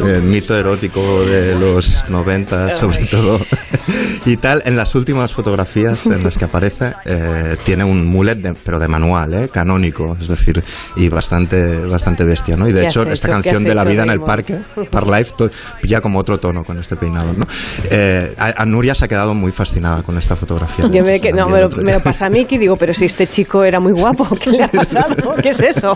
el 0.06 0.22
mito 0.22 0.54
erótico 0.56 1.24
de 1.24 1.54
los 1.54 2.04
90 2.10 2.78
sobre 2.78 3.06
todo, 3.06 3.40
y 4.24 4.36
tal, 4.36 4.62
en 4.64 4.76
las 4.76 4.94
últimas 4.94 5.32
fotografías 5.32 6.06
en 6.06 6.22
las 6.24 6.36
que 6.38 6.44
aparece, 6.44 6.92
eh, 7.04 7.56
tiene 7.64 7.84
un 7.84 8.06
mullet, 8.06 8.36
de- 8.36 8.54
pero 8.54 8.78
de 8.78 8.88
manual, 8.88 9.34
eh, 9.34 9.48
canónico, 9.48 10.16
es 10.20 10.28
decir, 10.28 10.62
y 10.96 11.08
bastante 11.08 11.80
bastante 11.86 12.24
bestia, 12.24 12.56
¿no? 12.56 12.68
Y 12.68 12.72
de 12.72 12.82
¿Qué 12.82 12.86
hecho, 12.88 13.02
esta 13.10 13.28
canción 13.28 13.64
de 13.64 13.74
la 13.74 13.84
vida 13.84 14.02
en 14.02 14.10
el 14.10 14.20
parque, 14.20 14.58
Par 14.90 15.06
Life, 15.06 15.32
pilla 15.80 16.00
como 16.00 16.18
otro 16.18 16.38
tono 16.38 16.64
con 16.64 16.78
este 16.78 16.96
peinado, 16.96 17.32
¿no? 17.36 17.46
Eh, 17.90 18.34
a, 18.38 18.62
a 18.62 18.66
Nuria 18.66 18.94
se 18.94 19.04
ha 19.04 19.08
quedado 19.08 19.34
muy 19.34 19.52
fascinada 19.52 20.02
con 20.02 20.18
esta 20.18 20.36
fotografía. 20.36 20.86
Yo 20.88 21.04
me, 21.04 21.20
que- 21.20 21.32
no, 21.32 21.48
me, 21.48 21.60
lo, 21.60 21.70
me 21.70 21.92
lo 21.92 22.00
pasa 22.00 22.26
a 22.26 22.30
mí 22.30 22.44
que 22.44 22.58
digo, 22.58 22.76
pero 22.76 22.92
si 22.94 23.04
este 23.04 23.26
chico 23.26 23.62
era 23.64 23.80
muy 23.80 23.92
guapo, 23.92 24.28
¿qué 24.40 24.50
le 24.50 24.62
ha 24.64 24.68
pasado? 24.68 25.34
¿Qué 25.42 25.50
es 25.50 25.60
eso? 25.60 25.94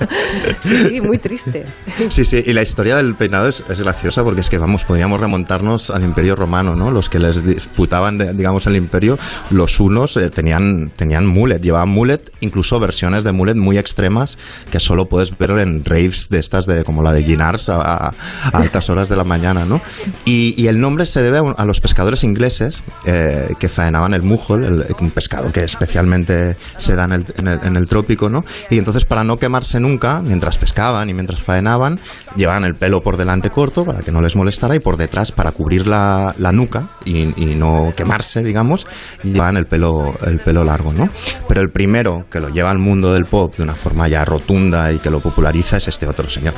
Sí, 0.61 0.77
sí, 0.77 1.01
muy 1.01 1.19
triste. 1.19 1.65
Sí, 2.09 2.25
sí, 2.25 2.43
y 2.47 2.53
la 2.53 2.63
historia 2.63 2.97
del 2.97 3.15
peinado 3.15 3.49
es, 3.49 3.65
es 3.69 3.81
graciosa 3.81 4.23
porque 4.25 4.41
es 4.41 4.51
que, 4.51 4.59
vamos, 4.59 4.85
podríamos 4.85 5.21
remontarnos 5.21 5.91
al 5.91 6.03
Imperio 6.05 6.37
Romano, 6.37 6.75
¿no? 6.75 6.91
Los 6.91 7.09
que 7.09 7.19
les 7.19 7.43
disputaban, 7.81 8.37
digamos, 8.37 8.67
el 8.67 8.77
Imperio, 8.77 9.19
los 9.51 9.81
unos 9.81 10.17
eh, 10.19 10.29
tenían, 10.31 10.91
tenían 10.97 11.27
mullet, 11.27 11.61
llevaban 11.61 11.89
mullet, 11.89 12.21
incluso 12.41 12.79
versiones 12.79 13.25
de 13.25 13.33
mullet 13.33 13.55
muy 13.55 13.79
extremas 13.79 14.37
que 14.71 14.79
solo 14.81 15.09
puedes 15.09 15.37
ver 15.39 15.51
en 15.53 15.83
raves 15.85 16.29
de 16.29 16.39
estas, 16.41 16.67
de 16.67 16.85
como 16.85 17.03
la 17.03 17.13
de 17.15 17.25
Ginars 17.25 17.69
a, 17.71 17.81
a- 18.09 18.13
altas 18.53 18.91
horas 18.91 19.09
de 19.09 19.17
la 19.17 19.25
mañana, 19.25 19.65
¿no? 19.65 19.81
Y, 20.27 20.55
y 20.59 20.67
el 20.67 20.79
nombre 20.81 21.07
se 21.07 21.23
debe 21.23 21.39
a, 21.39 21.43
a 21.53 21.65
los 21.65 21.81
pescadores 21.81 22.23
ingleses 22.23 22.83
eh, 23.07 23.55
que 23.59 23.69
faenaban 23.71 24.13
el 24.13 24.23
mujol, 24.23 24.65
el- 24.65 24.87
un 25.01 25.11
pescado 25.11 25.51
que 25.53 25.65
especialmente 25.65 26.57
se 26.77 26.97
da 26.97 27.05
en 27.05 27.13
el, 27.13 27.25
en 27.39 27.49
el- 27.49 27.61
en 27.65 27.77
el 27.77 27.87
trópico, 27.87 28.29
¿no? 28.29 28.45
Y 28.69 28.77
entonces 28.79 29.05
para 29.07 29.25
no 29.25 29.39
quemarse 29.39 29.81
nunca, 29.81 30.21
mientras 30.21 30.59
pescaban 30.59 31.09
y 31.09 31.15
mientras 31.15 31.41
faenaban, 31.41 31.99
llevaban 32.37 32.65
el 32.65 32.75
pelo 32.75 33.03
por 33.03 33.17
delante 33.17 33.49
corto 33.49 33.85
para 33.87 34.01
que 34.03 34.13
no 34.13 34.21
les 34.21 34.37
molestara 34.37 34.75
y 34.77 34.81
por 34.81 34.99
detrás 34.99 35.33
para 35.33 35.53
cubrir 35.53 35.87
la, 35.87 36.35
la 36.39 36.53
nuca 36.53 36.89
y, 37.07 37.21
y 37.43 37.55
no 37.55 37.70
quemarse, 37.97 38.43
digamos, 38.43 38.87
llevaban 39.23 39.57
el 39.57 39.67
pelo, 39.67 40.17
el 40.27 40.39
pelo 40.39 40.65
largo, 40.65 40.93
¿no? 40.93 41.09
Pero 41.49 41.61
el 41.61 41.71
primero 41.71 42.27
que 42.31 42.41
lo 42.41 42.49
lleva 42.49 42.71
al 42.71 42.79
mundo 42.79 43.13
del 43.13 43.27
pop 43.27 43.57
de 43.57 43.63
una 43.63 43.75
forma 43.75 44.09
ya 44.09 44.25
rotunda 44.25 44.93
y 44.93 44.99
que 44.99 45.11
lo 45.11 45.21
populariza 45.21 45.77
es 45.77 45.89
este 45.89 46.07
otro 46.07 46.29
señor. 46.29 46.55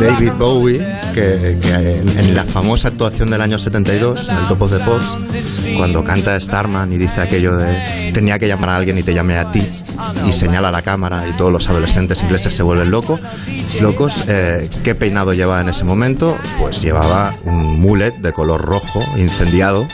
David 0.00 0.32
Bowie, 0.38 0.78
que, 1.14 1.58
que 1.62 1.98
en, 1.98 2.08
en 2.18 2.34
la 2.34 2.44
famosa 2.44 2.88
actuación 2.88 3.30
del 3.30 3.40
año 3.40 3.58
72, 3.58 4.28
en 4.28 4.36
el 4.36 4.48
Top 4.48 4.60
of 4.60 4.70
the 4.70 4.84
Pops, 4.84 5.18
cuando 5.78 6.04
canta 6.04 6.38
Starman 6.38 6.92
y 6.92 6.98
dice 6.98 7.22
aquello 7.22 7.56
de 7.56 8.10
tenía 8.12 8.38
que 8.38 8.46
llamar 8.46 8.68
a 8.68 8.76
alguien 8.76 8.98
y 8.98 9.02
te 9.02 9.14
llamé 9.14 9.38
a 9.38 9.50
ti, 9.50 9.66
y 10.26 10.32
señala 10.32 10.70
la 10.70 10.82
cámara 10.82 11.24
y 11.26 11.32
todos 11.32 11.50
los 11.50 11.68
adolescentes 11.70 12.20
ingleses 12.22 12.54
se 12.54 12.62
vuelven 12.62 12.90
locos, 12.90 13.18
locos, 13.80 14.24
eh, 14.28 14.68
¿qué 14.84 14.94
peinado 14.94 15.32
llevaba 15.32 15.62
en 15.62 15.70
ese 15.70 15.84
momento? 15.84 16.36
Pues 16.60 16.82
llevaba 16.82 17.34
un 17.44 17.80
mullet 17.80 18.12
de 18.18 18.32
color 18.34 18.60
rojo, 18.60 19.00
incendiado, 19.16 19.88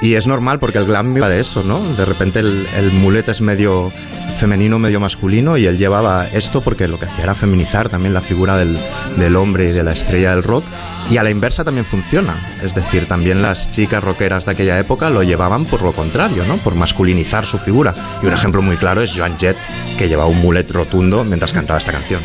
y 0.00 0.14
es 0.14 0.26
normal 0.26 0.58
porque 0.58 0.78
el 0.78 0.86
glam 0.86 1.14
va 1.20 1.28
de 1.28 1.40
eso, 1.40 1.62
¿no? 1.62 1.80
De 1.94 2.04
repente 2.04 2.40
el, 2.40 2.66
el 2.76 2.92
mullet 2.92 3.28
es 3.28 3.40
medio 3.40 3.92
femenino, 4.36 4.78
medio 4.78 5.00
masculino, 5.00 5.56
y 5.56 5.66
él 5.66 5.78
llevaba 5.78 6.26
esto 6.28 6.60
porque 6.60 6.88
lo 6.88 6.98
que 6.98 7.06
hacía 7.06 7.24
era 7.24 7.34
feminizar 7.34 7.88
también 7.88 8.14
la 8.14 8.20
figura 8.20 8.56
del, 8.56 8.76
del 9.16 9.36
hombre 9.36 9.70
y 9.70 9.72
de 9.72 9.82
la 9.82 9.92
estrella 9.92 10.34
del 10.34 10.42
rock. 10.42 10.64
Y 11.10 11.18
a 11.18 11.22
la 11.22 11.30
inversa 11.30 11.64
también 11.64 11.86
funciona. 11.86 12.36
Es 12.62 12.74
decir, 12.74 13.06
también 13.06 13.40
las 13.40 13.72
chicas 13.72 14.02
rockeras 14.02 14.44
de 14.44 14.52
aquella 14.52 14.78
época 14.78 15.08
lo 15.08 15.22
llevaban 15.22 15.64
por 15.64 15.82
lo 15.82 15.92
contrario, 15.92 16.44
¿no? 16.46 16.56
Por 16.56 16.74
masculinizar 16.74 17.46
su 17.46 17.58
figura. 17.58 17.94
Y 18.22 18.26
un 18.26 18.32
ejemplo 18.32 18.60
muy 18.60 18.76
claro 18.76 19.00
es 19.00 19.16
Joan 19.16 19.38
Jett, 19.38 19.56
que 19.96 20.08
llevaba 20.08 20.28
un 20.28 20.40
mullet 20.40 20.68
rotundo 20.70 21.24
mientras 21.24 21.52
cantaba 21.52 21.78
esta 21.78 21.92
canción. 21.92 22.20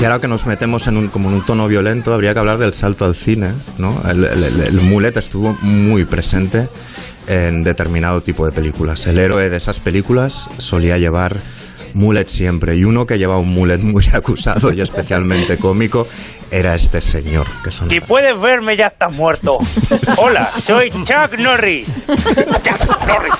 Y 0.00 0.04
ahora 0.04 0.20
que 0.20 0.28
nos 0.28 0.46
metemos 0.46 0.86
en 0.86 0.96
un, 0.96 1.08
como 1.08 1.28
en 1.28 1.34
un 1.36 1.44
tono 1.44 1.66
violento, 1.66 2.14
habría 2.14 2.32
que 2.32 2.38
hablar 2.38 2.58
del 2.58 2.72
salto 2.72 3.04
al 3.04 3.16
cine, 3.16 3.50
¿no? 3.78 4.00
El, 4.08 4.24
el- 4.24 4.80
mullet 4.80 5.16
estuvo 5.16 5.58
muy 5.60 6.04
presente 6.04 6.68
en 7.26 7.64
determinado 7.64 8.20
tipo 8.20 8.46
de 8.46 8.52
películas. 8.52 9.06
El 9.06 9.18
héroe 9.18 9.50
de 9.50 9.56
esas 9.56 9.80
películas 9.80 10.48
solía 10.58 10.98
llevar 10.98 11.40
mullet 11.94 12.28
siempre, 12.28 12.76
y 12.76 12.84
uno 12.84 13.06
que 13.06 13.18
llevaba 13.18 13.40
un 13.40 13.52
mullet 13.52 13.78
muy 13.82 14.06
acusado 14.12 14.72
y 14.72 14.80
especialmente 14.80 15.58
cómico 15.58 16.06
era 16.50 16.74
este 16.74 17.00
señor, 17.00 17.46
que 17.62 17.70
son 17.70 17.88
Si 17.90 18.00
puedes 18.00 18.38
verme 18.40 18.76
ya 18.76 18.86
estás 18.88 19.14
muerto. 19.16 19.58
Hola, 20.16 20.50
soy 20.64 20.90
Chuck 20.90 21.38
Norris. 21.38 21.86
Chuck 22.06 23.06
Norris, 23.06 23.34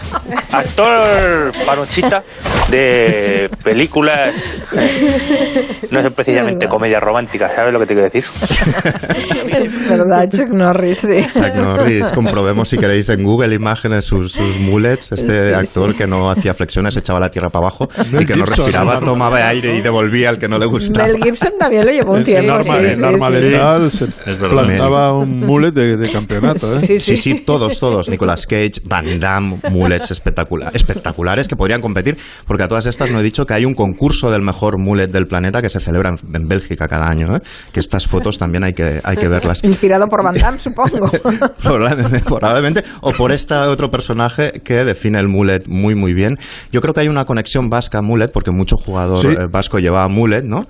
actor 0.52 1.52
panochita 1.66 2.22
de 2.70 3.50
películas, 3.62 4.34
eh, 4.72 5.68
no 5.90 6.02
son 6.02 6.12
precisamente 6.12 6.68
comedias 6.68 7.02
románticas, 7.02 7.54
¿sabes 7.54 7.72
lo 7.72 7.80
que 7.80 7.86
te 7.86 7.94
quiero 7.94 8.04
decir? 8.10 8.24
Es 9.48 9.88
verdad, 9.88 10.28
Chuck 10.30 10.48
Norris, 10.50 10.98
sí. 10.98 11.26
Chuck 11.32 11.54
Norris, 11.54 12.12
comprobemos 12.12 12.68
si 12.68 12.76
queréis 12.78 13.08
en 13.08 13.22
Google 13.24 13.54
imágenes 13.54 14.04
sus, 14.04 14.32
sus 14.32 14.58
mullets, 14.60 15.12
este 15.12 15.48
Sí, 15.48 15.54
actor 15.54 15.94
que 15.96 16.06
no 16.06 16.30
hacía 16.30 16.54
flexiones, 16.54 16.96
echaba 16.96 17.20
la 17.20 17.30
tierra 17.30 17.48
para 17.50 17.66
abajo 17.66 17.88
y 18.18 18.26
que 18.26 18.36
no 18.36 18.44
respiraba, 18.44 19.00
tomaba 19.00 19.38
aire 19.48 19.74
y 19.76 19.80
devolvía 19.80 20.28
al 20.28 20.38
que 20.38 20.48
no 20.48 20.58
le 20.58 20.66
gustaba. 20.66 21.06
Mel 21.06 21.22
Gibson 21.22 21.52
también 21.58 21.86
lo 21.86 21.92
llevó 21.92 22.12
un 22.12 22.24
tiempo. 22.24 22.58
Sí, 22.62 22.68
en 22.98 23.32
sí, 23.32 23.38
sí. 23.38 23.44
Letal 23.50 23.90
se 23.90 24.06
plantaba 24.48 25.16
un 25.18 25.40
mullet 25.40 25.72
de, 25.72 25.96
de 25.96 26.10
campeonato, 26.10 26.76
¿eh? 26.76 26.80
Sí, 26.80 26.98
Sí, 27.00 27.16
sí, 27.16 27.34
todos, 27.46 27.78
todos. 27.78 28.08
Nicolas 28.08 28.46
Cage, 28.46 28.72
Van 28.84 29.18
Damme, 29.20 29.58
mullets 29.70 30.10
espectacula- 30.10 30.70
espectaculares 30.74 31.48
que 31.48 31.56
podrían 31.56 31.80
competir, 31.80 32.16
porque 32.46 32.62
a 32.64 32.68
todas 32.68 32.86
estas 32.86 33.10
no 33.10 33.20
he 33.20 33.22
dicho 33.22 33.46
que 33.46 33.54
hay 33.54 33.64
un 33.64 33.74
concurso 33.74 34.30
del 34.30 34.42
mejor 34.42 34.78
mullet 34.78 35.08
del 35.08 35.26
planeta 35.26 35.62
que 35.62 35.68
se 35.70 35.80
celebra 35.80 36.10
en, 36.10 36.34
en 36.36 36.48
Bélgica 36.48 36.88
cada 36.88 37.08
año, 37.08 37.36
¿eh? 37.36 37.40
que 37.72 37.80
estas 37.80 38.06
fotos 38.06 38.38
también 38.38 38.64
hay 38.64 38.72
que, 38.72 39.00
hay 39.04 39.16
que 39.16 39.28
verlas. 39.28 39.62
Inspirado 39.64 40.08
por 40.08 40.22
Van 40.22 40.34
Damme, 40.34 40.58
supongo. 40.58 41.10
Probablemente, 41.62 42.20
probablemente, 42.20 42.84
o 43.00 43.12
por 43.12 43.32
este 43.32 43.54
otro 43.54 43.90
personaje 43.90 44.52
que 44.64 44.84
define 44.84 45.18
el 45.18 45.28
mullet 45.28 45.66
muy 45.66 45.94
muy 45.94 46.14
bien. 46.14 46.38
Yo 46.72 46.80
creo 46.80 46.94
que 46.94 47.00
hay 47.00 47.08
una 47.08 47.24
conexión 47.24 47.70
vasca 47.70 48.02
mullet, 48.02 48.28
porque 48.28 48.50
mucho 48.50 48.76
jugador 48.76 49.20
Sí. 49.20 49.28
eh, 49.28 49.46
vasco 49.50 49.78
llevaba 49.78 50.08
mullet, 50.08 50.42
¿no? 50.42 50.66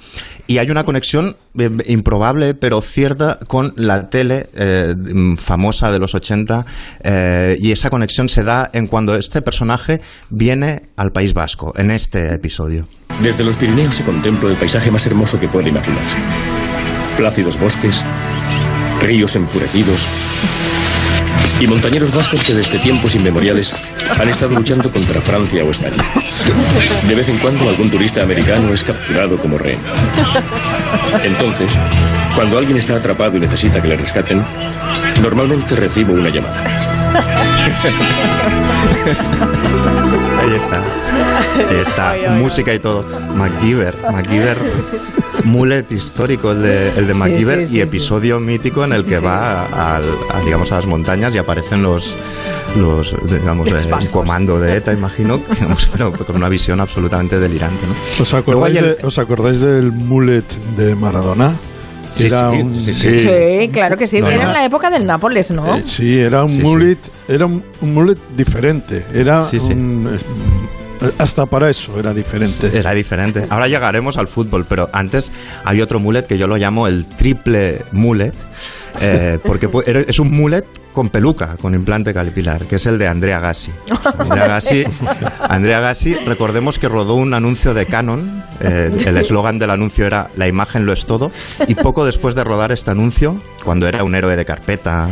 Y 0.47 0.59
hay 0.59 0.71
una 0.71 0.85
conexión 0.85 1.37
eh, 1.59 1.71
pero 2.55 2.81
cierta 2.81 3.39
con 3.47 3.73
la 3.77 4.11
tele 4.11 4.49
eh, 4.55 4.95
famosa 5.37 5.91
de 5.93 5.99
los 5.99 6.15
80 6.15 6.67
eh, 7.05 7.57
y 7.61 7.73
esa 7.73 7.91
conexión 7.91 8.29
se 8.29 8.45
da 8.45 8.71
en 8.73 8.87
cuando 8.87 9.15
este 9.15 9.43
personaje 9.43 10.01
viene 10.31 10.83
al 10.97 11.13
País 11.13 11.35
Vasco, 11.35 11.73
en 11.77 11.91
este 11.91 12.35
episodio. 12.35 12.87
Desde 13.23 13.45
los 13.45 13.57
Pirineos 13.57 13.95
se 13.95 14.05
contempla 14.05 14.51
el 14.51 14.57
paisaje 14.57 14.91
más 14.91 15.07
hermoso 15.07 15.41
que 15.41 15.49
puede 15.49 15.69
imaginarse. 15.69 16.17
Plácidos 17.17 17.59
bosques, 17.59 18.05
ríos 19.03 19.35
enfurecidos 19.37 20.07
y 21.61 21.67
montañeros 21.67 22.15
vascos 22.15 22.43
que 22.45 22.55
desde 22.55 22.79
tiempos 22.79 23.15
inmemoriales 23.17 23.75
han 24.19 24.29
estado 24.29 24.55
luchando 24.55 24.91
contra 24.91 25.21
Francia 25.21 25.65
o 25.65 25.71
España. 25.71 25.97
De 27.07 27.15
vez 27.15 27.29
en 27.29 27.39
cuando 27.39 27.69
algún 27.69 27.91
turista 27.91 28.23
americano 28.23 28.73
es 28.73 28.85
capturado 28.85 29.39
como 29.39 29.59
rehén. 29.59 29.81
Entonces, 31.25 31.79
cuando 32.39 32.57
alguien 32.57 32.77
está 32.77 32.95
atrapado 32.95 33.37
y 33.37 33.41
necesita 33.41 33.83
que 33.83 33.89
le 33.89 33.97
rescaten, 33.97 34.45
normalmente 35.21 35.75
recibo 35.75 36.13
una 36.13 36.29
llamada. 36.29 36.63
Ahí 40.41 40.55
está. 40.55 40.79
Ahí 41.69 41.77
está. 41.83 42.11
Ay, 42.13 42.21
ay, 42.29 42.41
Música 42.41 42.73
y 42.73 42.79
todo. 42.79 43.05
MacGyver. 43.35 43.97
MacGyver. 44.13 44.57
Mullet 45.43 45.87
histórico 45.91 46.53
el 46.53 46.63
de, 46.63 46.91
el 46.97 47.09
de 47.09 47.15
MacGyver 47.15 47.59
sí, 47.63 47.67
sí, 47.73 47.77
y 47.79 47.81
episodio 47.81 48.39
mítico 48.39 48.85
en 48.85 48.93
el 48.93 49.05
que 49.05 49.19
va 49.19 49.63
a, 49.63 49.97
al- 49.97 50.05
a, 50.33 50.41
digamos, 50.45 50.71
a 50.71 50.77
las 50.77 50.87
montañas 50.87 51.35
y 51.35 51.39
aparecen 51.39 51.83
los, 51.83 52.15
los 52.77 53.17
digamos, 53.29 53.69
Los 53.69 53.85
eh, 53.85 53.89
vascos. 53.91 54.11
comando 54.13 54.61
de 54.61 54.77
ETA, 54.77 54.93
imagino, 54.93 55.41
digamos, 55.55 55.89
pero 55.91 56.13
con 56.13 56.37
una 56.37 56.49
visión 56.49 56.79
absolutamente 56.81 57.41
delirante. 57.41 57.85
¿no? 57.85 57.95
¿Os 58.23 58.33
acordáis, 58.33 58.79
el- 58.79 58.97
de- 58.97 59.05
¿Os 59.07 59.19
acordáis 59.19 59.59
del 59.61 59.91
mullet 59.91 60.45
de 60.77 60.95
Maradona? 60.95 61.53
Era 62.27 62.51
sí, 62.51 62.57
un, 62.57 62.75
sí, 62.75 62.93
sí. 62.93 63.19
Sí, 63.19 63.69
claro 63.73 63.97
que 63.97 64.07
sí. 64.07 64.21
No, 64.21 64.29
Era 64.29 64.43
no. 64.43 64.49
en 64.49 64.53
la 64.55 64.65
época 64.65 64.91
del 64.91 65.07
Nápoles, 65.07 65.51
¿no? 65.51 65.77
Eh, 65.77 65.83
sí, 65.85 66.19
era 66.19 66.45
un 66.45 66.51
Sí, 66.51 66.57
sí. 66.57 66.63
mullet, 66.63 66.99
era 67.29 67.47
un, 67.47 67.63
un 67.81 67.95
mullet 67.95 68.19
diferente. 68.37 69.05
Era 69.15 69.45
Sí, 69.45 69.59
sí. 69.61 69.73
un- 69.73 70.11
es- 70.15 70.25
hasta 71.19 71.47
para 71.47 71.71
eso 71.71 71.99
era 71.99 72.15
diferente. 72.15 72.77
Era 72.77 72.93
diferente. 72.93 73.47
Ahora 73.49 73.69
llegaremos 73.69 74.17
al 74.17 74.29
fútbol, 74.29 74.67
pero 74.69 74.89
antes 74.93 75.33
hay 75.65 75.81
otro 75.81 76.01
mullet 76.01 76.23
que 76.23 76.39
yo 76.39 76.47
lo 76.47 76.57
llamo 76.57 76.87
el 76.87 77.07
triple 77.07 77.83
mullet, 77.93 78.35
eh, 79.01 79.39
porque 79.45 79.69
es 80.07 80.19
un 80.19 80.31
mullet 80.31 80.65
con 80.93 81.11
peluca, 81.11 81.57
con 81.59 81.75
implante 81.75 82.13
capilar, 82.13 82.65
que 82.65 82.77
es 82.77 82.87
el 82.87 82.99
de 82.99 83.07
Andrea 83.07 83.39
Gassi. 83.39 83.71
Andrea 84.19 84.49
Gassi, 84.49 84.85
Andrea 85.49 85.79
Gassi, 85.79 86.15
recordemos 86.15 86.81
que 86.81 86.89
rodó 86.89 87.15
un 87.15 87.35
anuncio 87.35 87.73
de 87.73 87.87
Canon, 87.87 88.43
eh, 88.61 88.91
el 89.07 89.17
eslogan 89.17 89.61
del 89.61 89.71
anuncio 89.71 90.07
era 90.07 90.31
La 90.35 90.49
imagen 90.49 90.87
lo 90.87 90.93
es 90.93 91.07
todo, 91.07 91.31
y 91.69 91.77
poco 91.77 92.05
después 92.05 92.35
de 92.35 92.43
rodar 92.43 92.73
este 92.73 92.91
anuncio, 92.91 93.41
cuando 93.65 93.87
era 93.87 94.03
un 94.03 94.17
héroe 94.17 94.35
de 94.35 94.45
carpeta 94.45 95.09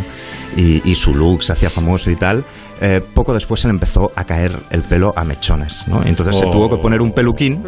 y, 0.57 0.83
y 0.91 0.97
su 0.97 1.15
look 1.15 1.45
se 1.45 1.53
hacía 1.53 1.71
famoso 1.71 2.11
y 2.11 2.17
tal, 2.17 2.45
eh, 2.81 3.01
poco 3.15 3.33
después 3.35 3.61
se 3.61 3.69
le 3.69 3.73
empezó 3.75 4.13
a 4.17 4.25
caer 4.25 4.53
el 4.71 4.83
pelo 4.83 5.13
a 5.17 5.25
mechones, 5.25 5.87
¿no? 5.89 6.03
Y 6.05 6.09
entonces 6.09 6.37
se 6.37 6.45
Oh. 6.47 6.51
tuvo 6.51 6.71
que 6.71 6.77
poner 6.77 7.01
un 7.01 7.13
peluquín 7.13 7.63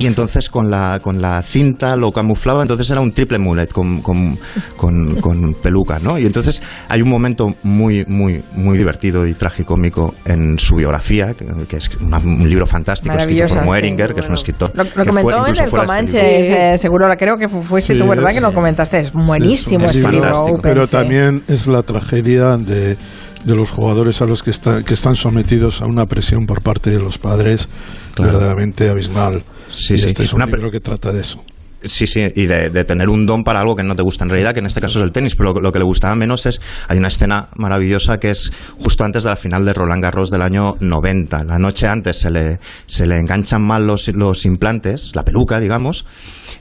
y 0.00 0.06
entonces 0.06 0.48
con 0.48 0.70
la, 0.70 1.00
con 1.02 1.20
la 1.20 1.42
cinta 1.42 1.96
lo 1.96 2.12
camuflaba, 2.12 2.62
entonces 2.62 2.88
era 2.90 3.00
un 3.00 3.12
triple 3.12 3.38
mullet 3.38 3.66
con, 3.66 4.00
con, 4.00 4.38
con, 4.76 5.20
con 5.20 5.54
peluca, 5.54 5.98
¿no? 5.98 6.18
Y 6.18 6.24
entonces 6.26 6.62
hay 6.88 7.02
un 7.02 7.08
momento 7.10 7.48
muy, 7.64 8.04
muy, 8.06 8.42
muy 8.54 8.78
divertido 8.78 9.26
y 9.26 9.34
tragicómico 9.34 10.14
en 10.24 10.58
su 10.58 10.76
biografía, 10.76 11.34
que, 11.34 11.46
que 11.68 11.76
es 11.76 11.90
una- 12.00 12.18
un 12.18 12.48
libro 12.48 12.66
fantástico 12.66 13.16
escrito 13.16 13.48
por 13.48 13.64
Moeringer, 13.64 14.08
sí, 14.10 14.14
que 14.14 14.20
es 14.20 14.28
un 14.28 14.34
escritor. 14.34 14.70
Lo, 14.74 14.84
lo 14.84 14.88
que 14.88 14.94
fue- 14.94 15.06
comentó 15.06 15.46
en 15.46 15.56
el 15.64 15.68
fue 15.70 15.80
Comanche, 15.80 16.74
eh, 16.74 16.78
seguro, 16.78 17.06
creo 17.18 17.36
que 17.36 17.48
fu- 17.48 17.62
fuiste 17.62 17.94
Sí, 17.94 18.00
tú, 18.00 18.06
¿verdad? 18.08 18.28
sí. 18.30 18.36
Que 18.36 18.40
lo 18.42 18.52
comentaste. 18.52 19.00
Es 19.00 19.12
buenísimo 19.12 19.84
es 19.86 20.00
fantástico. 20.00 20.60
Pero 20.62 20.86
también 20.86 21.42
es 21.48 21.66
la 21.66 21.82
tragedia 21.82 22.56
de, 22.56 22.96
de 23.48 23.56
los 23.56 23.70
jugadores 23.70 24.22
a 24.22 24.26
los 24.26 24.42
que, 24.44 24.50
está- 24.50 24.84
que 24.84 24.94
están 24.94 25.16
sometidos 25.16 25.82
a 25.82 25.86
una 25.86 26.06
presión 26.06 26.46
por 26.46 26.62
parte 26.62 26.90
de 26.90 26.98
los 27.00 27.18
padres 27.18 27.68
Claro. 28.14 28.32
verdaderamente 28.32 28.88
abismal. 28.88 29.42
Sí, 29.72 29.94
y 29.94 29.98
sí. 29.98 30.06
este 30.06 30.22
es 30.24 30.32
un 30.32 30.42
Una 30.42 30.46
libro 30.46 30.70
que 30.70 30.80
trata 30.80 31.12
de 31.12 31.20
eso. 31.22 31.42
Sí, 31.84 32.08
sí, 32.08 32.32
y 32.34 32.46
de, 32.46 32.70
de 32.70 32.84
tener 32.84 33.08
un 33.08 33.24
don 33.24 33.44
para 33.44 33.60
algo 33.60 33.76
que 33.76 33.84
no 33.84 33.94
te 33.94 34.02
gusta 34.02 34.24
en 34.24 34.30
realidad, 34.30 34.52
que 34.52 34.58
en 34.58 34.66
este 34.66 34.80
caso 34.80 34.98
es 34.98 35.04
el 35.04 35.12
tenis, 35.12 35.36
pero 35.36 35.54
lo, 35.54 35.60
lo 35.60 35.72
que 35.72 35.78
le 35.78 35.84
gustaba 35.84 36.16
menos 36.16 36.44
es, 36.46 36.60
hay 36.88 36.98
una 36.98 37.06
escena 37.06 37.50
maravillosa 37.54 38.18
que 38.18 38.30
es 38.30 38.52
justo 38.78 39.04
antes 39.04 39.22
de 39.22 39.28
la 39.28 39.36
final 39.36 39.64
de 39.64 39.74
Roland 39.74 40.02
Garros 40.02 40.30
del 40.30 40.42
año 40.42 40.76
90. 40.80 41.44
La 41.44 41.58
noche 41.60 41.86
antes 41.86 42.18
se 42.18 42.32
le, 42.32 42.58
se 42.86 43.06
le 43.06 43.18
enganchan 43.18 43.62
mal 43.62 43.86
los, 43.86 44.08
los 44.08 44.44
implantes, 44.44 45.12
la 45.14 45.24
peluca, 45.24 45.60
digamos, 45.60 46.04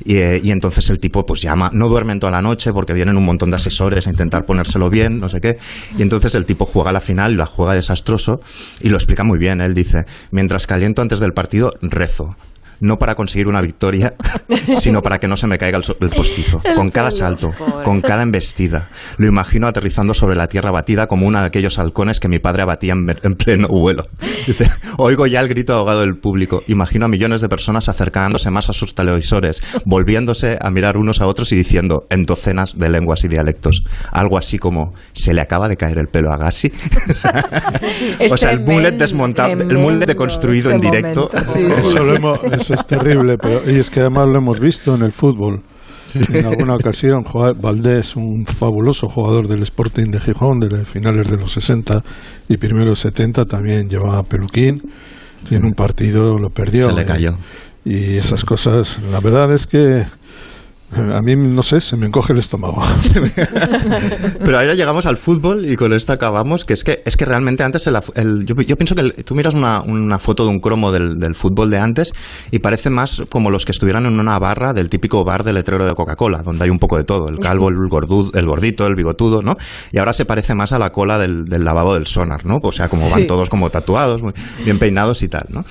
y, 0.05 0.17
eh, 0.17 0.39
y 0.43 0.51
entonces 0.51 0.87
el 0.91 0.99
tipo 0.99 1.25
pues 1.25 1.41
llama, 1.41 1.71
no 1.73 1.89
duerme 1.89 2.13
en 2.13 2.19
toda 2.19 2.31
la 2.31 2.43
noche 2.43 2.71
porque 2.71 2.93
vienen 2.93 3.17
un 3.17 3.25
montón 3.25 3.49
de 3.49 3.55
asesores 3.55 4.05
a 4.05 4.11
intentar 4.11 4.45
ponérselo 4.45 4.91
bien, 4.91 5.19
no 5.19 5.29
sé 5.29 5.41
qué, 5.41 5.57
y 5.97 6.03
entonces 6.03 6.35
el 6.35 6.45
tipo 6.45 6.65
juega 6.65 6.91
la 6.91 7.01
final 7.01 7.33
y 7.33 7.37
la 7.37 7.47
juega 7.47 7.73
desastroso 7.73 8.39
y 8.81 8.89
lo 8.89 8.97
explica 8.97 9.23
muy 9.23 9.39
bien, 9.39 9.61
él 9.61 9.73
dice, 9.73 10.05
mientras 10.29 10.67
caliento 10.67 11.01
antes 11.01 11.19
del 11.19 11.33
partido, 11.33 11.73
rezo 11.81 12.35
no 12.79 12.99
para 12.99 13.15
conseguir 13.15 13.47
una 13.47 13.61
victoria, 13.61 14.13
sino 14.79 15.01
para 15.01 15.19
que 15.19 15.27
no 15.27 15.37
se 15.37 15.47
me 15.47 15.57
caiga 15.57 15.77
el, 15.77 15.83
so- 15.83 15.97
el 16.01 16.09
postizo. 16.09 16.61
El 16.63 16.75
Con 16.75 16.91
cada 16.91 17.11
salto, 17.11 17.51
pobre. 17.57 17.83
con 17.83 18.01
cada 18.01 18.23
embestida. 18.23 18.89
Lo 19.17 19.27
imagino 19.27 19.67
aterrizando 19.67 20.13
sobre 20.13 20.35
la 20.35 20.47
tierra 20.47 20.71
batida 20.71 21.07
como 21.07 21.27
uno 21.27 21.39
de 21.39 21.45
aquellos 21.47 21.79
halcones 21.79 22.19
que 22.19 22.27
mi 22.27 22.39
padre 22.39 22.61
abatía 22.63 22.93
en, 22.93 23.15
en 23.23 23.35
pleno 23.35 23.67
vuelo. 23.67 24.07
Dice, 24.45 24.69
oigo 24.97 25.27
ya 25.27 25.39
el 25.39 25.47
grito 25.47 25.73
ahogado 25.73 26.01
del 26.01 26.17
público. 26.17 26.63
Imagino 26.67 27.05
a 27.05 27.09
millones 27.09 27.41
de 27.41 27.49
personas 27.49 27.89
acercándose 27.89 28.49
más 28.51 28.69
a 28.69 28.73
sus 28.73 28.95
televisores, 28.95 29.61
volviéndose 29.85 30.57
a 30.61 30.69
mirar 30.71 30.97
unos 30.97 31.21
a 31.21 31.27
otros 31.27 31.51
y 31.51 31.55
diciendo 31.55 32.05
en 32.09 32.25
docenas 32.25 32.77
de 32.77 32.89
lenguas 32.89 33.23
y 33.23 33.27
dialectos. 33.27 33.83
Algo 34.11 34.37
así 34.37 34.57
como, 34.59 34.93
¿se 35.13 35.33
le 35.33 35.41
acaba 35.41 35.67
de 35.69 35.77
caer 35.77 35.97
el 35.97 36.07
pelo 36.07 36.31
a 36.31 36.37
Gassi? 36.37 36.71
O 38.29 38.37
sea, 38.37 38.51
el 38.51 38.59
mullet 38.61 38.91
desmontado, 38.97 39.51
el 39.53 39.77
mullet 39.77 40.05
deconstruido 40.05 40.71
en 40.71 40.79
directo. 40.81 41.29
momento, 41.33 41.53
sí, 41.53 41.81
sí, 41.81 41.87
Eso, 41.87 42.03
lo 42.03 42.15
hemos-. 42.15 42.66
Eso 42.67 42.81
es 42.81 42.87
terrible, 42.87 43.37
pero 43.37 43.69
y 43.69 43.77
es 43.77 43.89
que 43.89 44.01
además 44.01 44.27
lo 44.27 44.37
hemos 44.37 44.59
visto 44.59 44.93
en 44.95 45.03
el 45.03 45.11
fútbol. 45.11 45.61
En 46.33 46.45
alguna 46.45 46.75
ocasión, 46.75 47.25
Valdés, 47.57 48.15
un 48.15 48.45
fabuloso 48.45 49.09
jugador 49.09 49.47
del 49.47 49.61
Sporting 49.63 50.11
de 50.11 50.19
Gijón 50.19 50.59
de 50.59 50.85
finales 50.85 51.29
de 51.29 51.37
los 51.37 51.51
60 51.51 52.01
y 52.47 52.57
primeros 52.57 52.99
70, 52.99 53.45
también 53.45 53.89
llevaba 53.89 54.23
peluquín 54.23 54.81
y 55.49 55.55
en 55.55 55.65
un 55.65 55.73
partido 55.73 56.39
lo 56.39 56.49
perdió. 56.49 56.87
Se 56.89 56.93
le 56.93 57.01
¿eh? 57.01 57.05
cayó. 57.05 57.37
Y 57.83 58.15
esas 58.15 58.43
cosas, 58.43 58.99
la 59.11 59.19
verdad 59.19 59.53
es 59.53 59.65
que 59.65 60.05
A 60.95 61.21
mí, 61.21 61.35
no 61.35 61.61
sé, 61.63 61.81
se 61.81 61.97
me 61.97 62.05
encoge 62.05 62.31
el 62.33 62.39
estómago. 62.39 62.81
Pero 64.39 64.57
ahora 64.57 64.73
llegamos 64.73 65.05
al 65.05 65.17
fútbol 65.17 65.65
y 65.69 65.75
con 65.75 65.91
esto 65.93 66.13
acabamos, 66.13 66.63
que 66.65 66.73
es 66.73 66.83
que, 66.83 67.01
es 67.05 67.17
que 67.17 67.25
realmente 67.25 67.63
antes 67.63 67.85
el, 67.87 67.97
el- 68.15 68.45
yo, 68.45 68.55
yo 68.55 68.77
pienso 68.77 68.95
que 68.95 69.01
el- 69.01 69.13
tú 69.25 69.35
miras 69.35 69.53
una, 69.53 69.81
una 69.81 70.17
foto 70.17 70.43
de 70.45 70.49
un 70.49 70.59
cromo 70.59 70.91
del, 70.91 71.19
del 71.19 71.35
fútbol 71.35 71.69
de 71.69 71.77
antes 71.79 72.13
y 72.51 72.59
parece 72.59 72.89
más 72.89 73.23
como 73.29 73.49
los 73.49 73.65
que 73.65 73.73
estuvieran 73.73 74.05
en 74.05 74.19
una 74.19 74.39
barra 74.39 74.73
del 74.73 74.89
típico 74.89 75.23
bar 75.25 75.43
del 75.43 75.55
letrero 75.55 75.85
de 75.85 75.93
Coca-Cola, 75.93 76.41
donde 76.41 76.63
hay 76.63 76.69
un 76.69 76.79
poco 76.79 76.97
de 76.97 77.03
todo, 77.03 77.27
el 77.29 77.39
calvo, 77.39 77.69
el, 77.69 77.75
gordu- 77.75 78.31
el 78.35 78.45
gordito, 78.45 78.85
el 78.87 78.95
bigotudo, 78.95 79.41
¿no? 79.41 79.57
Y 79.91 79.97
ahora 79.97 80.13
se 80.13 80.25
parece 80.25 80.55
más 80.55 80.71
a 80.71 80.79
la 80.79 80.91
cola 80.91 81.17
del, 81.17 81.45
del 81.45 81.63
lavabo 81.65 81.93
del 81.95 82.07
sonar, 82.07 82.45
¿no? 82.45 82.59
O 82.63 82.71
sea, 82.71 82.87
como 82.89 83.07
van 83.09 83.21
Sí. 83.21 83.27
todos 83.27 83.49
como 83.49 83.69
tatuados, 83.69 84.21
muy 84.21 84.33
bien 84.63 84.79
peinados 84.79 85.21
y 85.21 85.27
tal, 85.27 85.47
¿no? 85.49 85.65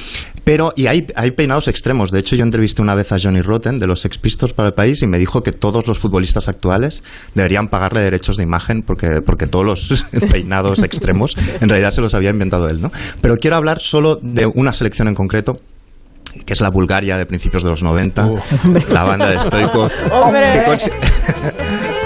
Pero, 0.45 0.73
y 0.77 0.87
hay, 0.89 1.07
hay 1.17 1.31
peinados 1.33 1.69
extremos. 1.69 2.11
De 2.13 2.21
hecho, 2.21 2.37
yo 2.37 2.45
entrevisté 2.45 2.81
una 2.83 2.95
vez 2.95 3.11
a 3.13 3.19
Johnny 3.21 3.41
Rotten 3.41 3.79
de 3.79 3.87
los 3.87 4.01
Sex 4.01 4.19
Pistols 4.19 4.53
para 4.53 4.69
el 4.69 4.75
país 4.75 5.03
y 5.03 5.06
me 5.07 5.19
dijo 5.19 5.43
que 5.43 5.53
todos 5.53 5.87
los 5.87 5.99
futbolistas 5.99 6.49
actuales 6.49 7.03
deberían 7.35 7.69
pagarle 7.69 8.01
derechos 8.01 8.37
de 8.37 8.43
imagen 8.43 8.83
porque, 8.83 9.23
porque 9.23 9.47
todos 9.47 9.65
los 9.65 10.05
peinados 10.31 10.83
extremos 10.83 11.37
en 11.61 11.69
realidad 11.69 11.91
se 11.91 12.01
los 12.01 12.15
había 12.15 12.31
inventado 12.31 12.69
él, 12.69 12.81
¿no? 12.81 12.91
Pero 13.21 13.37
quiero 13.37 13.57
hablar 13.57 13.81
solo 13.81 14.17
de 14.17 14.47
una 14.47 14.73
selección 14.73 15.09
en 15.09 15.15
concreto 15.15 15.61
que 16.45 16.53
es 16.53 16.61
la 16.61 16.71
Bulgaria 16.71 17.17
de 17.17 17.27
principios 17.27 17.63
de 17.63 17.71
los 17.71 17.83
90, 17.83 18.29
la 18.91 19.03
banda 19.05 19.31
de 19.31 19.39
Stoikov. 19.41 19.91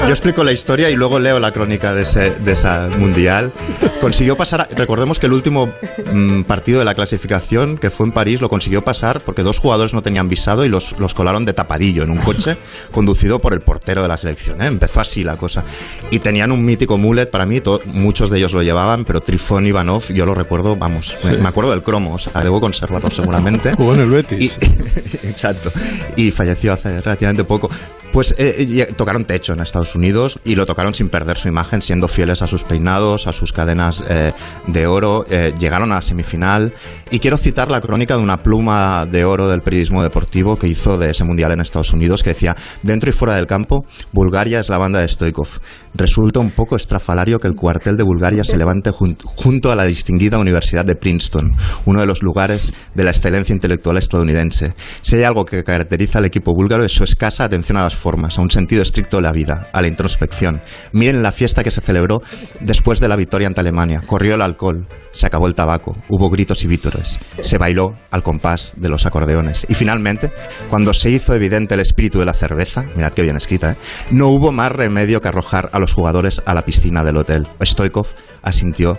Yo 0.03 0.09
explico 0.09 0.43
la 0.45 0.53
historia 0.53 0.89
y 0.91 0.95
luego 0.97 1.18
leo 1.18 1.39
la 1.39 1.53
crónica 1.53 1.93
de, 1.93 2.03
ese, 2.03 2.31
de 2.31 2.53
esa 2.53 2.89
mundial. 2.99 3.53
Consiguió 4.01 4.35
pasar, 4.37 4.62
a- 4.62 4.68
recordemos 4.74 5.18
que 5.18 5.26
el 5.26 5.35
último 5.35 5.68
mm, 6.12 6.43
partido 6.43 6.78
de 6.78 6.87
la 6.87 6.95
clasificación, 6.95 7.76
que 7.76 7.91
fue 7.91 8.07
en 8.07 8.12
París, 8.12 8.41
lo 8.41 8.49
consiguió 8.49 8.83
pasar 8.83 9.20
porque 9.20 9.43
dos 9.43 9.59
jugadores 9.59 9.93
no 9.93 10.01
tenían 10.03 10.28
visado 10.28 10.64
y 10.64 10.68
los, 10.70 10.99
los 10.99 11.12
colaron 11.12 11.45
de 11.45 11.53
tapadillo 11.53 12.03
en 12.03 12.11
un 12.11 12.18
coche 12.18 12.57
conducido 12.93 13.41
por 13.41 13.53
el 13.53 13.61
portero 13.61 14.01
de 14.01 14.09
la 14.09 14.16
selección. 14.16 14.62
¿eh? 14.62 14.66
Empezó 14.66 15.01
así 15.01 15.22
la 15.22 15.37
cosa. 15.37 15.64
Y 16.11 16.18
tenían 16.20 16.51
un 16.51 16.64
mítico 16.64 16.97
mullet 16.97 17.26
para 17.26 17.45
mí, 17.45 17.61
to- 17.61 17.83
muchos 17.87 18.31
de 18.31 18.39
ellos 18.39 18.53
lo 18.55 18.62
llevaban, 18.62 19.05
pero 19.05 19.20
Trifón 19.20 19.66
Ivanov, 19.66 20.05
yo 20.12 20.24
lo 20.24 20.35
recuerdo, 20.35 20.76
vamos, 20.76 21.16
me, 21.24 21.37
me 21.37 21.49
acuerdo 21.49 21.72
del 21.72 21.83
cromo, 21.83 22.14
o 22.14 22.18
sea, 22.18 22.41
debo 22.41 22.59
conservarlo 22.61 23.11
seguramente. 23.11 23.74
Jugó 23.76 23.95
Y- 24.39 24.47
exacto. 25.27 25.71
Y 26.16 26.31
falleció 26.31 26.73
hace 26.73 27.01
relativamente 27.01 27.45
poco. 27.45 27.71
Pues 28.12 28.35
eh, 28.39 28.66
eh, 28.68 28.93
tocaron 28.97 29.25
techo 29.25 29.53
en 29.53 29.61
Estados 29.61 29.95
Unidos 29.95 30.41
y 30.45 30.57
lo 30.57 30.66
tocaron 30.66 30.95
sin 30.95 31.09
perder 31.11 31.39
su 31.39 31.47
imagen, 31.47 31.81
siendo 31.81 32.09
fieles 32.09 32.43
a 32.43 32.49
sus 32.49 32.64
peinados, 32.64 33.29
a 33.29 33.33
sus 33.33 33.53
cadenas 33.53 34.03
eh, 34.09 34.33
de 34.66 34.87
oro. 34.89 35.25
eh, 35.31 35.55
llegaron 35.57 35.93
a 35.93 35.97
la 35.97 36.03
semifinal. 36.03 36.73
Y 37.12 37.21
quiero 37.21 37.37
citar 37.37 37.71
la 37.71 37.81
crónica 37.81 38.16
de 38.16 38.23
una 38.23 38.39
pluma 38.43 39.07
de 39.07 39.25
oro 39.25 39.49
del 39.49 39.61
periodismo 39.62 40.03
deportivo 40.03 40.57
que 40.57 40.66
hizo 40.66 40.99
de 40.99 41.11
ese 41.11 41.23
mundial 41.23 41.53
en 41.53 41.61
Estados 41.61 41.93
Unidos, 41.93 42.25
que 42.25 42.31
decía: 42.31 42.57
Dentro 42.83 43.11
y 43.11 43.12
fuera 43.12 43.37
del 43.37 43.47
campo, 43.47 43.85
Bulgaria 44.11 44.59
es 44.59 44.68
la 44.71 44.79
banda 44.79 44.99
de 44.99 45.07
Stoikov. 45.07 45.47
Resulta 45.95 46.41
un 46.41 46.51
poco 46.51 46.75
estrafalario 46.75 47.39
que 47.39 47.47
el 47.47 47.55
cuartel 47.55 47.97
de 47.97 48.03
Bulgaria 48.03 48.43
se 48.43 48.57
levante 48.57 48.91
jun- 48.91 49.16
junto 49.25 49.71
a 49.71 49.77
la 49.77 49.85
distinguida 49.85 50.39
Universidad 50.39 50.85
de 50.85 50.97
Princeton, 50.97 51.53
uno 51.85 52.01
de 52.01 52.07
los 52.07 52.23
lugares 52.23 52.75
de 52.95 53.05
la 53.05 53.11
excelencia 53.11 53.53
intelectual 53.53 53.99
estadounidense. 54.11 54.75
Si 55.03 55.17
hay 55.17 55.23
algo 55.23 55.47
que 55.47 55.63
caracteriza 55.63 56.19
al 56.19 56.25
equipo 56.25 56.53
búlgaro 56.53 56.85
es 56.85 56.93
su 56.93 57.05
escasa 57.05 57.45
atención 57.45 57.79
a 57.79 57.85
las 57.85 57.95
formas, 57.95 58.39
a 58.39 58.43
un 58.43 58.51
sentido 58.51 58.83
estricto 58.83 59.19
de 59.19 59.23
la 59.23 59.33
vida, 59.33 59.69
a 59.73 59.81
la 59.81 59.87
introspección. 59.87 60.61
Miren 60.93 61.23
la 61.23 61.31
fiesta 61.31 61.63
que 61.63 61.71
se 61.71 61.81
celebró 61.81 62.23
después 62.61 62.99
de 62.99 63.09
la 63.09 63.17
victoria 63.17 63.47
ante 63.47 63.61
Alemania. 63.61 64.03
Corrió 64.05 64.35
el 64.35 64.43
alcohol, 64.43 64.87
se 65.13 65.27
acabó 65.27 65.47
el 65.47 65.55
tabaco, 65.55 65.97
hubo 66.09 66.29
gritos 66.29 66.65
y 66.65 66.67
vítores, 66.67 67.21
se 67.41 67.59
bailó 67.59 67.95
al 68.11 68.23
compás 68.25 68.75
de 68.77 68.89
los 68.89 69.07
acordeones. 69.07 69.67
Y 69.69 69.75
finalmente, 69.75 70.33
cuando 70.69 70.93
se 70.93 71.11
hizo 71.11 71.35
evidente 71.35 71.75
el 71.75 71.81
espíritu 71.81 72.19
de 72.19 72.27
la 72.27 72.33
cerveza, 72.33 72.85
mirad 72.97 73.13
qué 73.13 73.23
bien 73.23 73.37
escrita, 73.37 73.73
¿eh? 73.73 73.77
no 74.11 74.29
hubo 74.29 74.51
más 74.51 74.73
remedio 74.73 75.21
que 75.21 75.29
arrojar 75.29 75.71
a 75.73 75.79
los 75.79 75.95
jugadores 75.95 76.43
a 76.45 76.55
la 76.55 76.65
piscina 76.65 77.05
del 77.05 77.19
hotel. 77.19 77.47
Stoikov 77.63 78.09
asintió 78.43 78.99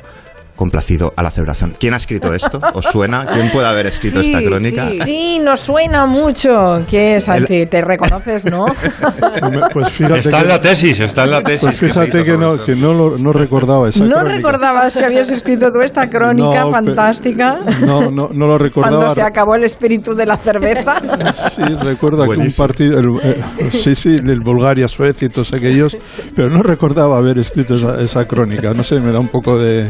complacido 0.62 1.12
a 1.16 1.24
la 1.24 1.32
celebración. 1.32 1.74
¿Quién 1.80 1.96
ha 1.96 1.98
escrito 1.98 2.32
esto? 2.36 2.62
¿Os 2.76 2.86
suena? 2.86 3.26
¿Quién 3.26 3.50
puede 3.50 3.66
haber 3.68 3.88
escrito 3.88 4.20
esta 4.20 4.44
crónica? 4.44 4.86
Sí, 5.04 5.40
nos 5.40 5.60
suena 5.62 6.06
mucho. 6.06 6.84
¿Qué 6.88 7.16
es, 7.16 7.24
Santi? 7.24 7.66
¿Te 7.66 7.82
reconoces, 7.82 8.46
no? 8.46 8.66
Pues 9.74 9.90
fíjate 9.90 10.20
Está 10.20 10.38
que- 10.38 10.44
en 10.44 10.48
la 10.50 10.60
tesis, 10.62 11.00
está 11.00 11.24
en 11.24 11.32
la 11.32 11.42
tesis. 11.44 11.62
Pues 11.68 11.80
que 11.80 11.88
se 11.88 11.94
fíjate 11.94 12.24
que 12.24 12.34
sobre 12.34 12.46
no, 12.46 12.64
que 12.64 12.76
no, 12.76 12.94
lo- 12.94 13.18
no 13.18 13.34
recordaba 13.34 13.90
esa 13.90 14.04
¿No 14.06 14.18
crónica. 14.20 14.36
recordabas 14.36 14.94
que 14.94 15.04
habías 15.06 15.30
escrito 15.32 15.72
tú 15.72 15.82
esta 15.82 16.08
crónica 16.10 16.62
No, 16.62 16.72
fantástica? 16.72 17.58
No, 17.86 18.12
no, 18.12 18.30
no 18.32 18.48
lo 18.48 18.58
recordaba. 18.60 18.98
Cuando 18.98 19.16
se 19.16 19.22
acabó 19.24 19.56
el 19.56 19.64
espíritu 19.64 20.14
de 20.14 20.26
la 20.28 20.38
cerveza. 20.38 21.02
Sí, 21.52 21.62
recuerdo 21.64 22.18
que 22.24 22.30
un 22.30 22.36
Buenísimo. 22.38 22.68
partido, 22.68 23.00
el, 23.00 23.08
eh, 23.24 23.42
sí, 23.72 23.96
sí, 23.96 24.16
el 24.18 24.42
Bulgaria, 24.42 24.88
Suecia 24.88 25.26
y 25.26 25.30
todos 25.30 25.54
aquellos, 25.54 25.98
pero 26.36 26.50
no 26.50 26.62
recordaba 26.62 27.18
haber 27.18 27.38
escrito 27.40 27.76
esa, 27.76 28.00
esa 28.02 28.28
crónica. 28.28 28.74
No 28.74 28.84
sé, 28.84 29.00
me 29.00 29.12
da 29.12 29.20
un 29.20 29.28
poco 29.30 29.58
de, 29.58 29.90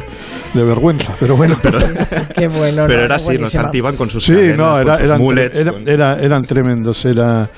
de 0.53 0.60
vergüenza, 0.63 1.15
pero 1.19 1.35
bueno. 1.37 1.55
Qué 2.35 2.47
bueno. 2.47 2.85
Pero 2.87 2.99
no, 2.99 3.05
era 3.05 3.15
así, 3.15 3.25
nos 3.29 3.35
buenísima. 3.37 3.63
activan 3.63 3.95
con 3.95 4.09
sus 4.09 4.23
Sí, 4.23 4.33
cadenas, 4.33 4.57
no, 4.57 4.71
con 4.73 4.81
era, 4.81 4.95
sus 4.97 5.05
eran, 5.05 5.21
mullets, 5.21 5.57
era- 5.59 5.71
con- 5.71 5.87
era- 5.89 6.19
eran 6.21 6.45
tremendos. 6.45 7.05
Era, 7.05 7.49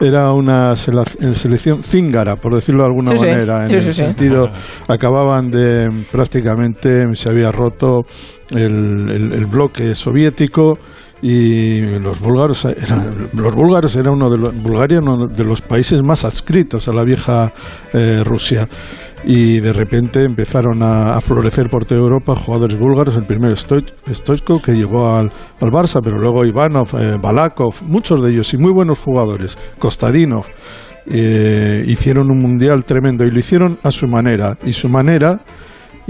era 0.00 0.32
una 0.32 0.72
sela- 0.72 1.34
selección 1.34 1.82
cíngara, 1.82 2.36
por 2.36 2.54
decirlo 2.54 2.82
de 2.82 2.86
alguna 2.86 3.10
Sí, 3.12 3.18
sí. 3.18 3.26
manera, 3.26 3.62
en 3.64 3.68
Sí, 3.68 3.74
el 3.74 3.82
sí, 3.84 3.92
sí. 3.92 3.98
sentido, 3.98 4.50
acababan 4.88 5.50
de 5.50 5.90
prácticamente, 6.10 7.14
se 7.16 7.28
había 7.28 7.52
roto 7.52 8.06
el, 8.50 9.08
el- 9.10 9.32
el 9.32 9.46
bloque 9.46 9.94
soviético 9.94 10.78
y 11.22 11.82
los 11.98 12.18
búlgaros 12.20 12.64
eran, 12.64 13.28
los 13.34 13.54
búlgaros 13.54 13.94
era 13.94 14.10
uno 14.10 14.30
de 14.30 14.38
los 14.38 14.56
Bulgaria 14.56 15.00
uno 15.00 15.26
de 15.28 15.44
los 15.44 15.60
países 15.60 16.02
más 16.02 16.24
adscritos 16.24 16.88
a 16.88 16.94
la 16.94 17.04
vieja 17.04 17.52
eh, 17.92 18.22
Rusia 18.24 18.66
y 19.24 19.60
de 19.60 19.72
repente 19.72 20.24
empezaron 20.24 20.82
a, 20.82 21.20
florecer 21.20 21.68
por 21.68 21.84
toda 21.84 22.00
Europa 22.00 22.34
jugadores 22.36 22.78
búlgaros. 22.78 23.16
El 23.16 23.24
primero 23.24 23.54
Stoich- 23.54 23.92
Stoichkov 24.08 24.62
que 24.62 24.72
llegó 24.72 25.12
al, 25.14 25.30
al 25.60 25.70
Barça 25.70 26.00
pero 26.02 26.18
luego 26.18 26.44
Ivanov, 26.44 26.88
eh, 26.98 27.16
Balakov 27.20 27.74
muchos 27.82 28.22
de 28.22 28.30
ellos 28.30 28.52
y 28.54 28.58
muy 28.58 28.72
buenos 28.72 28.98
jugadores. 28.98 29.58
Kostadinov 29.78 30.44
eh, 31.06 31.84
hicieron 31.86 32.30
un 32.30 32.40
mundial 32.40 32.84
tremendo 32.84 33.24
y 33.24 33.30
lo 33.30 33.38
hicieron 33.38 33.78
a 33.82 33.90
su 33.90 34.06
manera. 34.08 34.56
Y 34.64 34.72
su 34.72 34.88
manera 34.88 35.40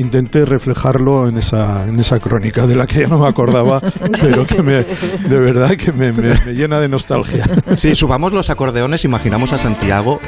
intenté 0.01 0.45
reflejarlo 0.45 1.29
en 1.29 1.39
esa, 1.39 1.87
en 1.87 1.99
esa 2.01 2.19
crónica 2.21 2.67
de 2.67 2.75
la 2.77 2.87
que 2.87 3.01
ya 3.01 3.09
no 3.09 3.19
me 3.19 3.29
acordaba, 3.29 3.81
pero 4.21 4.47
que 4.47 4.63
me, 4.63 4.73
de 4.83 5.39
verdad 5.39 5.71
que 5.77 5.93
me, 5.93 6.13
me- 6.13 6.35
me 6.47 6.53
llena 6.55 6.81
de 6.81 6.89
nostalgia. 6.89 7.45
Sí, 7.77 7.95
subamos 7.95 8.33
los 8.33 8.51
acordeones, 8.51 9.05
imaginamos 9.05 9.53
a 9.53 9.59
Santiago 9.59 10.19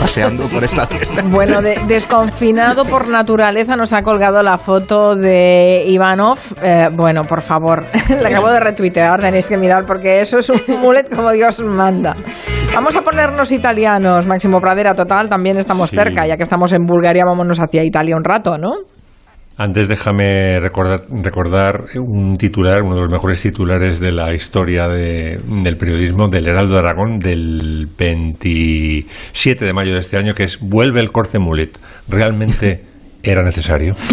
paseando 0.00 0.44
por 0.44 0.64
esta 0.64 0.86
fiesta. 0.86 1.22
Bueno, 1.30 1.60
de- 1.62 1.78
desconfinado 1.86 2.84
por 2.84 3.08
naturaleza 3.08 3.76
nos 3.76 3.92
ha 3.92 4.02
colgado 4.02 4.42
la 4.42 4.58
foto 4.58 5.14
de 5.14 5.84
Ivanov. 5.86 6.38
Eh, 6.62 6.88
bueno, 6.92 7.24
por 7.26 7.42
favor, 7.42 7.84
la 8.22 8.28
acabo 8.28 8.50
de 8.50 8.60
retuitear, 8.60 9.20
tenéis 9.20 9.46
que 9.48 9.56
mirar 9.56 9.84
porque 9.86 10.20
eso 10.20 10.38
es 10.38 10.48
un 10.50 10.60
mulet 10.80 11.14
como 11.14 11.30
Dios 11.32 11.60
manda. 11.60 12.16
Vamos 12.74 12.94
a 12.96 13.02
ponernos 13.02 13.50
italianos, 13.50 14.26
Máximo 14.26 14.60
Pradera, 14.60 14.94
total, 14.94 15.28
también 15.28 15.56
estamos 15.58 15.90
Sí. 15.90 15.96
cerca, 15.96 16.26
ya 16.26 16.36
que 16.36 16.44
estamos 16.44 16.72
en 16.72 16.86
Bulgaria, 16.86 17.24
vámonos 17.24 17.58
hacia 17.58 17.82
Italia 17.82 18.16
un 18.16 18.22
rato, 18.24 18.56
¿no? 18.58 18.74
Antes 19.62 19.88
déjame 19.88 20.58
recordar, 20.58 21.02
recordar 21.22 21.84
un 21.96 22.38
titular, 22.38 22.80
uno 22.80 22.94
de 22.94 23.02
los 23.02 23.10
mejores 23.10 23.42
titulares 23.42 24.00
de 24.00 24.10
la 24.10 24.32
historia 24.32 24.88
de- 24.88 25.38
del 25.46 25.76
periodismo 25.76 26.28
del 26.28 26.48
Heraldo 26.48 26.72
de 26.72 26.78
Aragón 26.78 27.18
del 27.18 27.86
27 27.98 29.66
de 29.66 29.72
mayo 29.74 29.92
de 29.92 30.00
este 30.00 30.16
año, 30.16 30.32
que 30.34 30.44
es 30.44 30.58
Vuelve 30.60 31.00
el 31.00 31.12
corte 31.12 31.38
mulet. 31.38 31.78
¿Realmente 32.08 32.84
era 33.22 33.42
necesario? 33.42 33.96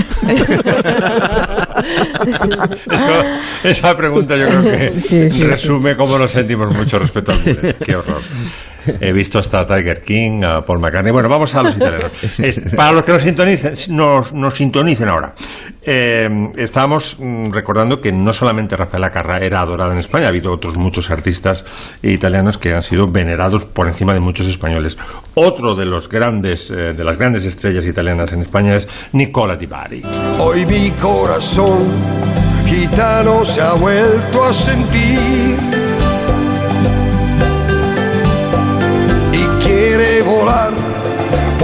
Eso- 2.92 3.24
esa 3.64 3.96
pregunta 3.96 4.36
yo 4.36 4.50
creo 4.50 4.62
que 4.64 5.00
Sí, 5.02 5.30
sí, 5.30 5.44
resume 5.44 5.96
cómo 5.96 6.18
nos 6.18 6.32
sentimos 6.32 6.76
mucho 6.78 7.00
respecto 7.00 7.32
al 7.32 7.40
mulet. 7.40 7.78
Qué 7.86 7.96
horror. 7.96 8.20
He 9.00 9.12
visto 9.14 9.40
hasta 9.40 9.62
a 9.62 9.66
Tiger 9.68 10.02
King, 10.02 10.44
a 10.44 10.62
Paul 10.66 10.80
McCartney. 10.80 11.12
Bueno, 11.12 11.30
vamos 11.30 11.54
a 11.56 11.64
los 11.64 11.76
italianos. 11.76 12.12
Es- 12.40 12.60
para 12.76 12.92
los 12.92 13.04
que 13.04 13.12
nos 13.14 13.22
sintonicen, 13.22 13.74
nos, 13.96 14.34
nos 14.34 14.54
sintonicen 14.56 15.08
ahora. 15.10 15.34
Eh, 15.90 16.28
estábamos 16.58 17.18
mm, 17.20 17.52
recordando 17.52 18.02
que 18.02 18.12
no 18.12 18.34
solamente 18.34 18.76
Rafaela 18.76 19.12
Carrà 19.12 19.42
era 19.42 19.62
adorada 19.62 19.94
en 19.94 20.00
España, 20.00 20.26
ha 20.26 20.30
habido 20.30 20.52
otros 20.52 20.76
muchos 20.76 21.10
artistas 21.10 21.64
italianos 22.04 22.58
que 22.58 22.74
han 22.74 22.82
sido 22.82 23.08
venerados 23.08 23.64
por 23.64 23.88
encima 23.88 24.14
de 24.14 24.20
muchos 24.20 24.48
españoles. 24.48 24.98
Otro 25.36 25.76
de 25.76 25.86
los 25.86 26.10
grandes, 26.10 26.72
eh, 26.72 26.94
de 26.94 27.04
las 27.06 27.18
grandes 27.18 27.46
estrellas 27.46 27.86
italianas 27.86 28.34
en 28.34 28.42
España 28.42 28.76
es 28.76 28.88
Nicola 29.14 29.56
Di 29.56 29.66
Bari. 29.66 30.04
Hoy 30.40 30.66
mi 30.66 30.92
corazón 30.92 31.88
gitano 32.66 33.46
se 33.46 33.62
ha 33.62 33.72
vuelto 33.74 34.44
a 34.44 34.54
sentir 34.54 35.57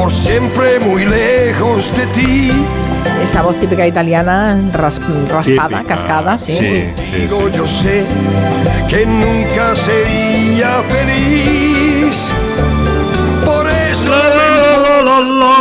por 0.04 0.12
siempre 0.12 0.82
muy 0.82 1.06
lejos 1.06 1.96
de 1.96 2.06
ti. 2.08 2.52
Esa 3.24 3.42
voz 3.42 3.58
típica 3.58 3.88
italiana, 3.88 4.60
ras- 4.74 5.00
raspada, 5.32 5.70
Típica, 5.80 5.84
cascada, 5.96 6.38
sí. 6.38 6.52
sí, 6.52 6.84
sí, 6.98 7.16
Digo, 7.22 7.48
yo 7.48 7.66
sé 7.66 8.04
que 8.90 9.06
nunca 9.06 9.74
sería 9.78 10.82
feliz 10.90 12.34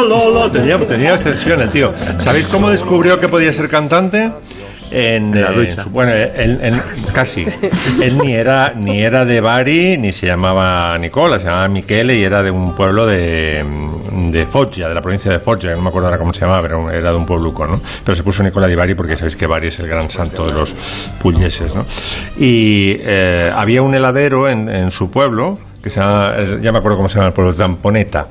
No, 0.09 0.51
tenía, 0.51 0.77
tenía 0.89 1.13
extensión 1.13 1.61
el 1.61 1.71
tío. 1.71 1.93
¿Sabéis 2.19 2.49
cómo 2.49 2.69
descubrió 2.71 3.21
que 3.21 3.29
podía 3.29 3.53
ser 3.53 3.69
cantante? 3.69 4.31
En, 4.91 5.33
En 5.35 5.41
la 5.43 5.51
eh, 5.51 5.55
ducha. 5.55 5.85
bueno, 5.91 6.11
él, 6.13 6.59
él- 6.61 6.83
casi. 7.15 7.47
Él 8.03 8.19
ni 8.19 8.33
era, 8.35 8.75
ni 8.77 9.01
era 9.03 9.25
de 9.25 9.41
Bari, 9.41 9.99
ni 9.99 10.11
se 10.13 10.27
llamaba 10.27 10.99
Nicola, 10.99 11.39
se 11.39 11.47
llamaba 11.47 11.69
Michele 11.69 12.17
y 12.17 12.25
era 12.25 12.43
de 12.43 12.51
un 12.51 12.75
pueblo 12.75 13.07
de, 13.07 13.65
de 14.13 14.47
Foggia, 14.47 14.89
de 14.89 14.95
la 14.95 15.01
provincia 15.01 15.31
de 15.31 15.39
Foggia, 15.39 15.75
no 15.75 15.83
me 15.83 15.89
acuerdo 15.89 16.09
ahora 16.09 16.19
cómo 16.19 16.33
se 16.33 16.41
llamaba, 16.41 16.63
pero 16.63 16.91
era 16.91 17.11
de 17.11 17.17
un 17.17 17.27
puebluco, 17.27 17.67
¿no? 17.67 17.81
Pero 18.05 18.15
se 18.15 18.23
puso 18.23 18.43
Nicola 18.43 18.67
di 18.67 18.75
Bari 18.75 18.95
porque 18.95 19.17
sabéis 19.17 19.37
que 19.37 19.47
Bari 19.47 19.69
es 19.69 19.79
el 19.81 19.89
gran 19.89 20.11
santo 20.11 20.47
de 20.47 20.53
los 20.53 20.75
pugliese, 21.21 21.67
¿no? 21.75 21.85
Y 22.39 22.97
eh, 23.01 23.51
había 23.55 23.83
un 23.83 23.95
heladero 23.95 24.49
en, 24.49 24.91
su 24.91 25.11
pueblo, 25.11 25.59
que 25.83 25.91
se 25.91 26.01
llama, 26.01 26.35
ya 26.61 26.73
me 26.73 26.79
acuerdo 26.79 26.97
cómo 26.97 27.09
se 27.09 27.17
llama 27.17 27.29
el 27.29 27.33
pueblo, 27.33 27.53
Zamponeta. 27.53 28.29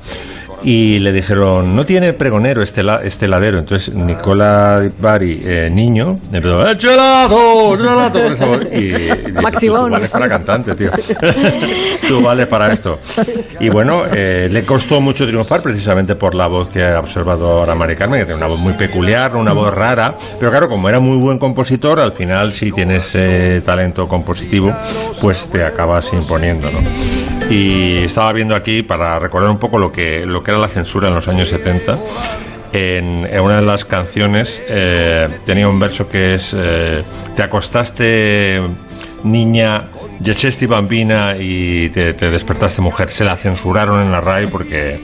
Y 0.64 0.98
le 1.00 1.12
dijeron, 1.12 1.74
no 1.74 1.84
tiene 1.84 2.12
pregonero 2.12 2.62
este, 2.62 2.82
la- 2.82 2.98
este 3.02 3.26
heladero. 3.26 3.58
Entonces 3.58 3.94
Nicola 3.94 4.80
Di 4.80 4.90
Bari, 4.98 5.42
eh, 5.44 5.70
niño, 5.72 6.18
le 6.30 6.36
empezó, 6.38 6.66
¡eh, 6.70 6.76
gelato! 6.78 7.76
¡gelato! 7.76 8.22
con 8.22 8.32
esa 8.32 8.44
voz. 8.46 8.64
Y, 8.72 8.94
y 9.28 9.32
Maximón. 9.42 9.84
tú 9.86 9.90
vales 9.90 10.10
para 10.10 10.28
cantante, 10.28 10.74
tío. 10.74 10.90
tú 12.08 12.22
vales 12.22 12.46
para 12.46 12.72
esto. 12.72 12.98
Y 13.60 13.68
bueno, 13.68 14.02
eh, 14.12 14.48
le 14.50 14.64
costó 14.64 15.00
mucho 15.00 15.26
triunfar 15.26 15.62
precisamente 15.62 16.14
por 16.14 16.34
la 16.34 16.46
voz 16.46 16.68
que 16.68 16.84
ha 16.84 16.98
observado 17.00 17.46
ahora 17.58 17.74
Mari 17.74 17.96
Carmen, 17.96 18.20
que 18.20 18.26
tiene 18.26 18.38
una 18.38 18.46
voz 18.48 18.58
muy 18.58 18.74
peculiar, 18.74 19.34
una 19.36 19.52
voz 19.52 19.72
rara. 19.74 20.14
Pero 20.38 20.50
claro, 20.50 20.68
como 20.68 20.88
era 20.88 21.00
muy 21.00 21.16
buen 21.18 21.38
compositor, 21.38 21.98
al 22.00 22.12
final 22.12 22.52
si 22.52 22.72
tienes 22.72 23.14
eh, 23.14 23.62
talento 23.64 24.06
compositivo, 24.08 24.72
pues 25.20 25.48
te 25.48 25.64
acabas 25.64 26.12
imponiendo, 26.12 26.68
¿no? 26.70 27.31
Y 27.50 28.04
estaba 28.04 28.32
viendo 28.32 28.54
aquí 28.54 28.82
para 28.82 29.18
recordar 29.18 29.50
un 29.50 29.58
poco 29.58 29.78
lo 29.78 29.92
que, 29.92 30.24
lo 30.26 30.42
que 30.42 30.50
era 30.50 30.60
la 30.60 30.68
censura 30.68 31.08
en 31.08 31.14
los 31.14 31.28
años 31.28 31.48
70. 31.48 31.98
En, 32.72 33.26
en 33.26 33.40
una 33.40 33.56
de 33.56 33.66
las 33.66 33.84
canciones 33.84 34.62
eh, 34.66 35.28
tenía 35.44 35.68
un 35.68 35.78
verso 35.78 36.08
que 36.08 36.36
es 36.36 36.56
eh, 36.56 37.02
Te 37.36 37.42
acostaste 37.42 38.62
niña, 39.24 39.84
yechesti 40.20 40.66
bambina 40.66 41.36
y 41.38 41.90
te, 41.90 42.14
te 42.14 42.30
despertaste 42.30 42.80
mujer. 42.82 43.10
Se 43.10 43.24
la 43.24 43.36
censuraron 43.36 44.02
en 44.02 44.10
la 44.10 44.20
RAI 44.20 44.46
porque 44.46 45.00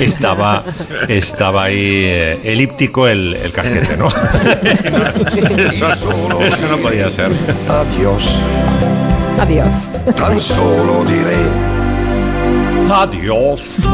estaba, 0.00 0.64
estaba 1.08 1.64
ahí 1.64 2.02
eh, 2.04 2.40
elíptico 2.44 3.06
el, 3.06 3.34
el 3.34 3.52
casquete, 3.52 3.96
¿no? 3.96 4.08
eso, 4.08 6.40
eso 6.44 6.68
no 6.70 6.76
podía 6.78 7.10
ser. 7.10 7.30
Adiós. 7.68 8.34
Adiós. 9.40 9.68
Tan 10.16 10.40
solo 10.40 11.04
diré 11.04 11.71
Adiós. 12.92 13.82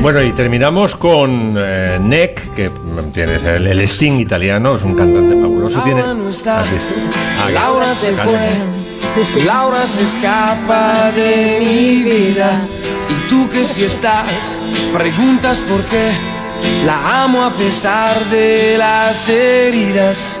Bueno, 0.00 0.22
y 0.22 0.32
terminamos 0.32 0.96
con 0.96 1.56
eh, 1.58 1.98
Neck, 2.00 2.54
que 2.54 2.70
tienes 3.12 3.44
el, 3.44 3.66
el 3.66 3.80
Sting 3.80 4.18
italiano, 4.18 4.76
es 4.76 4.82
un 4.82 4.94
cantante 4.94 5.38
fabuloso. 5.38 5.82
Tiene, 5.82 6.00
Laura 6.00 6.14
no 6.14 6.30
está. 6.30 6.60
¿Has 6.62 6.70
visto? 6.70 6.94
Ah, 7.38 7.50
Laura 7.50 7.94
se 7.94 8.14
canta. 8.14 8.24
fue. 8.24 9.44
Laura 9.44 9.86
se 9.86 10.02
escapa 10.04 11.12
de 11.12 11.58
mi 11.60 12.02
vida. 12.02 12.62
Y 13.10 13.28
tú 13.28 13.50
que 13.50 13.62
si 13.66 13.84
estás, 13.84 14.56
preguntas 14.94 15.58
por 15.68 15.82
qué. 15.84 16.12
La 16.86 17.24
amo 17.24 17.44
a 17.44 17.50
pesar 17.50 18.24
de 18.30 18.76
las 18.78 19.28
heridas. 19.28 20.40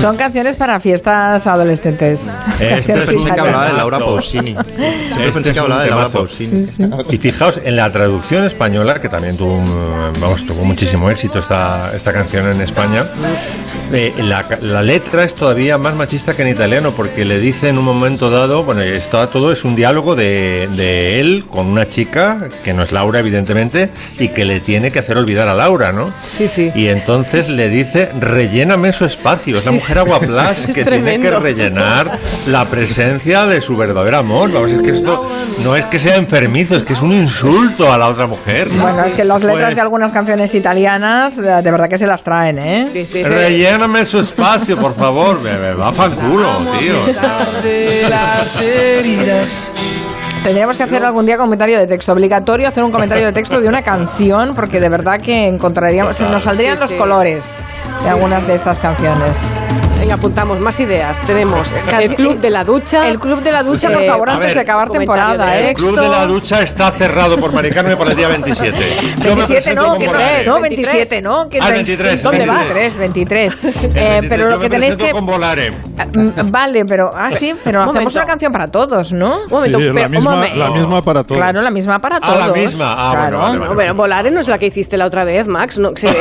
Son 0.00 0.16
canciones 0.16 0.56
para 0.56 0.80
fiestas 0.80 1.46
adolescentes. 1.46 2.26
Este 2.60 2.92
es 2.94 3.06
Pensé 3.06 3.32
que 3.34 3.40
hablaba 3.40 3.66
de. 3.66 3.72
Laura. 3.74 3.98
Pausini. 3.98 4.52
Siempre 4.52 5.26
Este 5.28 5.32
pensé 5.32 5.50
es 5.50 5.54
que 5.54 5.60
hablaba 5.60 5.82
de 5.84 5.90
Laura. 5.90 6.08
Pausini. 6.08 6.68
Y 7.10 7.18
fijaos, 7.18 7.60
en 7.62 7.76
la 7.76 7.90
traducción 7.92 8.44
española, 8.44 9.00
que 9.00 9.08
también 9.08 9.36
tuvo, 9.36 9.62
vamos, 10.20 10.44
tuvo 10.46 10.64
muchísimo 10.64 11.10
éxito 11.10 11.38
esta, 11.38 11.90
esta 11.94 12.12
canción 12.12 12.46
en 12.50 12.60
España, 12.60 13.04
eh, 13.92 14.12
la, 14.18 14.44
la 14.60 14.82
letra 14.82 15.24
es 15.24 15.34
todavía 15.34 15.78
más 15.78 15.94
machista 15.94 16.34
que 16.34 16.42
en 16.42 16.48
italiano, 16.48 16.92
porque 16.96 17.24
le 17.24 17.38
dice 17.38 17.68
en 17.68 17.78
un 17.78 17.84
momento 17.84 18.30
dado, 18.30 18.64
bueno, 18.64 18.82
está 18.82 19.26
todo, 19.28 19.52
es 19.52 19.64
un 19.64 19.74
diálogo 19.76 20.14
de, 20.16 20.68
de 20.76 21.20
él 21.20 21.44
con 21.50 21.66
una 21.66 21.86
chica, 21.86 22.48
que 22.64 22.72
no 22.74 22.82
es 22.82 22.92
Laura, 22.92 23.18
evidentemente, 23.20 23.90
y 24.18 24.28
que 24.28 24.44
le 24.44 24.60
tiene 24.60 24.90
que 24.90 24.98
hacer 24.98 25.16
olvidar 25.16 25.48
a 25.48 25.54
Laura, 25.54 25.92
¿no? 25.92 26.12
Sí, 26.22 26.48
sí. 26.48 26.70
Y 26.74 26.88
entonces 26.88 27.48
le 27.48 27.68
dice, 27.68 28.10
relléname 28.20 28.92
su 28.92 29.04
espacio. 29.04 29.56
Es 29.58 29.64
la 29.66 29.72
Sí, 29.72 29.78
mujer 29.78 29.96
sí. 29.96 30.00
aguaplas 30.00 30.58
Es 30.68 30.74
que 30.74 30.84
tiene 30.84 31.20
que 31.20 31.30
rellenar 31.30 32.18
la 32.46 32.64
presencia 32.66 33.46
de 33.46 33.60
su 33.60 33.76
verdadero 33.76 34.18
amor. 34.18 34.50
Vamos, 34.52 34.72
es 34.72 34.82
que 34.82 34.90
esto 34.90 35.28
no 35.64 35.76
es 35.76 35.84
que 35.86 35.98
sea 35.98 36.16
enfermizo, 36.16 36.76
es 36.76 36.82
que 36.82 36.92
es 36.92 37.02
un 37.02 37.12
insulto 37.12 37.92
a 37.92 37.98
la 37.98 38.08
otra 38.08 38.26
mujer. 38.26 38.68
Bueno, 38.70 39.04
es 39.04 39.14
que 39.14 39.24
las 39.24 39.42
letras 39.42 39.64
Pues, 39.64 39.74
de 39.74 39.80
algunas 39.80 40.12
canciones 40.12 40.54
italianas, 40.54 41.36
de, 41.36 41.62
de 41.62 41.70
verdad 41.70 41.88
que 41.88 41.98
se 41.98 42.06
las 42.06 42.22
traen, 42.22 42.58
¿eh? 42.58 42.88
Sí, 42.92 43.04
Relléname 43.78 44.04
su 44.04 44.18
espacio, 44.18 44.76
por 44.76 44.92
favor. 44.96 45.40
Me, 45.40 45.56
me 45.56 45.72
va 45.72 45.90
a 45.90 45.92
fanculo, 45.92 46.48
tío. 46.80 46.94
de 47.62 48.08
las 48.10 48.60
heridas. 48.60 49.70
Tendríamos 50.42 50.76
que 50.76 50.82
hacer 50.82 51.04
algún 51.04 51.24
día 51.26 51.38
comentario 51.38 51.78
de 51.78 51.86
texto. 51.86 52.10
Obligatorio 52.12 52.66
hacer 52.66 52.82
un 52.82 52.90
comentario 52.90 53.26
de 53.26 53.32
texto 53.32 53.60
de 53.60 53.68
una 53.68 53.82
canción, 53.82 54.56
porque 54.56 54.80
de 54.80 54.88
verdad 54.88 55.20
que 55.20 55.46
encontraríamos, 55.46 56.16
se 56.16 56.24
nos 56.24 56.42
saldrían 56.42 56.74
Sí, 56.74 56.80
los 56.80 56.90
sí. 56.90 56.96
colores 56.96 57.44
de 58.00 58.02
Sí, 58.04 58.08
algunas 58.08 58.40
sí. 58.42 58.48
de 58.48 58.54
estas 58.56 58.80
canciones. 58.80 59.30
Venga, 59.98 60.14
apuntamos 60.14 60.60
más 60.60 60.78
ideas. 60.78 61.18
Tenemos 61.26 61.72
el 62.00 62.14
club 62.14 62.38
de 62.40 62.50
la 62.50 62.62
ducha. 62.62 63.08
El 63.08 63.18
club 63.18 63.42
de 63.42 63.50
la 63.50 63.62
ducha, 63.64 63.90
por 63.90 64.02
Eh, 64.02 64.06
favor, 64.08 64.30
antes 64.30 64.46
ver, 64.46 64.54
de 64.54 64.60
acabar 64.60 64.90
temporada, 64.90 65.46
de 65.50 65.60
¿eh? 65.60 65.68
El 65.70 65.74
club 65.74 65.98
de 66.00 66.08
la 66.08 66.24
ducha 66.24 66.62
está 66.62 66.90
cerrado 66.92 67.36
por 67.38 67.52
Mari 67.52 67.70
Carmen 67.70 67.98
para 67.98 68.12
el 68.12 68.16
día 68.16 68.28
27. 68.28 68.78
Yo 69.24 69.34
me 69.34 69.44
27 69.46 69.46
presento 69.46 69.82
no, 69.86 69.98
que 69.98 70.06
no, 70.06 70.12
no, 70.54 70.60
27 70.60 71.22
no, 71.22 71.48
que 71.48 71.58
Ah, 71.60 71.70
23, 71.70 72.22
¿Dónde 72.22 72.38
23. 72.46 72.94
vas? 72.94 72.96
23, 72.98 73.62
23. 73.62 73.64
El 73.64 73.96
Eh, 73.96 74.08
23, 74.20 74.28
pero 74.28 74.44
yo 74.44 74.50
lo 74.50 74.60
que 74.60 74.68
tenéis 74.70 74.96
que 74.96 75.10
con 75.10 75.26
Volare. 75.26 75.70
Mm, 75.72 76.50
Vale, 76.50 76.84
pero 76.86 77.10
ah 77.14 77.30
sí, 77.32 77.54
pero 77.64 77.78
Un 77.80 77.88
hacemos 77.88 78.04
momento. 78.04 78.18
una 78.20 78.26
canción 78.26 78.52
para 78.52 78.68
todos, 78.70 79.12
¿no? 79.12 79.40
Un 79.42 79.48
momento, 79.50 79.78
Sí, 79.78 79.84
la 79.84 79.90
un 80.06 80.10
misma, 80.12 80.30
momento. 80.30 80.56
la 80.56 80.70
misma 80.70 81.02
para 81.02 81.24
todos. 81.24 81.40
Claro, 81.40 81.60
la 81.60 81.70
misma 81.70 81.98
para 81.98 82.16
Ah, 82.16 82.20
todos. 82.20 82.46
la 82.46 82.52
misma. 82.52 82.92
Ah, 82.96 83.10
bueno, 83.10 83.18
Claro. 83.20 83.38
vale, 83.38 83.58
vale. 83.58 83.70
No, 83.70 83.76
pero 83.76 83.94
Volare 83.96 84.30
no 84.30 84.40
es 84.40 84.48
la 84.48 84.58
que 84.58 84.66
hiciste 84.66 84.96
la 84.96 85.06
otra 85.06 85.24
vez, 85.24 85.46
Max. 85.48 85.76
No, 85.78 85.90
se, 85.96 86.08
Sí, 86.08 86.14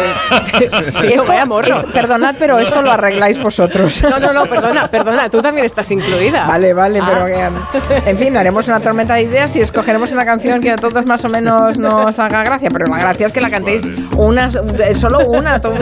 esto- 0.63 1.31
es- 1.63 1.85
perdonad, 1.93 2.35
pero 2.39 2.57
esto 2.57 2.81
lo 2.81 2.91
arregláis 2.91 3.37
vosotros. 3.39 3.66
No, 4.09 4.19
no, 4.19 4.33
no, 4.33 4.45
perdona, 4.45 4.87
perdona, 4.87 5.29
tú 5.29 5.41
también 5.41 5.65
estás 5.65 5.89
incluida. 5.91 6.45
Vale, 6.45 6.73
vale, 6.73 6.99
Ah. 7.01 7.05
pero 7.07 7.25
que, 7.25 8.09
en 8.09 8.17
fin, 8.17 8.35
haremos 8.37 8.67
una 8.67 8.79
tormenta 8.79 9.15
de 9.15 9.23
ideas 9.23 9.55
y 9.55 9.61
escogeremos 9.61 10.11
una 10.11 10.25
canción 10.25 10.59
que 10.59 10.71
a 10.71 10.75
todos 10.75 11.05
más 11.05 11.23
o 11.25 11.29
menos 11.29 11.77
nos 11.77 12.17
haga 12.19 12.43
gracia, 12.43 12.69
pero 12.71 12.85
la 12.91 12.97
gracia 12.99 13.27
es 13.27 13.33
que 13.33 13.41
la 13.41 13.49
cantéis 13.49 13.83
una, 14.15 14.49
solo 14.95 15.19
una, 15.27 15.59
to- 15.61 15.73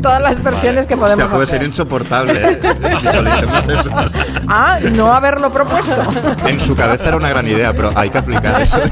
todas 0.00 0.22
las 0.22 0.42
versiones 0.42 0.86
que 0.86 0.96
podemos 0.96 1.24
Hostia, 1.24 1.34
puede 1.34 1.46
ser 1.46 1.56
hacer. 1.56 1.68
insoportable. 1.68 2.32
¿eh? 2.34 2.60
Eso. 3.68 3.90
Ah, 4.54 4.78
no 4.92 5.10
haberlo 5.12 5.50
propuesto. 5.50 5.94
En 6.46 6.60
su 6.60 6.74
cabeza 6.74 7.08
era 7.08 7.16
una 7.16 7.28
gran 7.30 7.46
idea, 7.48 7.72
pero 7.72 7.90
hay 7.94 8.10
que 8.10 8.18
aplicar 8.18 8.60
eso. 8.60 8.78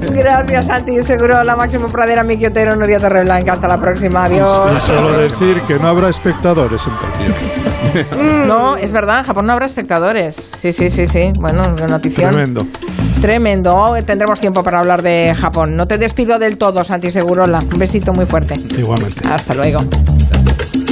Gracias, 0.00 0.66
Santi. 0.66 1.02
Seguro 1.02 1.42
la 1.44 1.56
máximo 1.56 1.88
pradera, 1.88 2.22
Miki 2.22 2.46
Otero, 2.46 2.76
Nuria 2.76 2.98
Torreblanca. 2.98 3.52
Hasta 3.52 3.68
la 3.68 3.80
próxima. 3.80 4.28
Y, 4.28 4.34
y 4.34 4.38
Adiós. 4.38 4.82
solo 4.82 5.18
decir 5.18 5.60
que 5.62 5.78
no 5.78 5.88
habrá 5.88 6.08
espectadores 6.08 6.86
en 6.86 6.92
Tokio. 6.94 8.46
No, 8.46 8.76
es 8.76 8.92
verdad, 8.92 9.20
en 9.20 9.24
Japón 9.24 9.46
no 9.46 9.52
habrá 9.52 9.66
espectadores. 9.66 10.36
Sí, 10.60 10.72
sí, 10.72 10.90
sí, 10.90 11.06
sí. 11.06 11.32
Bueno, 11.38 11.62
notición. 11.88 12.30
Tremendo. 12.30 12.66
Tremendo. 13.20 13.94
Tendremos 14.04 14.40
tiempo 14.40 14.62
para 14.62 14.80
hablar 14.80 15.02
de 15.02 15.34
Japón. 15.34 15.76
No 15.76 15.86
te 15.86 15.98
despido 15.98 16.38
del 16.38 16.58
todo, 16.58 16.84
Santi 16.84 17.10
Segurola. 17.10 17.58
Un 17.58 17.78
besito 17.78 18.12
muy 18.12 18.26
fuerte. 18.26 18.54
Igualmente. 18.76 19.28
Hasta 19.28 19.54
luego. 19.54 19.78